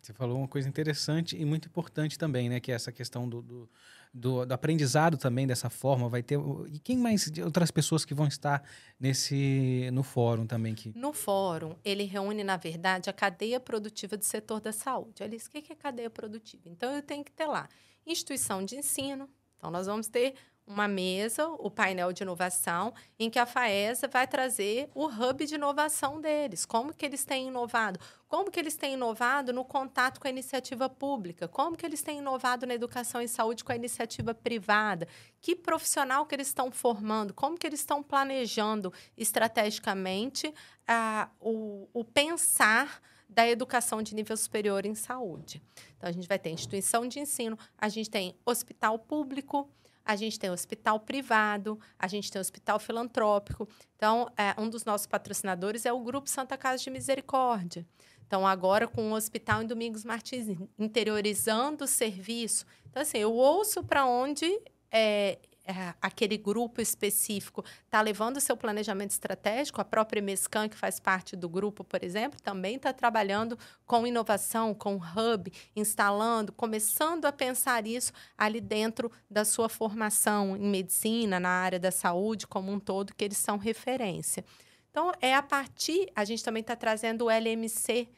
Você 0.00 0.12
falou 0.12 0.38
uma 0.38 0.48
coisa 0.48 0.68
interessante 0.68 1.36
e 1.36 1.44
muito 1.44 1.68
importante 1.68 2.18
também, 2.18 2.48
né? 2.48 2.60
Que 2.60 2.72
é 2.72 2.74
essa 2.74 2.90
questão 2.90 3.28
do, 3.28 3.42
do, 3.42 3.70
do, 4.12 4.44
do 4.44 4.52
aprendizado 4.52 5.16
também 5.16 5.46
dessa 5.46 5.70
forma. 5.70 6.08
Vai 6.08 6.22
ter. 6.22 6.38
E 6.72 6.78
quem 6.78 6.98
mais? 6.98 7.30
Outras 7.44 7.70
pessoas 7.70 8.04
que 8.04 8.14
vão 8.14 8.26
estar 8.26 8.62
nesse 8.98 9.90
no 9.92 10.02
fórum 10.02 10.46
também? 10.46 10.74
Que... 10.74 10.92
No 10.96 11.12
fórum, 11.12 11.74
ele 11.84 12.04
reúne, 12.04 12.42
na 12.44 12.56
verdade, 12.56 13.10
a 13.10 13.12
cadeia 13.12 13.60
produtiva 13.60 14.16
do 14.16 14.24
setor 14.24 14.60
da 14.60 14.72
saúde. 14.72 15.22
Aliás, 15.22 15.46
o 15.46 15.50
que 15.50 15.72
é 15.72 15.76
cadeia 15.76 16.10
produtiva? 16.10 16.62
Então, 16.66 16.94
eu 16.94 17.02
tenho 17.02 17.24
que 17.24 17.32
ter 17.32 17.46
lá 17.46 17.68
instituição 18.06 18.64
de 18.64 18.76
ensino. 18.76 19.28
Então, 19.56 19.70
nós 19.70 19.86
vamos 19.86 20.08
ter 20.08 20.34
uma 20.68 20.86
mesa, 20.86 21.48
o 21.48 21.70
painel 21.70 22.12
de 22.12 22.22
inovação, 22.22 22.92
em 23.18 23.30
que 23.30 23.38
a 23.38 23.46
FAESA 23.46 24.06
vai 24.06 24.26
trazer 24.26 24.90
o 24.94 25.06
hub 25.06 25.46
de 25.46 25.54
inovação 25.54 26.20
deles. 26.20 26.66
Como 26.66 26.92
que 26.92 27.06
eles 27.06 27.24
têm 27.24 27.48
inovado? 27.48 27.98
Como 28.28 28.50
que 28.50 28.60
eles 28.60 28.76
têm 28.76 28.92
inovado 28.92 29.52
no 29.52 29.64
contato 29.64 30.20
com 30.20 30.28
a 30.28 30.30
iniciativa 30.30 30.88
pública? 30.88 31.48
Como 31.48 31.76
que 31.76 31.86
eles 31.86 32.02
têm 32.02 32.18
inovado 32.18 32.66
na 32.66 32.74
educação 32.74 33.22
e 33.22 33.26
saúde 33.26 33.64
com 33.64 33.72
a 33.72 33.76
iniciativa 33.76 34.34
privada? 34.34 35.08
Que 35.40 35.56
profissional 35.56 36.26
que 36.26 36.34
eles 36.34 36.48
estão 36.48 36.70
formando? 36.70 37.32
Como 37.32 37.56
que 37.56 37.66
eles 37.66 37.80
estão 37.80 38.02
planejando 38.02 38.92
estrategicamente 39.16 40.52
ah, 40.86 41.30
o, 41.40 41.88
o 41.94 42.04
pensar 42.04 43.00
da 43.28 43.46
educação 43.46 44.02
de 44.02 44.14
nível 44.14 44.36
superior 44.36 44.86
em 44.86 44.94
saúde. 44.94 45.62
Então, 45.96 46.08
a 46.08 46.12
gente 46.12 46.26
vai 46.26 46.38
ter 46.38 46.48
instituição 46.48 47.06
de 47.06 47.20
ensino, 47.20 47.58
a 47.76 47.88
gente 47.88 48.08
tem 48.08 48.34
hospital 48.46 48.98
público, 48.98 49.70
a 50.08 50.16
gente 50.16 50.40
tem 50.40 50.50
hospital 50.50 50.98
privado, 51.00 51.78
a 51.98 52.08
gente 52.08 52.30
tem 52.30 52.40
hospital 52.40 52.78
filantrópico. 52.78 53.68
Então, 53.94 54.26
é, 54.38 54.58
um 54.58 54.66
dos 54.70 54.82
nossos 54.82 55.06
patrocinadores 55.06 55.84
é 55.84 55.92
o 55.92 56.00
Grupo 56.00 56.30
Santa 56.30 56.56
Casa 56.56 56.82
de 56.82 56.88
Misericórdia. 56.88 57.86
Então, 58.26 58.46
agora 58.46 58.88
com 58.88 59.12
o 59.12 59.14
hospital 59.14 59.62
em 59.62 59.66
Domingos 59.66 60.06
Martins, 60.06 60.56
interiorizando 60.78 61.84
o 61.84 61.86
serviço. 61.86 62.64
Então, 62.88 63.02
assim, 63.02 63.18
eu 63.18 63.34
ouço 63.34 63.84
para 63.84 64.06
onde 64.06 64.50
é, 64.90 65.38
é, 65.68 65.94
aquele 66.00 66.38
grupo 66.38 66.80
específico 66.80 67.62
está 67.84 68.00
levando 68.00 68.38
o 68.38 68.40
seu 68.40 68.56
planejamento 68.56 69.10
estratégico, 69.10 69.82
a 69.82 69.84
própria 69.84 70.22
Mescan, 70.22 70.66
que 70.66 70.74
faz 70.74 70.98
parte 70.98 71.36
do 71.36 71.46
grupo, 71.46 71.84
por 71.84 72.02
exemplo, 72.02 72.40
também 72.40 72.76
está 72.76 72.90
trabalhando 72.90 73.58
com 73.86 74.06
inovação, 74.06 74.72
com 74.72 74.96
hub, 74.96 75.52
instalando, 75.76 76.52
começando 76.52 77.26
a 77.26 77.32
pensar 77.32 77.86
isso 77.86 78.12
ali 78.36 78.62
dentro 78.62 79.12
da 79.30 79.44
sua 79.44 79.68
formação 79.68 80.56
em 80.56 80.70
medicina, 80.70 81.38
na 81.38 81.50
área 81.50 81.78
da 81.78 81.90
saúde 81.90 82.46
como 82.46 82.72
um 82.72 82.80
todo, 82.80 83.14
que 83.14 83.24
eles 83.24 83.36
são 83.36 83.58
referência. 83.58 84.42
Então, 84.90 85.12
é 85.20 85.34
a 85.34 85.42
partir, 85.42 86.10
a 86.16 86.24
gente 86.24 86.42
também 86.42 86.62
está 86.62 86.74
trazendo 86.74 87.26
o 87.26 87.30
LMC, 87.30 88.08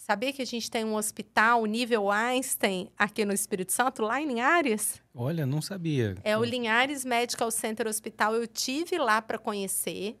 Sabia 0.00 0.32
que 0.32 0.40
a 0.40 0.46
gente 0.46 0.70
tem 0.70 0.82
um 0.82 0.94
hospital 0.94 1.66
nível 1.66 2.10
Einstein 2.10 2.90
aqui 2.96 3.22
no 3.22 3.34
Espírito 3.34 3.70
Santo, 3.70 4.00
lá 4.00 4.18
em 4.18 4.26
Linhares? 4.26 5.00
Olha, 5.14 5.44
não 5.44 5.60
sabia. 5.60 6.16
É 6.24 6.38
o 6.38 6.42
Linhares 6.42 7.04
Medical 7.04 7.50
Center 7.50 7.86
Hospital. 7.86 8.34
Eu 8.34 8.46
tive 8.46 8.96
lá 8.96 9.20
para 9.20 9.36
conhecer. 9.36 10.18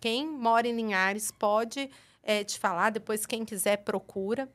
Quem 0.00 0.24
mora 0.24 0.68
em 0.68 0.76
Linhares 0.76 1.32
pode 1.32 1.90
é, 2.22 2.44
te 2.44 2.60
falar, 2.60 2.90
depois 2.90 3.26
quem 3.26 3.44
quiser 3.44 3.78
procura. 3.78 4.48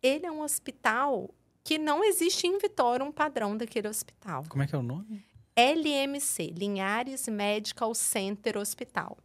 Ele 0.00 0.24
é 0.24 0.30
um 0.30 0.40
hospital 0.40 1.28
que 1.64 1.76
não 1.76 2.04
existe 2.04 2.46
em 2.46 2.58
Vitória 2.58 3.04
um 3.04 3.10
padrão 3.10 3.56
daquele 3.56 3.88
hospital. 3.88 4.44
Como 4.48 4.62
é 4.62 4.68
que 4.68 4.74
é 4.76 4.78
o 4.78 4.84
nome? 4.84 5.26
LMC, 5.56 6.54
Linhares 6.56 7.26
Medical 7.26 7.92
Center 7.92 8.56
Hospital. 8.56 9.18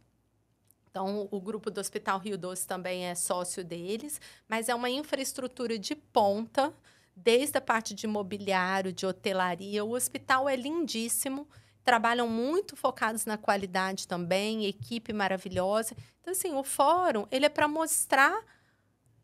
Então, 0.92 1.26
o 1.30 1.40
grupo 1.40 1.70
do 1.70 1.80
Hospital 1.80 2.18
Rio 2.18 2.36
Doce 2.36 2.66
também 2.66 3.06
é 3.06 3.14
sócio 3.14 3.64
deles, 3.64 4.20
mas 4.46 4.68
é 4.68 4.74
uma 4.74 4.90
infraestrutura 4.90 5.78
de 5.78 5.94
ponta, 5.94 6.70
desde 7.16 7.56
a 7.56 7.62
parte 7.62 7.94
de 7.94 8.06
mobiliário, 8.06 8.92
de 8.92 9.06
hotelaria. 9.06 9.82
O 9.82 9.94
hospital 9.94 10.46
é 10.46 10.54
lindíssimo, 10.54 11.48
trabalham 11.82 12.28
muito 12.28 12.76
focados 12.76 13.24
na 13.24 13.38
qualidade 13.38 14.06
também, 14.06 14.66
equipe 14.66 15.14
maravilhosa. 15.14 15.96
Então, 16.20 16.32
assim, 16.32 16.52
o 16.52 16.62
fórum, 16.62 17.26
ele 17.30 17.46
é 17.46 17.48
para 17.48 17.66
mostrar 17.66 18.44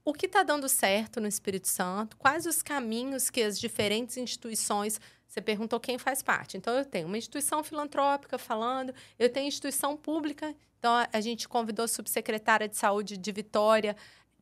o 0.02 0.14
que 0.14 0.24
está 0.24 0.42
dando 0.42 0.70
certo 0.70 1.20
no 1.20 1.28
Espírito 1.28 1.68
Santo, 1.68 2.16
quais 2.16 2.46
os 2.46 2.62
caminhos 2.62 3.28
que 3.28 3.42
as 3.42 3.60
diferentes 3.60 4.16
instituições 4.16 4.98
você 5.28 5.42
perguntou 5.42 5.78
quem 5.78 5.98
faz 5.98 6.22
parte. 6.22 6.56
Então, 6.56 6.74
eu 6.74 6.84
tenho 6.84 7.06
uma 7.06 7.18
instituição 7.18 7.62
filantrópica 7.62 8.38
falando, 8.38 8.94
eu 9.18 9.28
tenho 9.28 9.46
instituição 9.46 9.96
pública. 9.96 10.54
Então, 10.78 10.90
a 11.12 11.20
gente 11.20 11.46
convidou 11.46 11.84
a 11.84 11.88
subsecretária 11.88 12.66
de 12.66 12.76
saúde 12.76 13.18
de 13.18 13.30
Vitória 13.30 13.94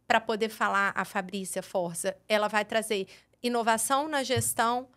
para 0.07 0.21
poder 0.21 0.49
falar, 0.49 0.93
a 0.95 1.05
Fabrícia 1.05 1.63
Força. 1.63 2.17
Ela 2.29 2.47
vai 2.47 2.65
trazer 2.65 3.09
inovação 3.43 4.07
na 4.09 4.23
gestão 4.23 4.89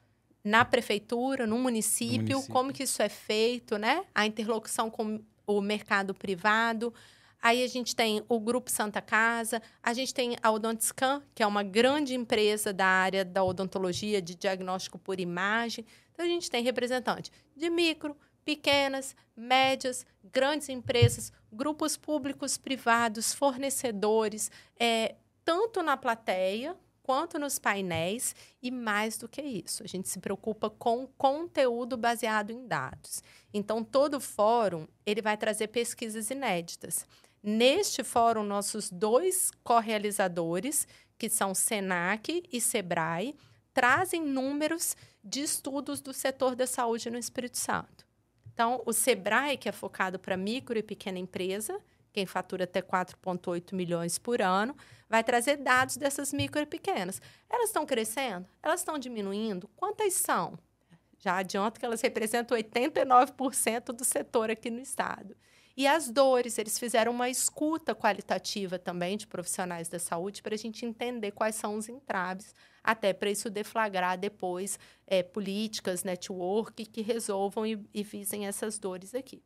na 0.44 0.64
prefeitura, 0.64 1.46
no 1.46 1.58
município, 1.58 2.18
no 2.18 2.24
município, 2.24 2.54
como 2.54 2.72
que 2.72 2.84
isso 2.84 3.02
é 3.02 3.10
feito, 3.10 3.78
né? 3.78 4.06
A 4.16 4.26
interlocução 4.26 4.90
com 4.90 5.22
o 5.46 5.60
mercado 5.60 6.14
privado. 6.14 6.94
Aí 7.42 7.64
a 7.64 7.68
gente 7.68 7.96
tem 7.96 8.24
o 8.28 8.40
Grupo 8.40 8.70
Santa 8.70 9.02
Casa, 9.02 9.62
a 9.82 9.94
gente 9.94 10.14
tem 10.14 10.36
a 10.42 10.52
Odontscan, 10.52 11.22
que 11.34 11.42
é 11.42 11.48
uma 11.48 11.64
grande 11.64 12.14
empresa 12.14 12.74
da 12.74 12.86
área 12.86 13.24
da 13.24 13.44
odontologia, 13.44 14.22
de 14.22 14.36
diagnóstico 14.36 15.00
por 15.00 15.20
imagem. 15.20 15.86
Então, 16.14 16.26
a 16.26 16.30
gente 16.30 16.52
tem 16.52 16.64
representante 16.64 17.32
de 17.56 17.70
micro, 17.70 18.16
pequenas, 18.44 19.16
médias, 19.36 20.06
grandes 20.24 20.70
empresas, 20.70 21.32
grupos 21.52 21.96
públicos, 21.96 22.58
privados, 22.58 23.34
fornecedores, 23.34 24.52
é, 24.80 25.16
tanto 25.46 25.82
na 25.82 25.96
plateia 25.96 26.76
quanto 27.10 27.40
nos 27.40 27.58
painéis 27.58 28.36
e 28.62 28.70
mais 28.70 29.18
do 29.18 29.28
que 29.28 29.42
isso, 29.42 29.82
a 29.82 29.88
gente 29.88 30.08
se 30.08 30.20
preocupa 30.20 30.70
com 30.70 31.08
conteúdo 31.18 31.98
baseado 31.98 32.52
em 32.52 32.68
dados. 32.68 33.24
Então 33.52 33.84
todo 33.84 34.20
fórum 34.20 34.88
ele 35.04 35.20
vai 35.20 35.36
trazer 35.36 35.70
pesquisas 35.70 36.30
inéditas. 36.30 37.08
Neste 37.42 38.04
fórum, 38.04 38.44
nossos 38.44 38.90
dois 38.90 39.52
co-realizadores, 39.64 40.88
que 41.18 41.30
são 41.30 41.56
Senac 41.56 42.44
e 42.52 42.60
Sebrae, 42.60 43.36
trazem 43.74 44.22
números 44.22 44.96
de 45.24 45.42
estudos 45.42 46.02
do 46.02 46.14
setor 46.14 46.56
da 46.56 46.68
saúde 46.68 47.10
no 47.10 47.18
Espírito 47.18 47.58
Santo. 47.58 48.06
Então, 48.54 48.82
o 48.86 48.92
Sebrae, 48.92 49.58
que 49.58 49.70
é 49.70 49.72
focado 49.72 50.20
para 50.20 50.36
micro 50.36 50.78
e 50.78 50.84
pequena 50.84 51.18
empresa, 51.18 51.80
quem 52.12 52.26
fatura 52.26 52.66
até 52.66 52.82
4,8 52.82 53.74
milhões 53.74 54.18
por 54.18 54.42
ano, 54.42 54.76
vai 55.08 55.24
trazer 55.24 55.58
dados 55.58 55.96
dessas 55.96 56.34
micro 56.34 56.62
e 56.62 56.66
pequenas. 56.66 57.22
Elas 57.50 57.70
estão 57.70 57.86
crescendo? 57.86 58.48
Elas 58.62 58.82
estão 58.82 58.98
diminuindo? 58.98 59.70
Quantas 59.76 60.14
são? 60.14 60.60
Já 61.20 61.38
adianto 61.38 61.80
que 61.80 61.86
elas 61.86 62.02
representam 62.02 62.58
89% 62.58 63.94
do 63.94 64.04
setor 64.04 64.50
aqui 64.50 64.70
no 64.70 64.80
estado. 64.80 65.36
E 65.80 65.88
as 65.88 66.10
dores, 66.10 66.58
eles 66.58 66.78
fizeram 66.78 67.14
uma 67.14 67.30
escuta 67.30 67.96
qualitativa 67.96 68.78
também 68.78 69.16
de 69.16 69.26
profissionais 69.26 69.88
da 69.88 69.98
saúde 69.98 70.42
para 70.42 70.54
a 70.54 70.58
gente 70.58 70.86
entender 70.86 71.32
quais 71.32 71.56
são 71.56 71.78
os 71.78 71.88
entraves, 71.88 72.54
até 72.84 73.14
para 73.14 73.32
isso 73.32 73.50
deflagrar 73.50 74.18
depois 74.18 74.78
é, 75.08 75.24
políticas, 75.24 76.04
network 76.04 76.86
que 76.86 77.02
resolvam 77.02 77.66
e, 77.66 77.82
e 77.94 78.04
visem 78.04 78.46
essas 78.46 78.78
dores 78.78 79.16
aqui. 79.16 79.42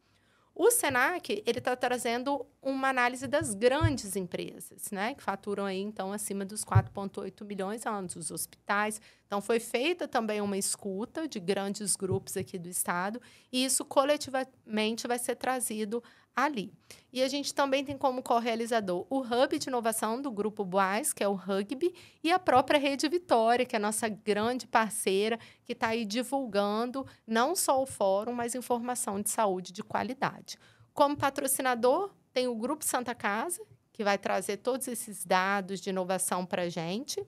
O 0.55 0.69
Senac 0.69 1.43
ele 1.45 1.57
está 1.57 1.75
trazendo 1.75 2.45
uma 2.61 2.89
análise 2.89 3.27
das 3.27 3.53
grandes 3.53 4.15
empresas, 4.15 4.91
né, 4.91 5.15
que 5.15 5.23
faturam 5.23 5.65
aí 5.65 5.79
então 5.79 6.13
acima 6.13 6.45
dos 6.45 6.63
4,8 6.63 7.43
milhões 7.43 7.85
anos, 7.85 8.15
os 8.15 8.31
hospitais. 8.31 9.01
Então 9.25 9.41
foi 9.41 9.59
feita 9.59 10.07
também 10.07 10.41
uma 10.41 10.57
escuta 10.57 11.27
de 11.27 11.39
grandes 11.39 11.95
grupos 11.95 12.37
aqui 12.37 12.59
do 12.59 12.69
estado 12.69 13.19
e 13.51 13.65
isso 13.65 13.83
coletiva, 13.83 14.47
naturalmente 14.65 15.07
vai 15.07 15.19
ser 15.19 15.35
trazido 15.35 16.03
ali. 16.35 16.73
E 17.11 17.21
a 17.21 17.27
gente 17.27 17.53
também 17.53 17.85
tem 17.85 17.97
como 17.97 18.23
co-realizador 18.23 19.05
o 19.09 19.19
Hub 19.19 19.59
de 19.59 19.69
Inovação 19.69 20.21
do 20.21 20.31
Grupo 20.31 20.65
Boaz, 20.65 21.13
que 21.13 21.23
é 21.23 21.27
o 21.27 21.35
Rugby, 21.35 21.93
e 22.23 22.31
a 22.31 22.39
própria 22.39 22.79
Rede 22.79 23.07
Vitória, 23.07 23.65
que 23.65 23.75
é 23.75 23.77
a 23.77 23.81
nossa 23.81 24.09
grande 24.09 24.65
parceira, 24.65 25.39
que 25.63 25.73
está 25.73 25.89
aí 25.89 26.05
divulgando 26.05 27.05
não 27.27 27.55
só 27.55 27.81
o 27.81 27.85
fórum, 27.85 28.33
mas 28.33 28.55
informação 28.55 29.21
de 29.21 29.29
saúde 29.29 29.71
de 29.71 29.83
qualidade. 29.83 30.57
Como 30.93 31.15
patrocinador, 31.15 32.11
tem 32.33 32.47
o 32.47 32.55
Grupo 32.55 32.83
Santa 32.83 33.13
Casa, 33.13 33.61
que 33.91 34.03
vai 34.03 34.17
trazer 34.17 34.57
todos 34.57 34.87
esses 34.87 35.23
dados 35.23 35.79
de 35.79 35.91
inovação 35.91 36.45
para 36.45 36.63
a 36.63 36.69
gente. 36.69 37.23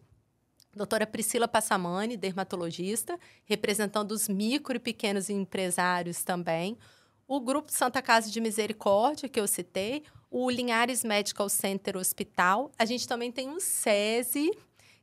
Doutora 0.76 1.06
Priscila 1.06 1.48
Passamani, 1.48 2.18
dermatologista, 2.18 3.20
representando 3.46 4.12
os 4.12 4.28
micro 4.28 4.76
e 4.76 4.80
pequenos 4.80 5.30
empresários 5.30 6.24
também 6.24 6.76
o 7.28 7.40
Grupo 7.40 7.72
Santa 7.72 8.02
Casa 8.02 8.30
de 8.30 8.40
Misericórdia, 8.40 9.28
que 9.28 9.40
eu 9.40 9.48
citei, 9.48 10.04
o 10.30 10.50
Linhares 10.50 11.04
Medical 11.04 11.50
Center 11.50 11.98
Hospital. 11.98 12.72
A 12.78 12.86
gente 12.86 13.08
também 13.08 13.32
tem 13.32 13.50
o 13.50 13.60
SESI. 13.60 14.52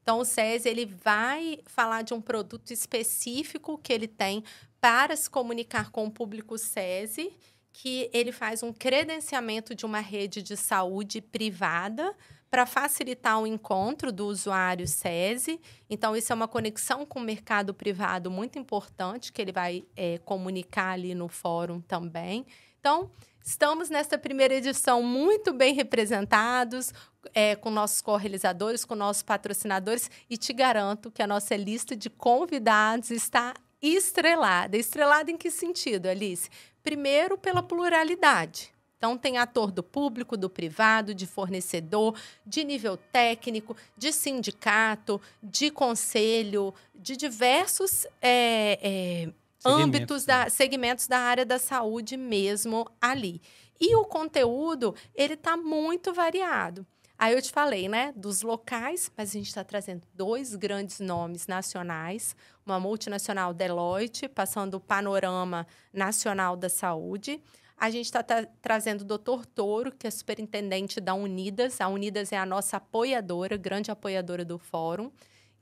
Então, 0.03 0.19
o 0.19 0.25
SESI 0.25 0.69
ele 0.69 0.87
vai 0.87 1.59
falar 1.67 2.03
de 2.03 2.15
um 2.15 2.21
produto 2.21 2.73
específico 2.73 3.79
que 3.79 3.93
ele 3.93 4.09
tem 4.09 4.45
para 4.81 5.17
se 5.17 5.31
comunicar 5.31 5.91
com 5.91 6.07
o 6.07 6.11
público 6.11 6.59
SESI, 6.59 7.33
que 7.73 8.11
ele 8.13 8.33
faz 8.33 8.63
um 8.63 8.73
credenciamento 8.73 9.75
de 9.75 9.87
uma 9.87 10.01
rede 10.01 10.43
de 10.43 10.57
saúde 10.57 11.21
privada 11.21 12.15
para 12.53 12.67
facilitar 12.67 13.41
o 13.41 13.47
encontro 13.47 14.13
do 14.13 14.27
usuário 14.27 14.87
SESI. 14.87 15.59
Então, 15.89 16.15
isso 16.15 16.35
é 16.35 16.37
uma 16.37 16.47
conexão 16.47 17.07
com 17.07 17.19
o 17.19 17.23
mercado 17.23 17.73
privado 17.73 18.31
muito 18.31 18.59
importante, 18.59 19.33
que 19.33 19.41
ele 19.41 19.53
vai 19.53 19.87
é, 19.97 20.19
comunicar 20.19 20.91
ali 20.91 21.15
no 21.15 21.29
fórum 21.29 21.81
também. 21.81 22.45
Então, 22.79 23.11
estamos 23.43 23.89
nesta 23.89 24.19
primeira 24.19 24.53
edição 24.53 25.03
muito 25.03 25.51
bem 25.55 25.73
representados, 25.73 26.93
é, 27.33 27.57
com 27.57 27.71
nossos 27.71 28.03
co-realizadores, 28.03 28.85
com 28.85 28.95
nossos 28.95 29.23
patrocinadores, 29.23 30.11
e 30.29 30.37
te 30.37 30.53
garanto 30.53 31.11
que 31.11 31.23
a 31.23 31.27
nossa 31.27 31.57
lista 31.57 31.97
de 31.97 32.11
convidados 32.11 33.11
está 33.11 33.55
estrelada. 33.81 34.77
Estrelada 34.77 35.31
em 35.31 35.39
que 35.39 35.51
sentido, 35.51 36.05
Alice? 36.05 36.51
Primeiro, 36.83 37.39
pela 37.39 37.63
pluralidade. 37.63 38.75
Então, 39.03 39.19
tem 39.19 39.37
ator 39.37 39.73
do 39.73 39.83
público, 39.83 40.37
do 40.37 40.49
privado, 40.49 41.13
de 41.13 41.27
fornecedor, 41.27 42.15
de 42.47 42.63
nível 42.63 42.97
técnico, 42.97 43.77
de 43.97 44.13
sindicato, 44.13 45.21
de 45.43 45.73
conselho, 45.73 46.73
de 46.95 47.17
diversos 47.17 48.07
é, 48.21 48.79
é, 48.81 49.33
âmbitos, 49.65 50.25
da, 50.25 50.45
né? 50.45 50.51
segmentos 50.51 51.09
da 51.09 51.19
área 51.19 51.45
da 51.45 51.59
saúde 51.59 52.17
mesmo 52.17 52.89
ali. 53.01 53.43
E 53.81 53.93
o 53.97 54.05
conteúdo, 54.05 54.95
ele 55.17 55.35
está 55.35 55.57
muito 55.57 56.15
variado. 56.15 56.87
Aí 57.19 57.35
eu 57.35 57.43
te 57.43 57.51
falei, 57.51 57.89
né, 57.89 58.13
dos 58.15 58.43
locais, 58.43 59.11
mas 59.17 59.31
a 59.31 59.33
gente 59.33 59.49
está 59.49 59.65
trazendo 59.65 60.03
dois 60.15 60.55
grandes 60.55 61.01
nomes 61.01 61.49
nacionais, 61.49 62.37
uma 62.65 62.79
multinacional 62.79 63.53
Deloitte, 63.53 64.29
passando 64.29 64.75
o 64.75 64.81
panorama 64.81 65.67
nacional 65.93 66.57
da 66.57 66.69
saúde, 66.69 67.41
a 67.77 67.91
gente 67.91 68.07
está 68.07 68.23
tra 68.23 68.47
trazendo 68.61 69.03
o 69.03 69.05
doutor 69.05 69.45
Toro, 69.45 69.93
que 69.93 70.07
é 70.07 70.11
superintendente 70.11 71.01
da 71.01 71.15
Unidas. 71.15 71.81
A 71.81 71.89
Unidas 71.89 72.33
é 72.33 72.39
a 72.39 72.47
nossa 72.47 72.77
apoiadora, 72.77 73.57
grande 73.57 73.91
apoiadora 73.91 74.45
do 74.45 74.59
fórum, 74.59 75.11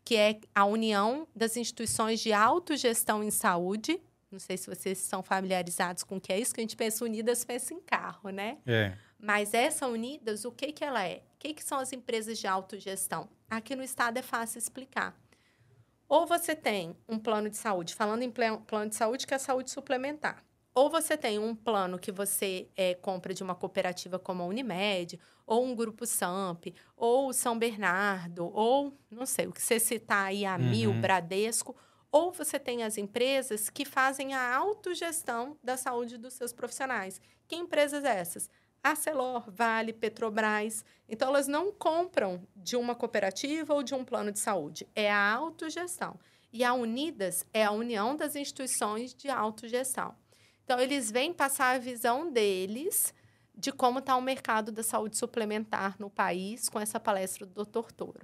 que 0.05 0.17
é 0.17 0.41
a 0.55 0.65
união 0.65 1.27
das 1.35 1.57
instituições 1.57 2.21
de 2.21 2.33
autogestão 2.33 3.23
em 3.23 3.31
saúde. 3.31 4.01
Não 4.31 4.39
sei 4.39 4.57
se 4.57 4.69
vocês 4.69 4.99
são 4.99 5.23
familiarizados 5.23 6.05
com 6.05 6.17
o 6.17 6.21
que 6.21 6.33
é 6.33 6.39
isso, 6.39 6.55
que 6.55 6.61
a 6.61 6.63
gente 6.63 6.77
pensa 6.77 7.05
Unidas, 7.05 7.45
pensa 7.45 7.75
em 7.75 7.81
carro, 7.81 8.31
né? 8.31 8.59
É. 8.67 8.97
Mas 9.19 9.55
essa 9.55 9.89
Unidas, 9.89 10.45
o 10.45 10.53
que, 10.53 10.73
que 10.73 10.85
ela 10.85 11.05
é? 11.05 11.23
O 11.35 11.39
que, 11.39 11.55
que 11.55 11.65
são 11.65 11.79
as 11.79 11.93
empresas 11.93 12.39
de 12.39 12.47
autogestão? 12.47 13.29
Aqui 13.49 13.75
no 13.75 13.83
estado 13.83 14.19
é 14.19 14.23
fácil 14.23 14.59
explicar. 14.59 15.19
Ou 16.09 16.27
você 16.27 16.55
tem 16.55 16.95
um 17.09 17.19
plano 17.19 17.49
de 17.49 17.57
saúde, 17.57 17.95
falando 17.95 18.23
em 18.23 18.31
plano 18.31 18.89
de 18.89 18.95
saúde, 18.95 19.27
que 19.27 19.35
é 19.35 19.37
a 19.37 19.41
saúde 19.41 19.71
suplementar 19.71 20.45
ou 20.75 20.89
você 20.89 21.17
tem 21.17 21.39
um 21.39 21.55
plano 21.55 21.99
que 21.99 22.13
você 22.13 22.69
é, 22.77 22.95
compra 22.95 23.35
de 23.35 23.43
uma 23.43 23.55
cooperativa 23.55 24.19
como 24.19 24.43
a 24.43 24.47
Unimed, 24.47 25.19
ou 25.47 25.65
um 25.65 25.75
grupo 25.75 26.07
SAMP, 26.07 26.75
ou 26.97 27.33
São 27.33 27.59
Bernardo, 27.59 28.51
ou 28.53 28.97
não 29.11 29.27
sei, 29.27 29.47
o 29.47 29.53
que 29.53 29.61
você 29.61 29.81
citar 29.81 30.27
aí, 30.27 30.45
a 30.45 30.57
uhum. 30.57 30.71
Mil, 30.71 30.93
Bradesco, 30.95 31.75
ou 32.13 32.33
você 32.33 32.59
tem 32.59 32.83
as 32.83 32.99
empresas 32.99 33.69
que 33.69 33.85
fazem 33.85 34.35
a 34.35 34.57
autogestão 34.57 35.57
da 35.63 35.77
saúde 35.77 36.17
dos 36.17 36.35
seus 36.35 36.53
profissionais. 36.53 37.21
Que 37.47 37.57
empresas 37.57 38.05
essas? 38.05 38.49
Arcelor, 38.83 39.45
Vale, 39.49 39.93
Petrobras. 39.93 40.85
Então, 41.09 41.29
elas 41.29 41.47
não 41.47 41.71
compram 41.71 42.43
de 42.57 42.77
uma 42.77 42.95
cooperativa 42.95 43.75
ou 43.75 43.83
de 43.83 43.95
um 43.95 44.05
plano 44.05 44.33
de 44.33 44.39
saúde. 44.39 44.89
É 44.95 45.11
a 45.11 45.35
autogestão. 45.35 46.19
E 46.53 46.65
a 46.65 46.73
Unidas 46.73 47.47
é 47.53 47.65
a 47.65 47.71
união 47.71 48.17
das 48.17 48.35
instituições 48.35 49.15
de 49.15 49.29
autogestão. 49.29 50.15
Então, 50.71 50.79
eles 50.79 51.11
vêm 51.11 51.33
passar 51.33 51.75
a 51.75 51.79
visão 51.81 52.31
deles 52.31 53.13
de 53.57 53.73
como 53.73 53.99
está 53.99 54.15
o 54.15 54.23
mercado 54.23 54.71
da 54.71 54.85
saúde 54.85 55.17
suplementar 55.17 55.97
no 55.99 56.09
país 56.09 56.69
com 56.69 56.79
essa 56.79 57.01
palestra 57.01 57.45
do 57.45 57.65
Dr. 57.65 57.91
Toro. 57.91 58.21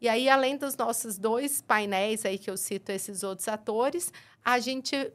E 0.00 0.08
aí, 0.08 0.26
além 0.26 0.56
dos 0.56 0.74
nossos 0.74 1.18
dois 1.18 1.60
painéis 1.60 2.24
aí 2.24 2.38
que 2.38 2.50
eu 2.50 2.56
cito 2.56 2.90
esses 2.90 3.22
outros 3.22 3.48
atores, 3.48 4.10
a 4.42 4.58
gente 4.58 5.12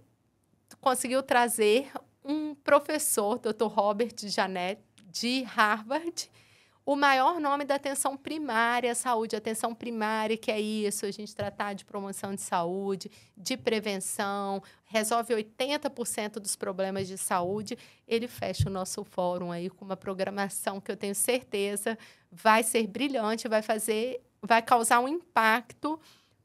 conseguiu 0.79 1.23
trazer 1.23 1.91
um 2.23 2.53
professor, 2.53 3.39
Dr. 3.39 3.65
Robert 3.65 4.13
Janet, 4.19 4.79
de 5.07 5.41
Harvard, 5.41 6.29
o 6.85 6.95
maior 6.95 7.39
nome 7.39 7.65
da 7.65 7.75
atenção 7.75 8.15
primária 8.15 8.91
à 8.91 8.95
saúde, 8.95 9.35
atenção 9.35 9.73
primária, 9.73 10.37
que 10.37 10.51
é 10.51 10.59
isso, 10.59 11.05
a 11.05 11.11
gente 11.11 11.35
tratar 11.35 11.73
de 11.73 11.83
promoção 11.83 12.35
de 12.35 12.41
saúde, 12.41 13.09
de 13.35 13.57
prevenção, 13.57 14.61
resolve 14.85 15.33
80% 15.33 16.33
dos 16.33 16.55
problemas 16.55 17.07
de 17.07 17.17
saúde, 17.17 17.75
ele 18.07 18.27
fecha 18.27 18.69
o 18.69 18.71
nosso 18.71 19.03
fórum 19.03 19.51
aí 19.51 19.69
com 19.69 19.83
uma 19.83 19.97
programação 19.97 20.79
que 20.79 20.91
eu 20.91 20.97
tenho 20.97 21.15
certeza 21.15 21.97
vai 22.35 22.63
ser 22.63 22.85
brilhante, 22.85 23.47
vai 23.47 23.61
fazer, 23.61 24.21
vai 24.41 24.61
causar 24.61 24.99
um 24.99 25.07
impacto, 25.07 25.99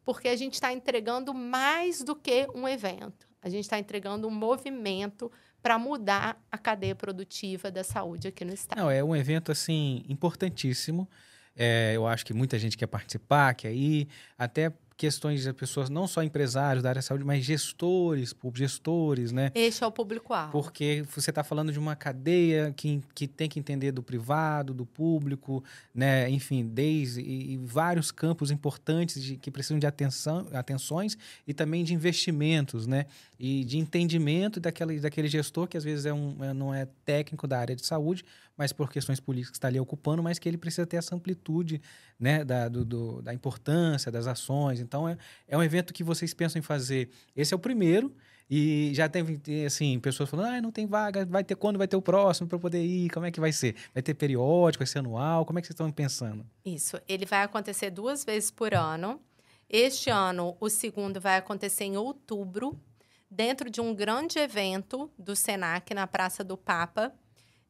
porque 0.04 0.28
a 0.28 0.36
gente 0.36 0.54
está 0.54 0.72
entregando 0.72 1.34
mais 1.34 2.02
do 2.02 2.14
que 2.14 2.46
um 2.54 2.66
evento. 2.68 3.28
A 3.42 3.48
gente 3.48 3.64
está 3.64 3.78
entregando 3.78 4.28
um 4.28 4.30
movimento 4.30 5.30
para 5.62 5.78
mudar 5.78 6.42
a 6.50 6.58
cadeia 6.58 6.94
produtiva 6.94 7.70
da 7.70 7.84
saúde 7.84 8.28
aqui 8.28 8.44
no 8.44 8.52
estado. 8.52 8.78
Não, 8.78 8.90
é 8.90 9.02
um 9.02 9.14
evento 9.14 9.52
assim 9.52 10.04
importantíssimo. 10.08 11.08
É, 11.56 11.92
eu 11.94 12.06
acho 12.06 12.24
que 12.24 12.32
muita 12.32 12.58
gente 12.58 12.76
quer 12.76 12.86
participar, 12.86 13.54
quer 13.54 13.72
ir, 13.72 14.08
até 14.38 14.72
questões 15.00 15.42
de 15.42 15.52
pessoas, 15.54 15.88
não 15.88 16.06
só 16.06 16.22
empresários 16.22 16.82
da 16.82 16.90
área 16.90 16.98
da 16.98 17.02
saúde, 17.02 17.24
mas 17.24 17.42
gestores, 17.42 18.34
gestores, 18.54 19.32
né? 19.32 19.50
Este 19.54 19.82
é 19.82 19.86
o 19.86 19.90
público-alvo. 19.90 20.52
Porque 20.52 21.02
você 21.10 21.30
está 21.30 21.42
falando 21.42 21.72
de 21.72 21.78
uma 21.78 21.96
cadeia 21.96 22.70
que, 22.76 23.00
que 23.14 23.26
tem 23.26 23.48
que 23.48 23.58
entender 23.58 23.92
do 23.92 24.02
privado, 24.02 24.74
do 24.74 24.84
público, 24.84 25.64
né? 25.94 26.28
Enfim, 26.28 26.66
desde 26.66 27.22
e, 27.22 27.54
e 27.54 27.56
vários 27.56 28.12
campos 28.12 28.50
importantes 28.50 29.22
de, 29.22 29.38
que 29.38 29.50
precisam 29.50 29.78
de 29.78 29.86
atenção, 29.86 30.46
atenções 30.52 31.16
e 31.48 31.54
também 31.54 31.82
de 31.82 31.94
investimentos, 31.94 32.86
né? 32.86 33.06
E 33.38 33.64
de 33.64 33.78
entendimento 33.78 34.60
daquele, 34.60 35.00
daquele 35.00 35.28
gestor 35.28 35.66
que 35.66 35.78
às 35.78 35.84
vezes 35.84 36.04
é 36.04 36.12
um, 36.12 36.36
é, 36.44 36.52
não 36.52 36.74
é 36.74 36.86
técnico 37.06 37.46
da 37.46 37.58
área 37.58 37.74
de 37.74 37.86
saúde, 37.86 38.22
mas 38.60 38.74
por 38.74 38.92
questões 38.92 39.18
políticas 39.18 39.56
está 39.56 39.68
ali 39.68 39.80
ocupando, 39.80 40.22
mas 40.22 40.38
que 40.38 40.46
ele 40.46 40.58
precisa 40.58 40.86
ter 40.86 40.98
essa 40.98 41.16
amplitude 41.16 41.80
né, 42.18 42.44
da, 42.44 42.68
do, 42.68 42.84
do, 42.84 43.22
da 43.22 43.32
importância 43.32 44.12
das 44.12 44.26
ações. 44.26 44.80
Então, 44.80 45.08
é, 45.08 45.16
é 45.48 45.56
um 45.56 45.62
evento 45.62 45.94
que 45.94 46.04
vocês 46.04 46.34
pensam 46.34 46.58
em 46.58 46.62
fazer. 46.62 47.08
Esse 47.34 47.54
é 47.54 47.56
o 47.56 47.58
primeiro. 47.58 48.14
E 48.50 48.92
já 48.92 49.08
teve, 49.08 49.40
assim, 49.64 49.98
pessoas 49.98 50.28
falando, 50.28 50.48
ah, 50.48 50.60
não 50.60 50.70
tem 50.70 50.86
vaga, 50.86 51.24
vai 51.24 51.42
ter 51.42 51.54
quando 51.54 51.78
vai 51.78 51.88
ter 51.88 51.96
o 51.96 52.02
próximo 52.02 52.50
para 52.50 52.58
poder 52.58 52.84
ir, 52.84 53.08
como 53.08 53.24
é 53.24 53.30
que 53.30 53.40
vai 53.40 53.50
ser? 53.50 53.74
Vai 53.94 54.02
ter 54.02 54.12
periódico, 54.12 54.84
vai 54.84 54.86
ser 54.86 54.98
anual? 54.98 55.46
Como 55.46 55.58
é 55.58 55.62
que 55.62 55.66
vocês 55.66 55.74
estão 55.74 55.90
pensando? 55.90 56.44
Isso, 56.62 57.00
ele 57.08 57.24
vai 57.24 57.42
acontecer 57.42 57.90
duas 57.90 58.26
vezes 58.26 58.50
por 58.50 58.74
ano. 58.74 59.18
Este 59.70 60.10
ano, 60.10 60.54
o 60.60 60.68
segundo 60.68 61.18
vai 61.18 61.38
acontecer 61.38 61.84
em 61.84 61.96
outubro, 61.96 62.78
dentro 63.30 63.70
de 63.70 63.80
um 63.80 63.94
grande 63.94 64.38
evento 64.38 65.10
do 65.18 65.34
SENAC 65.34 65.94
na 65.94 66.06
Praça 66.06 66.44
do 66.44 66.58
Papa, 66.58 67.10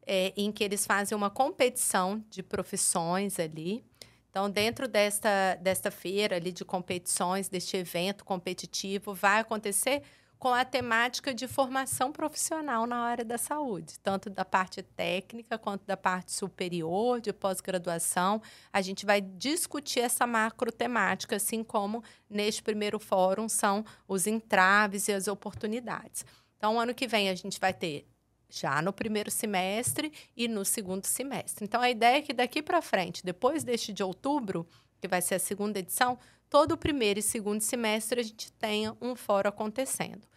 é, 0.05 0.33
em 0.35 0.51
que 0.51 0.63
eles 0.63 0.85
fazem 0.85 1.15
uma 1.15 1.29
competição 1.29 2.23
de 2.29 2.41
profissões 2.41 3.39
ali. 3.39 3.83
Então, 4.29 4.49
dentro 4.49 4.87
desta, 4.87 5.55
desta 5.55 5.91
feira 5.91 6.37
ali 6.37 6.51
de 6.51 6.63
competições, 6.63 7.49
deste 7.49 7.75
evento 7.75 8.23
competitivo, 8.23 9.13
vai 9.13 9.39
acontecer 9.39 10.01
com 10.41 10.55
a 10.55 10.65
temática 10.65 11.35
de 11.35 11.47
formação 11.47 12.11
profissional 12.11 12.87
na 12.87 12.97
área 13.01 13.23
da 13.23 13.37
saúde, 13.37 13.99
tanto 13.99 14.27
da 14.27 14.43
parte 14.43 14.81
técnica 14.81 15.55
quanto 15.55 15.85
da 15.85 15.95
parte 15.95 16.31
superior, 16.31 17.21
de 17.21 17.31
pós-graduação. 17.31 18.41
A 18.73 18.81
gente 18.81 19.05
vai 19.05 19.21
discutir 19.21 19.99
essa 19.99 20.25
macro 20.25 20.71
temática, 20.71 21.35
assim 21.35 21.63
como 21.63 22.03
neste 22.27 22.63
primeiro 22.63 22.97
fórum 22.97 23.47
são 23.47 23.85
os 24.07 24.25
entraves 24.25 25.07
e 25.09 25.13
as 25.13 25.27
oportunidades. 25.27 26.25
Então, 26.57 26.79
ano 26.79 26.95
que 26.95 27.05
vem 27.05 27.29
a 27.29 27.35
gente 27.35 27.59
vai 27.59 27.71
ter 27.71 28.07
Já 28.51 28.81
no 28.81 28.91
primeiro 28.91 29.31
semestre 29.31 30.11
e 30.35 30.47
no 30.47 30.65
segundo 30.65 31.05
semestre. 31.05 31.65
Então, 31.65 31.81
a 31.81 31.89
ideia 31.89 32.17
é 32.17 32.21
que 32.21 32.33
daqui 32.33 32.61
para 32.61 32.81
frente, 32.81 33.23
depois 33.25 33.63
deste 33.63 33.93
de 33.93 34.03
outubro, 34.03 34.67
que 34.99 35.07
vai 35.07 35.21
ser 35.21 35.35
a 35.35 35.39
segunda 35.39 35.79
edição, 35.79 36.19
todo 36.49 36.73
o 36.73 36.77
primeiro 36.77 37.19
e 37.19 37.23
segundo 37.23 37.61
semestre 37.61 38.19
a 38.19 38.23
gente 38.23 38.51
tenha 38.53 38.95
um 39.01 39.15
fórum 39.15 39.49
acontecendo. 39.49 40.27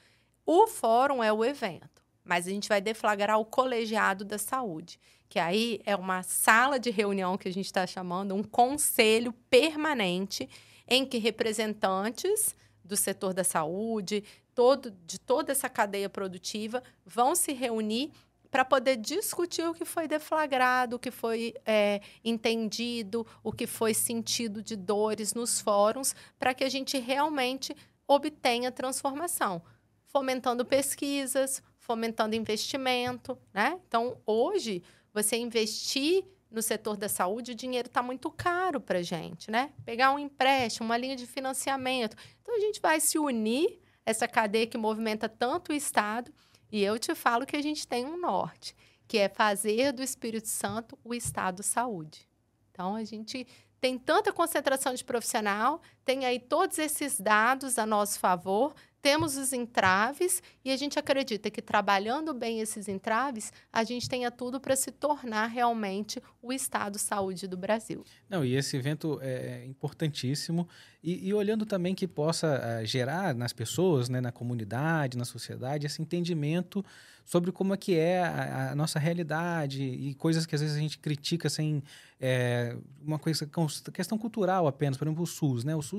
O 0.47 0.67
fórum 0.67 1.23
é 1.23 1.33
o 1.33 1.45
evento, 1.45 2.03
mas 2.25 2.47
a 2.47 2.51
gente 2.51 2.69
vai 2.69 2.81
deflagrar 2.81 3.39
o 3.39 3.45
colegiado 3.45 4.25
da 4.25 4.39
saúde, 4.39 4.99
que 5.29 5.39
aí 5.39 5.81
é 5.85 5.97
uma 5.97 6.23
sala 6.23 6.79
de 6.79 6.91
reunião 6.91 7.37
que 7.37 7.49
a 7.49 7.53
gente 7.53 7.67
está 7.67 7.87
chamando, 7.87 8.35
um 8.35 8.43
conselho 8.43 9.33
permanente 9.51 10.49
em 10.87 11.05
que 11.05 11.19
representantes 11.19 12.55
do 12.85 12.97
setor 12.97 13.33
da 13.33 13.43
saúde, 13.43 14.23
todo, 14.55 14.91
de 15.07 15.19
toda 15.19 15.53
essa 15.53 15.69
cadeia 15.69 16.09
produtiva, 16.09 16.83
vão 17.05 17.35
se 17.35 17.53
reunir 17.53 18.13
para 18.51 18.65
poder 18.65 18.97
discutir 18.97 19.67
o 19.67 19.75
que 19.75 19.85
foi 19.85 20.07
deflagrado, 20.07 20.95
o 20.95 20.99
que 20.99 21.11
foi 21.11 21.55
é, 21.67 22.01
entendido, 22.25 23.27
o 23.43 23.51
que 23.51 23.67
foi 23.67 23.93
sentido 23.93 24.63
de 24.63 24.77
dores 24.77 25.35
nos 25.35 25.61
fóruns, 25.61 26.15
para 26.39 26.55
que 26.55 26.63
a 26.63 26.69
gente 26.69 26.97
realmente 26.99 27.77
obtenha 28.07 28.71
transformação, 28.71 29.61
fomentando 30.07 30.65
pesquisas, 30.65 31.61
fomentando 31.79 32.37
investimento, 32.37 33.37
né? 33.53 33.81
Então, 33.89 34.19
hoje, 34.25 34.85
você 35.13 35.37
investir 35.37 36.25
no 36.49 36.63
setor 36.63 36.97
da 36.97 37.09
saúde, 37.09 37.53
o 37.53 37.55
dinheiro 37.57 37.89
está 37.89 38.03
muito 38.03 38.31
caro 38.31 38.81
para 38.81 39.01
a 39.01 39.03
gente, 39.03 39.51
né? 39.51 39.73
Pegar 39.85 40.13
um 40.13 40.19
empréstimo, 40.19 40.87
uma 40.87 40.97
linha 40.97 41.17
de 41.17 41.27
financiamento. 41.27 42.17
Então, 42.41 42.55
a 42.55 42.61
gente 42.61 42.81
vai 42.81 43.01
se 43.01 43.19
unir, 43.19 43.81
essa 44.07 44.29
cadeia 44.29 44.67
que 44.67 44.79
movimenta 44.79 45.29
tanto 45.29 45.73
o 45.73 45.75
Estado, 45.75 46.33
e 46.71 46.83
eu 46.83 46.99
te 46.99 47.15
falo 47.15 47.47
que 47.47 47.57
a 47.57 47.63
gente 47.63 47.87
tem 47.87 48.05
um 48.05 48.21
norte, 48.21 48.75
que 49.07 49.19
é 49.19 49.29
fazer 49.29 49.93
do 49.93 50.03
Espírito 50.03 50.49
Santo 50.49 50.99
o 51.05 51.15
Estado 51.15 51.63
saúde. 51.63 52.29
Então, 52.71 52.95
a 52.95 53.05
gente 53.05 53.47
tem 53.81 53.99
tanta 53.99 54.33
concentração 54.33 54.95
de 54.95 55.05
profissional, 55.05 55.81
tem 56.05 56.25
aí 56.25 56.39
todos 56.39 56.79
esses 56.79 57.21
dados 57.21 57.79
a 57.79 57.87
nosso 57.87 58.19
favor, 58.19 58.75
temos 59.05 59.37
os 59.37 59.53
entraves 59.53 60.43
e 60.65 60.71
a 60.71 60.77
gente 60.79 60.99
acredita 60.99 61.51
que 61.51 61.61
trabalhando 61.61 62.33
bem 62.33 62.61
esses 62.61 62.89
entraves, 62.89 63.53
a 63.71 63.85
gente 63.85 64.09
tenha 64.09 64.31
tudo 64.31 64.59
para 64.59 64.75
se 64.75 64.91
tornar 64.91 65.47
realmente 65.47 66.23
o 66.41 66.51
Estado 66.51 66.99
saúde 66.99 67.47
do 67.47 67.55
Brasil. 67.55 68.03
Não, 68.31 68.43
e 68.43 68.57
esse 68.57 68.79
evento 68.79 69.19
é 69.21 69.67
importantíssimo. 69.67 70.67
E, 71.03 71.29
e 71.29 71.35
olhando 71.35 71.67
também 71.67 71.95
que 71.95 72.09
possa 72.09 72.81
uh, 72.81 72.87
gerar 72.87 73.35
nas 73.35 73.53
pessoas, 73.53 74.09
né, 74.09 74.23
na 74.23 74.33
comunidade, 74.33 75.19
na 75.19 75.27
sociedade, 75.27 75.85
esse 75.85 76.01
entendimento 76.01 76.83
sobre 77.27 77.53
como 77.53 77.75
é 77.75 77.77
que 77.77 77.95
é 77.95 78.23
a, 78.23 78.71
a 78.73 78.75
nossa 78.75 78.99
realidade 78.99 79.83
e 79.83 80.15
coisas 80.15 80.47
que 80.47 80.55
às 80.55 80.61
vezes 80.61 80.77
a 80.77 80.81
gente 80.81 80.99
critica 80.99 81.51
sem 81.51 81.83
é, 82.21 82.77
uma 83.03 83.19
coisa 83.19 83.49
questão 83.93 84.17
cultural 84.17 84.67
apenas, 84.67 84.97
por 84.97 85.07
exemplo, 85.07 85.23
o 85.23 85.27
SUS, 85.27 85.65
né? 85.65 85.77
O 85.77 85.83
SUS 85.83 85.94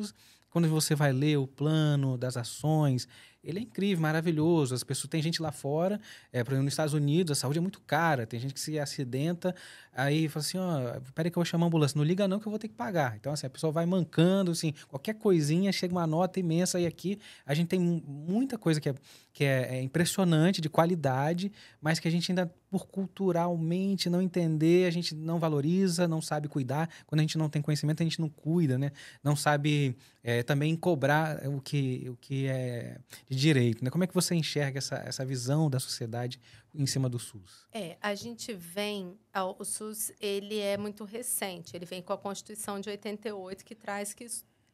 quando 0.49 0.69
você 0.69 0.95
vai 0.95 1.11
ler 1.11 1.37
o 1.37 1.47
plano 1.47 2.17
das 2.17 2.37
ações, 2.37 3.07
ele 3.45 3.59
é 3.59 3.61
incrível, 3.61 4.01
maravilhoso. 4.01 4.73
As 4.73 4.83
pessoas 4.83 5.09
tem 5.09 5.21
gente 5.21 5.41
lá 5.41 5.51
fora, 5.51 5.99
é, 6.31 6.43
por 6.43 6.51
exemplo, 6.51 6.65
nos 6.65 6.73
Estados 6.73 6.93
Unidos 6.93 7.37
a 7.37 7.41
saúde 7.41 7.59
é 7.59 7.61
muito 7.61 7.79
cara, 7.81 8.25
tem 8.25 8.39
gente 8.39 8.53
que 8.53 8.59
se 8.59 8.79
acidenta, 8.79 9.55
aí 9.93 10.27
fala 10.27 10.45
assim, 10.45 10.57
ó, 10.57 10.99
peraí 11.13 11.31
que 11.31 11.37
eu 11.37 11.41
vou 11.41 11.45
chamar 11.45 11.65
a 11.65 11.67
ambulância, 11.67 11.97
não 11.97 12.03
liga 12.03 12.27
não 12.27 12.39
que 12.39 12.47
eu 12.47 12.49
vou 12.49 12.59
ter 12.59 12.67
que 12.67 12.73
pagar. 12.73 13.15
Então 13.15 13.31
assim, 13.31 13.45
a 13.45 13.49
pessoa 13.49 13.71
vai 13.71 13.85
mancando, 13.85 14.51
assim, 14.51 14.73
qualquer 14.87 15.15
coisinha 15.15 15.71
chega 15.71 15.93
uma 15.93 16.07
nota 16.07 16.39
imensa 16.39 16.79
e 16.79 16.85
aqui 16.85 17.19
a 17.45 17.53
gente 17.53 17.67
tem 17.67 17.79
muita 17.79 18.57
coisa 18.57 18.81
que 18.81 18.89
é 18.89 18.95
que 19.35 19.43
é, 19.43 19.75
é 19.75 19.81
impressionante 19.81 20.61
de 20.61 20.69
qualidade, 20.69 21.51
mas 21.81 21.99
que 21.99 22.07
a 22.07 22.11
gente 22.11 22.31
ainda 22.31 22.49
por 22.71 22.87
culturalmente 22.87 24.09
não 24.09 24.21
entender, 24.21 24.87
a 24.87 24.89
gente 24.89 25.13
não 25.13 25.39
valoriza, 25.39 26.07
não 26.07 26.21
sabe 26.21 26.47
cuidar. 26.47 26.89
Quando 27.05 27.19
a 27.19 27.23
gente 27.23 27.37
não 27.37 27.49
tem 27.49 27.61
conhecimento, 27.61 28.01
a 28.01 28.05
gente 28.05 28.21
não 28.21 28.29
cuida, 28.29 28.77
né? 28.77 28.91
Não 29.21 29.35
sabe 29.35 29.97
é, 30.23 30.41
também 30.41 30.73
cobrar 30.77 31.45
o 31.49 31.59
que, 31.59 32.07
o 32.09 32.15
que 32.15 32.47
é 32.47 32.97
de 33.36 33.41
direito, 33.41 33.83
né? 33.83 33.91
Como 33.91 34.03
é 34.03 34.07
que 34.07 34.13
você 34.13 34.33
enxerga 34.33 34.79
essa, 34.79 34.95
essa 34.95 35.25
visão 35.25 35.69
da 35.69 35.79
sociedade 35.79 36.39
em 36.73 36.86
cima 36.86 37.09
do 37.09 37.19
SUS? 37.19 37.67
É, 37.71 37.97
a 38.01 38.15
gente 38.15 38.53
vem, 38.53 39.19
o 39.57 39.63
SUS 39.63 40.11
ele 40.19 40.59
é 40.59 40.77
muito 40.77 41.03
recente, 41.03 41.75
ele 41.75 41.86
vem 41.86 42.01
com 42.01 42.13
a 42.13 42.17
Constituição 42.17 42.79
de 42.79 42.89
88 42.89 43.63
que 43.63 43.75
traz 43.75 44.13
que 44.13 44.25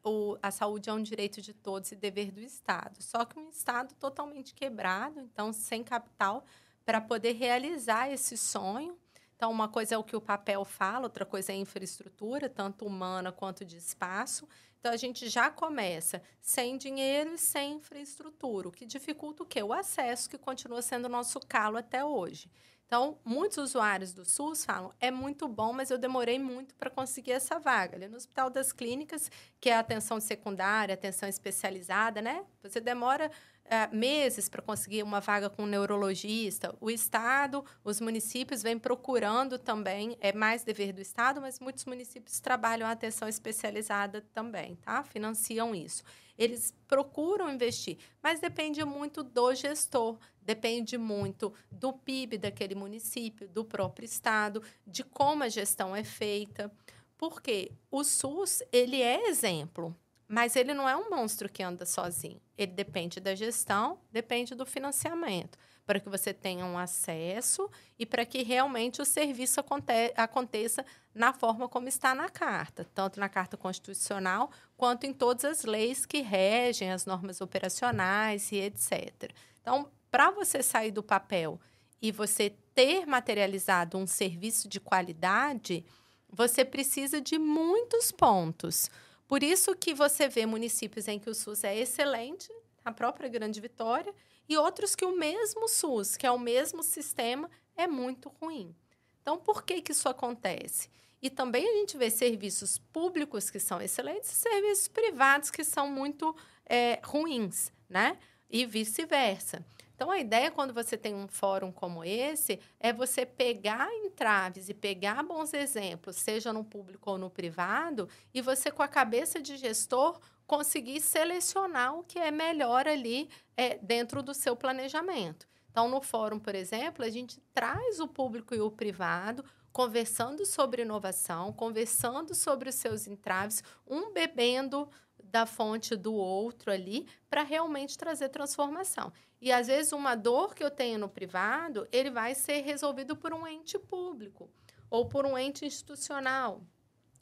o, 0.03 0.37
a 0.41 0.51
saúde 0.51 0.89
é 0.89 0.93
um 0.93 1.01
direito 1.01 1.41
de 1.41 1.53
todos 1.53 1.91
e 1.91 1.95
dever 1.95 2.31
do 2.31 2.39
Estado. 2.39 3.01
Só 3.01 3.25
que 3.25 3.37
um 3.39 3.49
Estado 3.49 3.93
totalmente 3.95 4.53
quebrado, 4.53 5.19
então 5.19 5.51
sem 5.51 5.83
capital, 5.83 6.45
para 6.85 7.01
poder 7.01 7.33
realizar 7.33 8.09
esse 8.09 8.37
sonho. 8.37 8.97
Então, 9.35 9.51
uma 9.51 9.67
coisa 9.67 9.95
é 9.95 9.97
o 9.97 10.03
que 10.03 10.15
o 10.15 10.21
papel 10.21 10.63
fala, 10.63 11.05
outra 11.05 11.25
coisa 11.25 11.51
é 11.51 11.55
a 11.55 11.57
infraestrutura, 11.57 12.47
tanto 12.47 12.85
humana 12.85 13.31
quanto 13.31 13.65
de 13.65 13.77
espaço. 13.77 14.47
Então, 14.81 14.91
a 14.91 14.97
gente 14.97 15.29
já 15.29 15.47
começa 15.51 16.23
sem 16.41 16.75
dinheiro 16.75 17.35
e 17.35 17.37
sem 17.37 17.73
infraestrutura, 17.73 18.67
o 18.67 18.71
que 18.71 18.83
dificulta 18.83 19.43
o 19.43 19.45
quê? 19.45 19.61
O 19.61 19.71
acesso, 19.71 20.27
que 20.27 20.39
continua 20.39 20.81
sendo 20.81 21.05
o 21.05 21.09
nosso 21.09 21.39
calo 21.39 21.77
até 21.77 22.03
hoje. 22.03 22.49
Então, 22.87 23.19
muitos 23.23 23.57
usuários 23.59 24.11
do 24.11 24.25
SUS 24.25 24.65
falam: 24.65 24.91
é 24.99 25.11
muito 25.11 25.47
bom, 25.47 25.71
mas 25.71 25.91
eu 25.91 25.99
demorei 25.99 26.39
muito 26.39 26.73
para 26.73 26.89
conseguir 26.89 27.33
essa 27.33 27.59
vaga. 27.59 27.95
Ali 27.95 28.07
no 28.07 28.17
Hospital 28.17 28.49
das 28.49 28.73
Clínicas, 28.73 29.29
que 29.59 29.69
é 29.69 29.75
a 29.75 29.79
atenção 29.81 30.19
secundária, 30.19 30.95
atenção 30.95 31.29
especializada, 31.29 32.19
né? 32.19 32.43
Você 32.63 32.81
demora 32.81 33.31
é, 33.65 33.87
meses 33.87 34.49
para 34.49 34.61
conseguir 34.61 35.03
uma 35.03 35.19
vaga 35.19 35.49
com 35.49 35.63
um 35.63 35.67
neurologista. 35.67 36.75
O 36.81 36.89
Estado, 36.89 37.63
os 37.83 38.01
municípios 38.01 38.61
vêm 38.61 38.77
procurando 38.77 39.57
também, 39.57 40.17
é 40.19 40.33
mais 40.33 40.63
dever 40.63 40.91
do 40.91 41.01
Estado, 41.01 41.39
mas 41.39 41.59
muitos 41.59 41.85
municípios 41.85 42.39
trabalham 42.39 42.87
a 42.87 42.91
atenção 42.91 43.27
especializada 43.27 44.21
também, 44.33 44.75
tá? 44.75 45.03
Financiam 45.03 45.73
isso. 45.73 46.03
Eles 46.37 46.73
procuram 46.87 47.53
investir, 47.53 47.97
mas 48.21 48.39
depende 48.39 48.83
muito 48.83 49.21
do 49.21 49.53
gestor, 49.53 50.17
depende 50.41 50.97
muito 50.97 51.53
do 51.71 51.93
PIB 51.93 52.39
daquele 52.39 52.73
município, 52.73 53.47
do 53.47 53.63
próprio 53.63 54.05
estado, 54.05 54.61
de 54.85 55.03
como 55.03 55.43
a 55.43 55.49
gestão 55.49 55.95
é 55.95 56.03
feita. 56.03 56.71
Porque 57.17 57.71
o 57.91 58.03
SUS, 58.03 58.63
ele 58.71 58.99
é 58.99 59.29
exemplo, 59.29 59.95
mas 60.31 60.55
ele 60.55 60.73
não 60.73 60.87
é 60.87 60.95
um 60.95 61.09
monstro 61.09 61.49
que 61.49 61.61
anda 61.61 61.85
sozinho. 61.85 62.39
Ele 62.57 62.71
depende 62.71 63.19
da 63.19 63.35
gestão, 63.35 63.99
depende 64.09 64.55
do 64.55 64.65
financiamento, 64.65 65.57
para 65.85 65.99
que 65.99 66.07
você 66.07 66.33
tenha 66.33 66.65
um 66.65 66.77
acesso 66.77 67.69
e 67.99 68.05
para 68.05 68.25
que 68.25 68.41
realmente 68.41 69.01
o 69.01 69.05
serviço 69.05 69.59
aconte 69.59 69.91
aconteça 70.15 70.85
na 71.13 71.33
forma 71.33 71.67
como 71.67 71.89
está 71.89 72.15
na 72.15 72.29
carta, 72.29 72.89
tanto 72.95 73.19
na 73.19 73.27
Carta 73.27 73.57
Constitucional 73.57 74.49
quanto 74.77 75.05
em 75.05 75.11
todas 75.11 75.43
as 75.43 75.65
leis 75.65 76.05
que 76.05 76.21
regem 76.21 76.93
as 76.93 77.05
normas 77.05 77.41
operacionais 77.41 78.53
e 78.53 78.55
etc. 78.55 79.33
Então, 79.61 79.91
para 80.09 80.31
você 80.31 80.63
sair 80.63 80.91
do 80.91 81.03
papel 81.03 81.59
e 82.01 82.09
você 82.09 82.55
ter 82.73 83.05
materializado 83.05 83.97
um 83.97 84.07
serviço 84.07 84.69
de 84.69 84.79
qualidade, 84.79 85.85
você 86.29 86.63
precisa 86.63 87.19
de 87.19 87.37
muitos 87.37 88.13
pontos. 88.13 88.89
Por 89.31 89.43
isso 89.43 89.73
que 89.77 89.93
você 89.93 90.27
vê 90.27 90.45
municípios 90.45 91.07
em 91.07 91.17
que 91.17 91.29
o 91.29 91.33
SUS 91.33 91.63
é 91.63 91.79
excelente, 91.79 92.51
a 92.83 92.91
própria 92.91 93.29
Grande 93.29 93.61
Vitória, 93.61 94.13
e 94.49 94.57
outros 94.57 94.93
que 94.93 95.05
o 95.05 95.17
mesmo 95.17 95.69
SUS, 95.69 96.17
que 96.17 96.27
é 96.27 96.31
o 96.31 96.37
mesmo 96.37 96.83
sistema, 96.83 97.49
é 97.77 97.87
muito 97.87 98.27
ruim. 98.27 98.75
Então, 99.21 99.37
por 99.37 99.63
que, 99.63 99.81
que 99.81 99.93
isso 99.93 100.09
acontece? 100.09 100.89
E 101.21 101.29
também 101.29 101.65
a 101.65 101.71
gente 101.77 101.95
vê 101.95 102.09
serviços 102.09 102.77
públicos 102.77 103.49
que 103.49 103.57
são 103.57 103.81
excelentes 103.81 104.29
e 104.33 104.35
serviços 104.35 104.89
privados 104.89 105.49
que 105.49 105.63
são 105.63 105.89
muito 105.89 106.35
é, 106.65 106.99
ruins, 107.01 107.71
né? 107.87 108.17
E 108.49 108.65
vice-versa. 108.65 109.65
Então, 110.01 110.09
a 110.09 110.17
ideia, 110.17 110.49
quando 110.49 110.73
você 110.73 110.97
tem 110.97 111.13
um 111.13 111.27
fórum 111.27 111.71
como 111.71 112.03
esse, 112.03 112.59
é 112.79 112.91
você 112.91 113.23
pegar 113.23 113.87
entraves 114.03 114.67
e 114.67 114.73
pegar 114.73 115.21
bons 115.21 115.53
exemplos, 115.53 116.15
seja 116.15 116.51
no 116.51 116.63
público 116.63 117.11
ou 117.11 117.19
no 117.19 117.29
privado, 117.29 118.09
e 118.33 118.41
você, 118.41 118.71
com 118.71 118.81
a 118.81 118.87
cabeça 118.87 119.39
de 119.39 119.55
gestor, 119.57 120.19
conseguir 120.47 121.01
selecionar 121.01 121.93
o 121.93 122.03
que 122.03 122.17
é 122.17 122.31
melhor 122.31 122.87
ali 122.87 123.29
é, 123.55 123.77
dentro 123.77 124.23
do 124.23 124.33
seu 124.33 124.55
planejamento. 124.55 125.47
Então, 125.69 125.87
no 125.87 126.01
fórum, 126.01 126.39
por 126.39 126.55
exemplo, 126.55 127.05
a 127.05 127.09
gente 127.11 127.39
traz 127.53 127.99
o 127.99 128.07
público 128.07 128.55
e 128.55 128.59
o 128.59 128.71
privado 128.71 129.45
conversando 129.71 130.43
sobre 130.47 130.81
inovação, 130.81 131.53
conversando 131.53 132.33
sobre 132.33 132.69
os 132.69 132.75
seus 132.75 133.05
entraves, 133.05 133.63
um 133.87 134.11
bebendo 134.11 134.89
da 135.31 135.45
fonte 135.45 135.95
do 135.95 136.13
outro 136.13 136.71
ali 136.71 137.07
para 137.29 137.41
realmente 137.41 137.97
trazer 137.97 138.29
transformação. 138.29 139.11
E 139.39 139.51
às 139.51 139.67
vezes 139.67 139.91
uma 139.91 140.13
dor 140.13 140.53
que 140.53 140.63
eu 140.63 140.69
tenho 140.69 140.99
no 140.99 141.09
privado, 141.09 141.87
ele 141.91 142.11
vai 142.11 142.35
ser 142.35 142.61
resolvido 142.61 143.15
por 143.15 143.33
um 143.33 143.47
ente 143.47 143.79
público 143.79 144.51
ou 144.89 145.07
por 145.07 145.25
um 145.25 145.37
ente 145.37 145.65
institucional. 145.65 146.61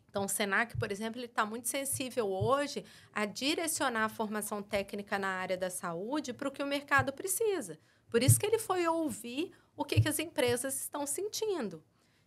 Então, 0.10 0.26
o 0.26 0.28
Senac, 0.30 0.76
por 0.76 0.92
exemplo, 0.92 1.20
ele 1.20 1.28
está 1.28 1.46
muito 1.46 1.70
sensível 1.70 2.28
hoje 2.28 2.84
a 3.14 3.26
direcionar 3.26 4.06
a 4.06 4.10
formação 4.10 4.62
técnica 4.64 5.20
na 5.20 5.28
área 5.28 5.56
da 5.56 5.70
saúde 5.70 6.34
para 6.34 6.50
o 6.50 6.52
que 6.52 6.64
o 6.64 6.68
mercado 6.68 7.14
precisa. 7.14 7.80
Por 8.10 8.24
isso 8.24 8.40
que 8.40 8.46
ele 8.48 8.58
foi 8.58 8.88
ouvir 8.88 9.52
o 9.78 9.86
que, 9.86 10.02
que 10.02 10.10
as 10.10 10.18
empresas 10.18 10.82
estão 10.82 11.06
sentindo. 11.06 11.84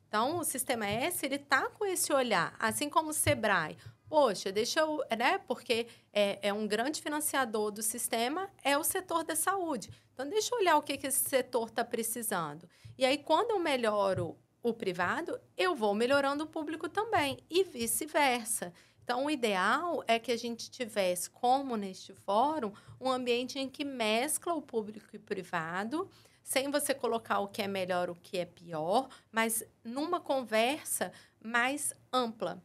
Então, 0.07 0.39
o 0.39 0.45
Sistema 0.45 0.87
S, 0.87 1.27
está 1.27 1.69
com 1.71 1.85
esse 1.85 2.13
olhar, 2.13 2.55
assim 2.59 2.89
como 2.89 3.11
o 3.11 3.15
Sebrae. 3.15 3.77
Poxa, 4.13 4.53
deixa 4.53 4.81
eu, 4.81 5.03
né? 5.17 5.39
Porque 5.39 5.87
é, 6.13 6.39
é 6.43 6.53
um 6.53 6.67
grande 6.67 7.01
financiador 7.01 7.71
do 7.71 7.83
sistema, 7.83 8.47
é 8.63 8.77
o 8.77 8.85
setor 8.85 9.25
da 9.25 9.35
saúde. 9.35 9.89
Então, 10.13 10.29
deixa 10.29 10.55
eu 10.55 10.59
olhar 10.59 10.77
o 10.77 10.83
que, 10.83 10.99
que 10.99 11.07
esse 11.07 11.27
setor 11.27 11.69
está 11.69 11.83
precisando. 11.83 12.69
E 12.99 13.07
aí, 13.07 13.17
quando 13.17 13.53
eu 13.53 13.59
melhoro 13.59 14.37
o 14.63 14.75
privado, 14.75 15.41
eu 15.57 15.75
vou 15.75 15.95
melhorando 15.95 16.45
o 16.45 16.47
público 16.47 16.91
também, 16.91 17.39
e 17.49 17.65
vice-versa. 17.65 18.75
Então, 19.03 19.25
o 19.25 19.31
ideal 19.31 20.05
é 20.07 20.19
que 20.19 20.31
a 20.31 20.37
gente 20.37 20.71
tivesse, 20.71 21.31
como 21.31 21.75
neste 21.75 22.13
fórum, 22.13 22.71
um 23.01 23.11
ambiente 23.11 23.59
em 23.59 23.67
que 23.67 23.83
mescla 23.83 24.53
o 24.53 24.61
público 24.61 25.09
e 25.15 25.17
o 25.17 25.21
privado, 25.21 26.07
sem 26.43 26.71
você 26.71 26.93
colocar 26.93 27.39
o 27.39 27.49
que 27.49 27.63
é 27.63 27.67
melhor, 27.67 28.11
o 28.11 28.15
que 28.15 28.37
é 28.37 28.45
pior, 28.45 29.09
mas 29.31 29.65
numa 29.83 30.21
conversa 30.21 31.11
mais 31.43 31.95
ampla. 32.13 32.63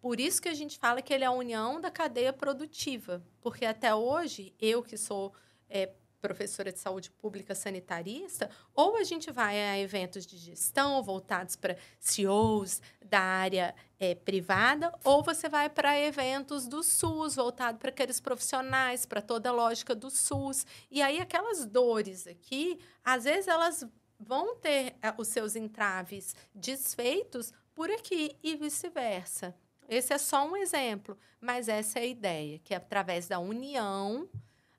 Por 0.00 0.20
isso 0.20 0.40
que 0.40 0.48
a 0.48 0.54
gente 0.54 0.78
fala 0.78 1.02
que 1.02 1.12
ele 1.12 1.24
é 1.24 1.26
a 1.26 1.32
união 1.32 1.80
da 1.80 1.90
cadeia 1.90 2.32
produtiva, 2.32 3.22
porque 3.40 3.64
até 3.64 3.94
hoje, 3.94 4.54
eu 4.60 4.82
que 4.82 4.96
sou 4.96 5.32
é, 5.68 5.90
professora 6.20 6.72
de 6.72 6.78
saúde 6.78 7.10
pública 7.10 7.54
sanitarista, 7.54 8.50
ou 8.74 8.96
a 8.96 9.04
gente 9.04 9.30
vai 9.30 9.60
a 9.60 9.78
eventos 9.78 10.26
de 10.26 10.36
gestão 10.36 11.02
voltados 11.02 11.56
para 11.56 11.76
CEOs 11.98 12.80
da 13.04 13.20
área 13.20 13.74
é, 13.98 14.14
privada, 14.14 14.92
ou 15.04 15.22
você 15.22 15.48
vai 15.48 15.68
para 15.68 15.98
eventos 15.98 16.66
do 16.66 16.82
SUS, 16.82 17.34
voltado 17.34 17.78
para 17.78 17.90
aqueles 17.90 18.20
profissionais, 18.20 19.06
para 19.06 19.22
toda 19.22 19.48
a 19.48 19.52
lógica 19.52 19.94
do 19.94 20.10
SUS. 20.10 20.66
E 20.90 21.00
aí, 21.00 21.20
aquelas 21.20 21.64
dores 21.64 22.26
aqui, 22.26 22.78
às 23.04 23.24
vezes 23.24 23.48
elas 23.48 23.86
vão 24.18 24.56
ter 24.56 24.96
é, 25.00 25.14
os 25.16 25.28
seus 25.28 25.54
entraves 25.54 26.34
desfeitos 26.54 27.52
por 27.74 27.90
aqui 27.90 28.36
e 28.42 28.56
vice-versa. 28.56 29.54
Esse 29.88 30.12
é 30.12 30.18
só 30.18 30.46
um 30.46 30.56
exemplo, 30.56 31.16
mas 31.40 31.68
essa 31.68 31.98
é 31.98 32.02
a 32.02 32.06
ideia, 32.06 32.58
que 32.58 32.74
através 32.74 33.26
da 33.26 33.38
união 33.38 34.28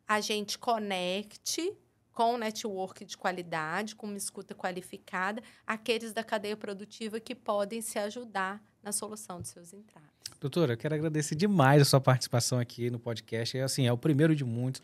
a 0.08 0.22
gente 0.22 0.58
conecte 0.58 1.74
com 2.14 2.36
um 2.36 2.38
network 2.38 3.06
de 3.06 3.18
qualidade, 3.18 3.96
com 3.96 4.06
uma 4.06 4.18
escuta 4.18 4.54
qualificada, 4.54 5.42
aqueles 5.66 6.12
da 6.14 6.24
cadeia 6.24 6.58
produtiva 6.58 7.20
que 7.20 7.34
podem 7.34 7.82
se 7.82 7.98
ajudar 7.98 8.62
na 8.84 8.92
solução 8.92 9.40
dos 9.40 9.50
seus 9.50 9.74
entraves. 9.74 10.10
Doutora, 10.40 10.74
eu 10.74 10.78
quero 10.78 10.96
agradecer 10.96 11.36
demais 11.36 11.82
a 11.82 11.86
sua 11.86 12.00
participação 12.00 12.60
aqui 12.60 12.90
no 12.90 13.00
podcast. 13.00 13.58
É, 13.58 13.64
assim, 13.64 13.88
é 13.88 13.92
o 13.92 13.98
primeiro 13.98 14.36
de 14.36 14.46
muitos 14.46 14.82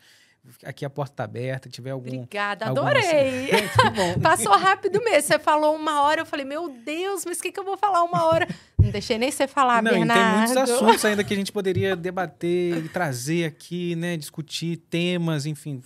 aqui 0.64 0.84
a 0.84 0.90
porta 0.90 1.12
está 1.12 1.24
aberta, 1.24 1.68
tiver 1.68 1.90
algum... 1.90 2.08
Obrigada, 2.08 2.66
adorei! 2.66 3.50
Passou 4.22 4.56
rápido 4.56 5.02
mesmo. 5.02 5.22
Você 5.22 5.38
falou 5.38 5.74
uma 5.74 6.02
hora, 6.02 6.22
eu 6.22 6.26
falei, 6.26 6.44
meu 6.44 6.68
Deus, 6.68 7.24
mas 7.24 7.38
o 7.38 7.42
que, 7.42 7.52
que 7.52 7.60
eu 7.60 7.64
vou 7.64 7.76
falar 7.76 8.02
uma 8.02 8.24
hora? 8.24 8.46
Não 8.86 8.90
deixei 8.90 9.18
nem 9.18 9.30
você 9.30 9.48
falar, 9.48 9.82
Não, 9.82 9.90
Bernardo. 9.90 10.46
tem 10.46 10.54
muitos 10.54 10.56
assuntos 10.56 11.04
ainda 11.04 11.24
que 11.24 11.34
a 11.34 11.36
gente 11.36 11.50
poderia 11.50 11.94
debater 11.96 12.84
e 12.84 12.88
trazer 12.88 13.44
aqui, 13.44 13.96
né? 13.96 14.16
Discutir 14.16 14.76
temas, 14.76 15.44
enfim, 15.44 15.82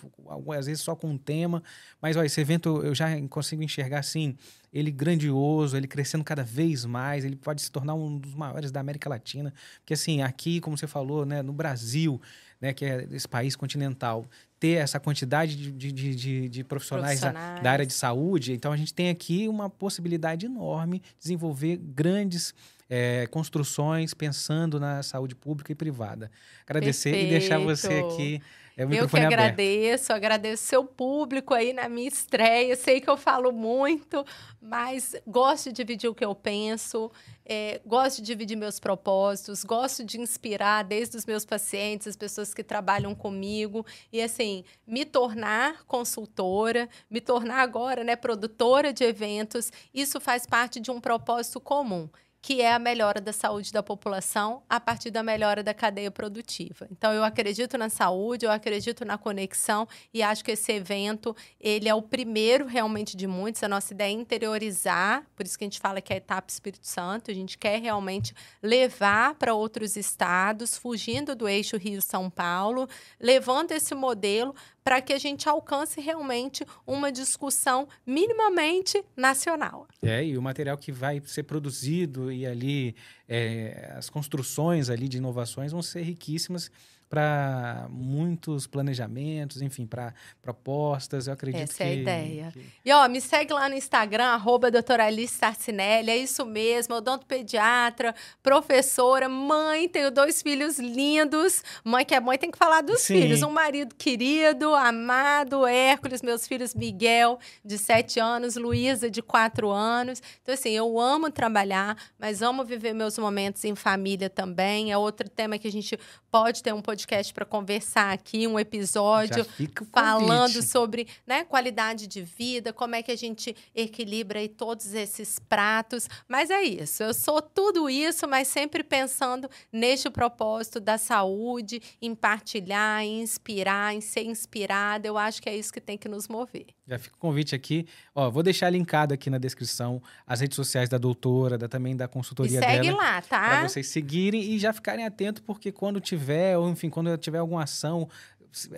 às 0.57 0.67
vezes 0.67 0.83
só 0.83 0.95
com 0.95 1.09
um 1.09 1.17
tema. 1.17 1.63
Mas, 2.01 2.17
olha, 2.17 2.27
esse 2.27 2.41
evento 2.41 2.83
eu 2.83 2.95
já 2.95 3.09
consigo 3.29 3.63
enxergar, 3.63 4.01
assim, 4.01 4.37
ele 4.73 4.91
grandioso, 4.91 5.77
ele 5.77 5.87
crescendo 5.87 6.23
cada 6.23 6.43
vez 6.43 6.85
mais, 6.85 7.25
ele 7.25 7.37
pode 7.37 7.63
se 7.63 7.71
tornar 7.71 7.95
um 7.95 8.19
dos 8.19 8.35
maiores 8.35 8.71
da 8.71 8.81
América 8.81 9.09
Latina. 9.09 9.55
Porque, 9.81 9.95
assim, 9.95 10.23
aqui, 10.23 10.61
como 10.61 10.77
você 10.77 10.87
falou, 10.87 11.25
né? 11.25 11.43
No 11.43 11.53
Brasil 11.53 12.21
né, 12.61 12.75
que 12.75 12.85
é 12.85 13.09
esse 13.11 13.27
país 13.27 13.57
continental, 13.57 14.27
ter 14.61 14.73
essa 14.73 15.01
quantidade 15.01 15.57
de, 15.57 15.73
de, 15.73 16.15
de, 16.15 16.49
de 16.49 16.65
profissionais, 16.65 17.21
profissionais. 17.21 17.57
Da, 17.57 17.63
da, 17.63 17.71
área 17.73 17.87
de 17.87 17.95
saúde. 17.95 18.53
Então, 18.53 18.71
a 18.73 18.77
gente 18.77 18.93
tem 18.93 19.09
aqui 19.09 19.49
uma 19.49 19.71
possibilidade 19.71 20.45
enorme 20.45 20.99
de 20.99 21.07
desenvolver 21.19 21.79
grandes 21.79 22.55
é, 22.89 23.27
construções 23.29 24.13
pensando 24.13 24.79
na 24.79 25.03
saúde 25.03 25.35
pública 25.35 25.73
e 25.73 25.75
privada. 25.75 26.31
Agradecer 26.67 27.11
Perfeito. 27.11 27.35
e 27.35 27.39
deixar 27.39 27.59
você 27.59 27.95
aqui 28.01 28.43
é 28.81 29.01
eu 29.03 29.07
que 29.07 29.19
agradeço, 29.19 30.11
agradeço 30.11 30.63
seu 30.63 30.85
público 30.85 31.53
aí 31.53 31.75
na 31.75 31.87
minha 31.87 32.09
estreia. 32.09 32.75
Sei 32.75 32.99
que 32.99 33.11
eu 33.11 33.17
falo 33.17 33.53
muito, 33.53 34.25
mas 34.61 35.15
gosto 35.27 35.67
de 35.67 35.75
dividir 35.75 36.09
o 36.09 36.15
que 36.15 36.25
eu 36.25 36.35
penso, 36.35 37.11
é, 37.45 37.79
gosto 37.85 38.23
de 38.23 38.23
dividir 38.23 38.57
meus 38.57 38.81
propósitos, 38.81 39.65
gosto 39.65 40.03
de 40.03 40.19
inspirar 40.19 40.83
desde 40.83 41.15
os 41.19 41.27
meus 41.27 41.45
pacientes, 41.45 42.07
as 42.07 42.17
pessoas 42.17 42.55
que 42.55 42.65
trabalham 42.65 43.15
comigo. 43.15 43.85
E 44.11 44.23
assim, 44.23 44.65
me 44.87 45.05
tornar 45.05 45.85
consultora, 45.85 46.89
me 47.11 47.21
tornar 47.21 47.61
agora 47.61 48.03
né, 48.03 48.17
produtora 48.17 48.95
de 48.95 49.05
eventos, 49.05 49.71
isso 49.93 50.19
faz 50.19 50.47
parte 50.47 50.81
de 50.81 50.91
um 50.91 51.01
propósito 51.01 51.61
comum 51.61 52.09
que 52.43 52.63
é 52.63 52.73
a 52.73 52.79
melhora 52.79 53.21
da 53.21 53.33
saúde 53.33 53.73
da 53.73 53.83
população 53.83 54.63
a 54.69 54.81
partir 54.81 55.11
da 55.11 55.23
melhora 55.23 55.63
da 55.63 55.75
cadeia 55.75 56.11
produtiva. 56.11 56.89
Então 56.91 57.13
eu 57.13 57.23
acredito 57.23 57.77
na 57.77 57.89
saúde, 57.89 58.47
eu 58.47 58.51
acredito 58.51 59.05
na 59.05 59.19
conexão 59.19 59.87
e 60.13 60.23
acho 60.23 60.45
que 60.45 60.53
esse 60.53 60.73
evento, 60.73 61.37
ele 61.61 61.89
é 61.89 61.95
o 61.95 62.03
primeiro 62.03 62.67
realmente 62.67 63.17
de 63.17 63.27
muitos. 63.27 63.63
A 63.63 63.69
nossa 63.69 63.93
ideia 63.93 64.11
é 64.11 64.13
interiorizar, 64.13 65.27
por 65.37 65.45
isso 65.45 65.59
que 65.59 65.65
a 65.65 65.67
gente 65.67 65.81
fala 65.81 66.01
que 66.01 66.13
é 66.13 66.17
a 66.17 66.19
etapa 66.19 66.51
Espírito 66.51 66.87
Santo, 66.87 67.31
a 67.31 67.35
gente 67.35 67.59
quer 67.59 67.81
realmente 67.81 68.35
levar 68.63 69.35
para 69.35 69.55
outros 69.55 69.97
estados, 69.97 70.77
fugindo 70.77 71.35
do 71.35 71.49
eixo 71.49 71.77
Rio-São 71.77 72.31
Paulo, 72.31 72.89
levando 73.21 73.73
esse 73.73 73.95
modelo 73.95 74.55
para 74.83 75.01
que 75.01 75.13
a 75.13 75.19
gente 75.19 75.49
alcance 75.49 76.01
realmente 76.01 76.65
uma 76.87 77.13
discussão 77.13 77.87
minimamente 78.07 79.05
nacional. 79.17 79.87
É, 80.03 80.25
e 80.25 80.39
o 80.39 80.43
material 80.43 80.77
que 80.77 80.91
vai 80.91 81.21
ser 81.25 81.43
produzido 81.45 82.30
e 82.33 82.47
ali 82.47 82.95
é, 83.29 83.93
as 83.97 84.09
construções 84.11 84.91
ali 84.91 85.09
de 85.09 85.19
inovações 85.19 85.73
vão 85.73 85.83
ser 85.83 86.03
riquíssimas 86.03 86.71
para 87.11 87.89
muitos 87.91 88.69
planejamentos, 88.69 89.61
enfim, 89.61 89.85
para 89.85 90.15
propostas. 90.41 91.27
Eu 91.27 91.33
acredito 91.33 91.65
Essa 91.65 91.75
que. 91.75 91.83
Essa 91.83 91.91
é 91.91 91.93
a 91.93 91.97
ideia. 91.97 92.51
Que... 92.53 92.65
E 92.85 92.93
ó, 92.93 93.09
me 93.09 93.21
segue 93.21 93.53
lá 93.53 93.69
no 93.69 93.75
Instagram, 93.75 94.27
arroba 94.27 94.71
doutora 94.71 95.07
Alice 95.07 95.35
Sarcinelli, 95.35 96.09
é 96.09 96.17
isso 96.17 96.47
mesmo, 96.47 96.95
odontopediatra, 96.95 98.15
professora, 98.41 99.29
mãe, 99.29 99.89
tenho 99.89 100.13
dois 100.13 100.41
filhos 100.41 100.79
lindos. 100.79 101.65
Mãe 101.83 102.05
que 102.05 102.15
é 102.15 102.21
mãe 102.21 102.39
tem 102.39 102.49
que 102.49 102.57
falar 102.57 102.81
dos 102.81 103.01
Sim. 103.01 103.21
filhos. 103.21 103.43
Um 103.43 103.51
marido 103.51 103.93
querido, 103.97 104.73
amado, 104.73 105.67
Hércules, 105.67 106.23
meus 106.23 106.47
filhos 106.47 106.77
Miguel, 106.77 107.41
de 107.65 107.77
sete 107.77 108.21
anos, 108.21 108.55
Luísa, 108.55 109.11
de 109.11 109.21
quatro 109.21 109.69
anos. 109.69 110.23
Então, 110.43 110.55
assim, 110.55 110.71
eu 110.71 111.01
amo 111.01 111.29
trabalhar, 111.29 111.97
mas 112.17 112.41
amo 112.41 112.65
viver 112.65 112.95
meus 112.95 113.19
momentos 113.19 113.65
em 113.65 113.75
família 113.75 114.31
também. 114.31 114.93
É 114.93 114.97
outro 114.97 115.29
tema 115.29 115.59
que 115.59 115.67
a 115.67 115.73
gente 115.73 115.99
pode 116.31 116.63
ter 116.63 116.73
um 116.73 116.81
podcast 116.81 117.00
podcast 117.01 117.33
para 117.33 117.45
conversar 117.45 118.13
aqui, 118.13 118.47
um 118.47 118.59
episódio 118.59 119.47
falando 119.93 120.63
sobre 120.63 121.07
né, 121.27 121.45
qualidade 121.45 122.07
de 122.07 122.23
vida, 122.23 122.73
como 122.73 122.95
é 122.95 123.03
que 123.03 123.11
a 123.11 123.17
gente 123.17 123.57
equilibra 123.75 124.39
aí 124.39 124.49
todos 124.49 124.93
esses 124.93 125.39
pratos. 125.39 126.09
Mas 126.29 126.51
é 126.51 126.63
isso, 126.63 127.03
eu 127.03 127.15
sou 127.15 127.41
tudo 127.41 127.89
isso, 127.89 128.29
mas 128.29 128.49
sempre 128.49 128.85
pensando 128.85 129.49
neste 129.73 130.11
propósito 130.11 130.79
da 130.79 130.99
saúde, 130.99 131.81
em 132.03 132.15
partilhar, 132.15 133.03
em 133.03 133.23
inspirar, 133.23 133.95
em 133.95 134.01
ser 134.01 134.25
inspirada. 134.25 135.09
Eu 135.09 135.17
acho 135.17 135.41
que 135.41 135.49
é 135.49 135.57
isso 135.57 135.73
que 135.73 135.81
tem 135.81 135.97
que 135.97 136.09
nos 136.09 136.29
mover. 136.29 136.67
Já 136.87 136.99
fica 136.99 137.15
o 137.15 137.19
convite 137.19 137.55
aqui. 137.55 137.87
Ó, 138.15 138.29
vou 138.29 138.43
deixar 138.43 138.69
linkado 138.69 139.15
aqui 139.15 139.31
na 139.31 139.39
descrição 139.39 140.03
as 140.27 140.41
redes 140.41 140.57
sociais 140.57 140.89
da 140.89 140.99
doutora, 140.99 141.57
da, 141.57 141.69
também 141.69 141.97
da 141.97 142.09
consultoria 142.09 142.59
e 142.59 142.63
segue 142.63 142.89
dela. 142.89 142.99
lá, 142.99 143.23
tá? 143.23 143.49
Para 143.49 143.69
vocês 143.69 143.87
seguirem 143.87 144.43
e 144.43 144.59
já 144.59 144.73
ficarem 144.73 145.07
atentos, 145.07 145.41
porque 145.41 145.71
quando 145.71 146.01
tiver, 146.01 146.59
ou 146.59 146.69
enfim, 146.69 146.90
quando 146.91 147.17
tiver 147.17 147.39
alguma 147.39 147.63
ação 147.63 148.09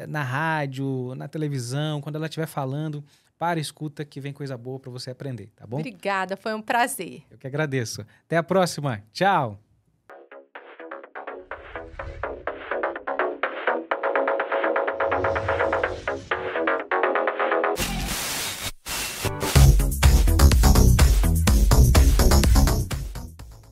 na 0.09 0.23
rádio, 0.23 1.15
na 1.17 1.29
televisão, 1.29 2.01
quando 2.01 2.17
ela 2.17 2.27
estiver 2.27 2.47
falando, 2.47 3.03
para 3.39 3.59
escuta 3.59 4.05
que 4.05 4.21
vem 4.21 4.33
coisa 4.33 4.57
boa 4.57 4.79
para 4.79 4.91
você 4.91 5.11
aprender, 5.11 5.51
tá 5.57 5.67
bom? 5.67 5.79
Obrigada, 5.79 6.37
foi 6.37 6.55
um 6.55 6.63
prazer. 6.63 7.25
Eu 7.31 7.39
que 7.39 7.47
agradeço. 7.47 8.03
Até 8.25 8.37
a 8.37 8.43
próxima. 8.43 9.03
Tchau. 9.13 9.59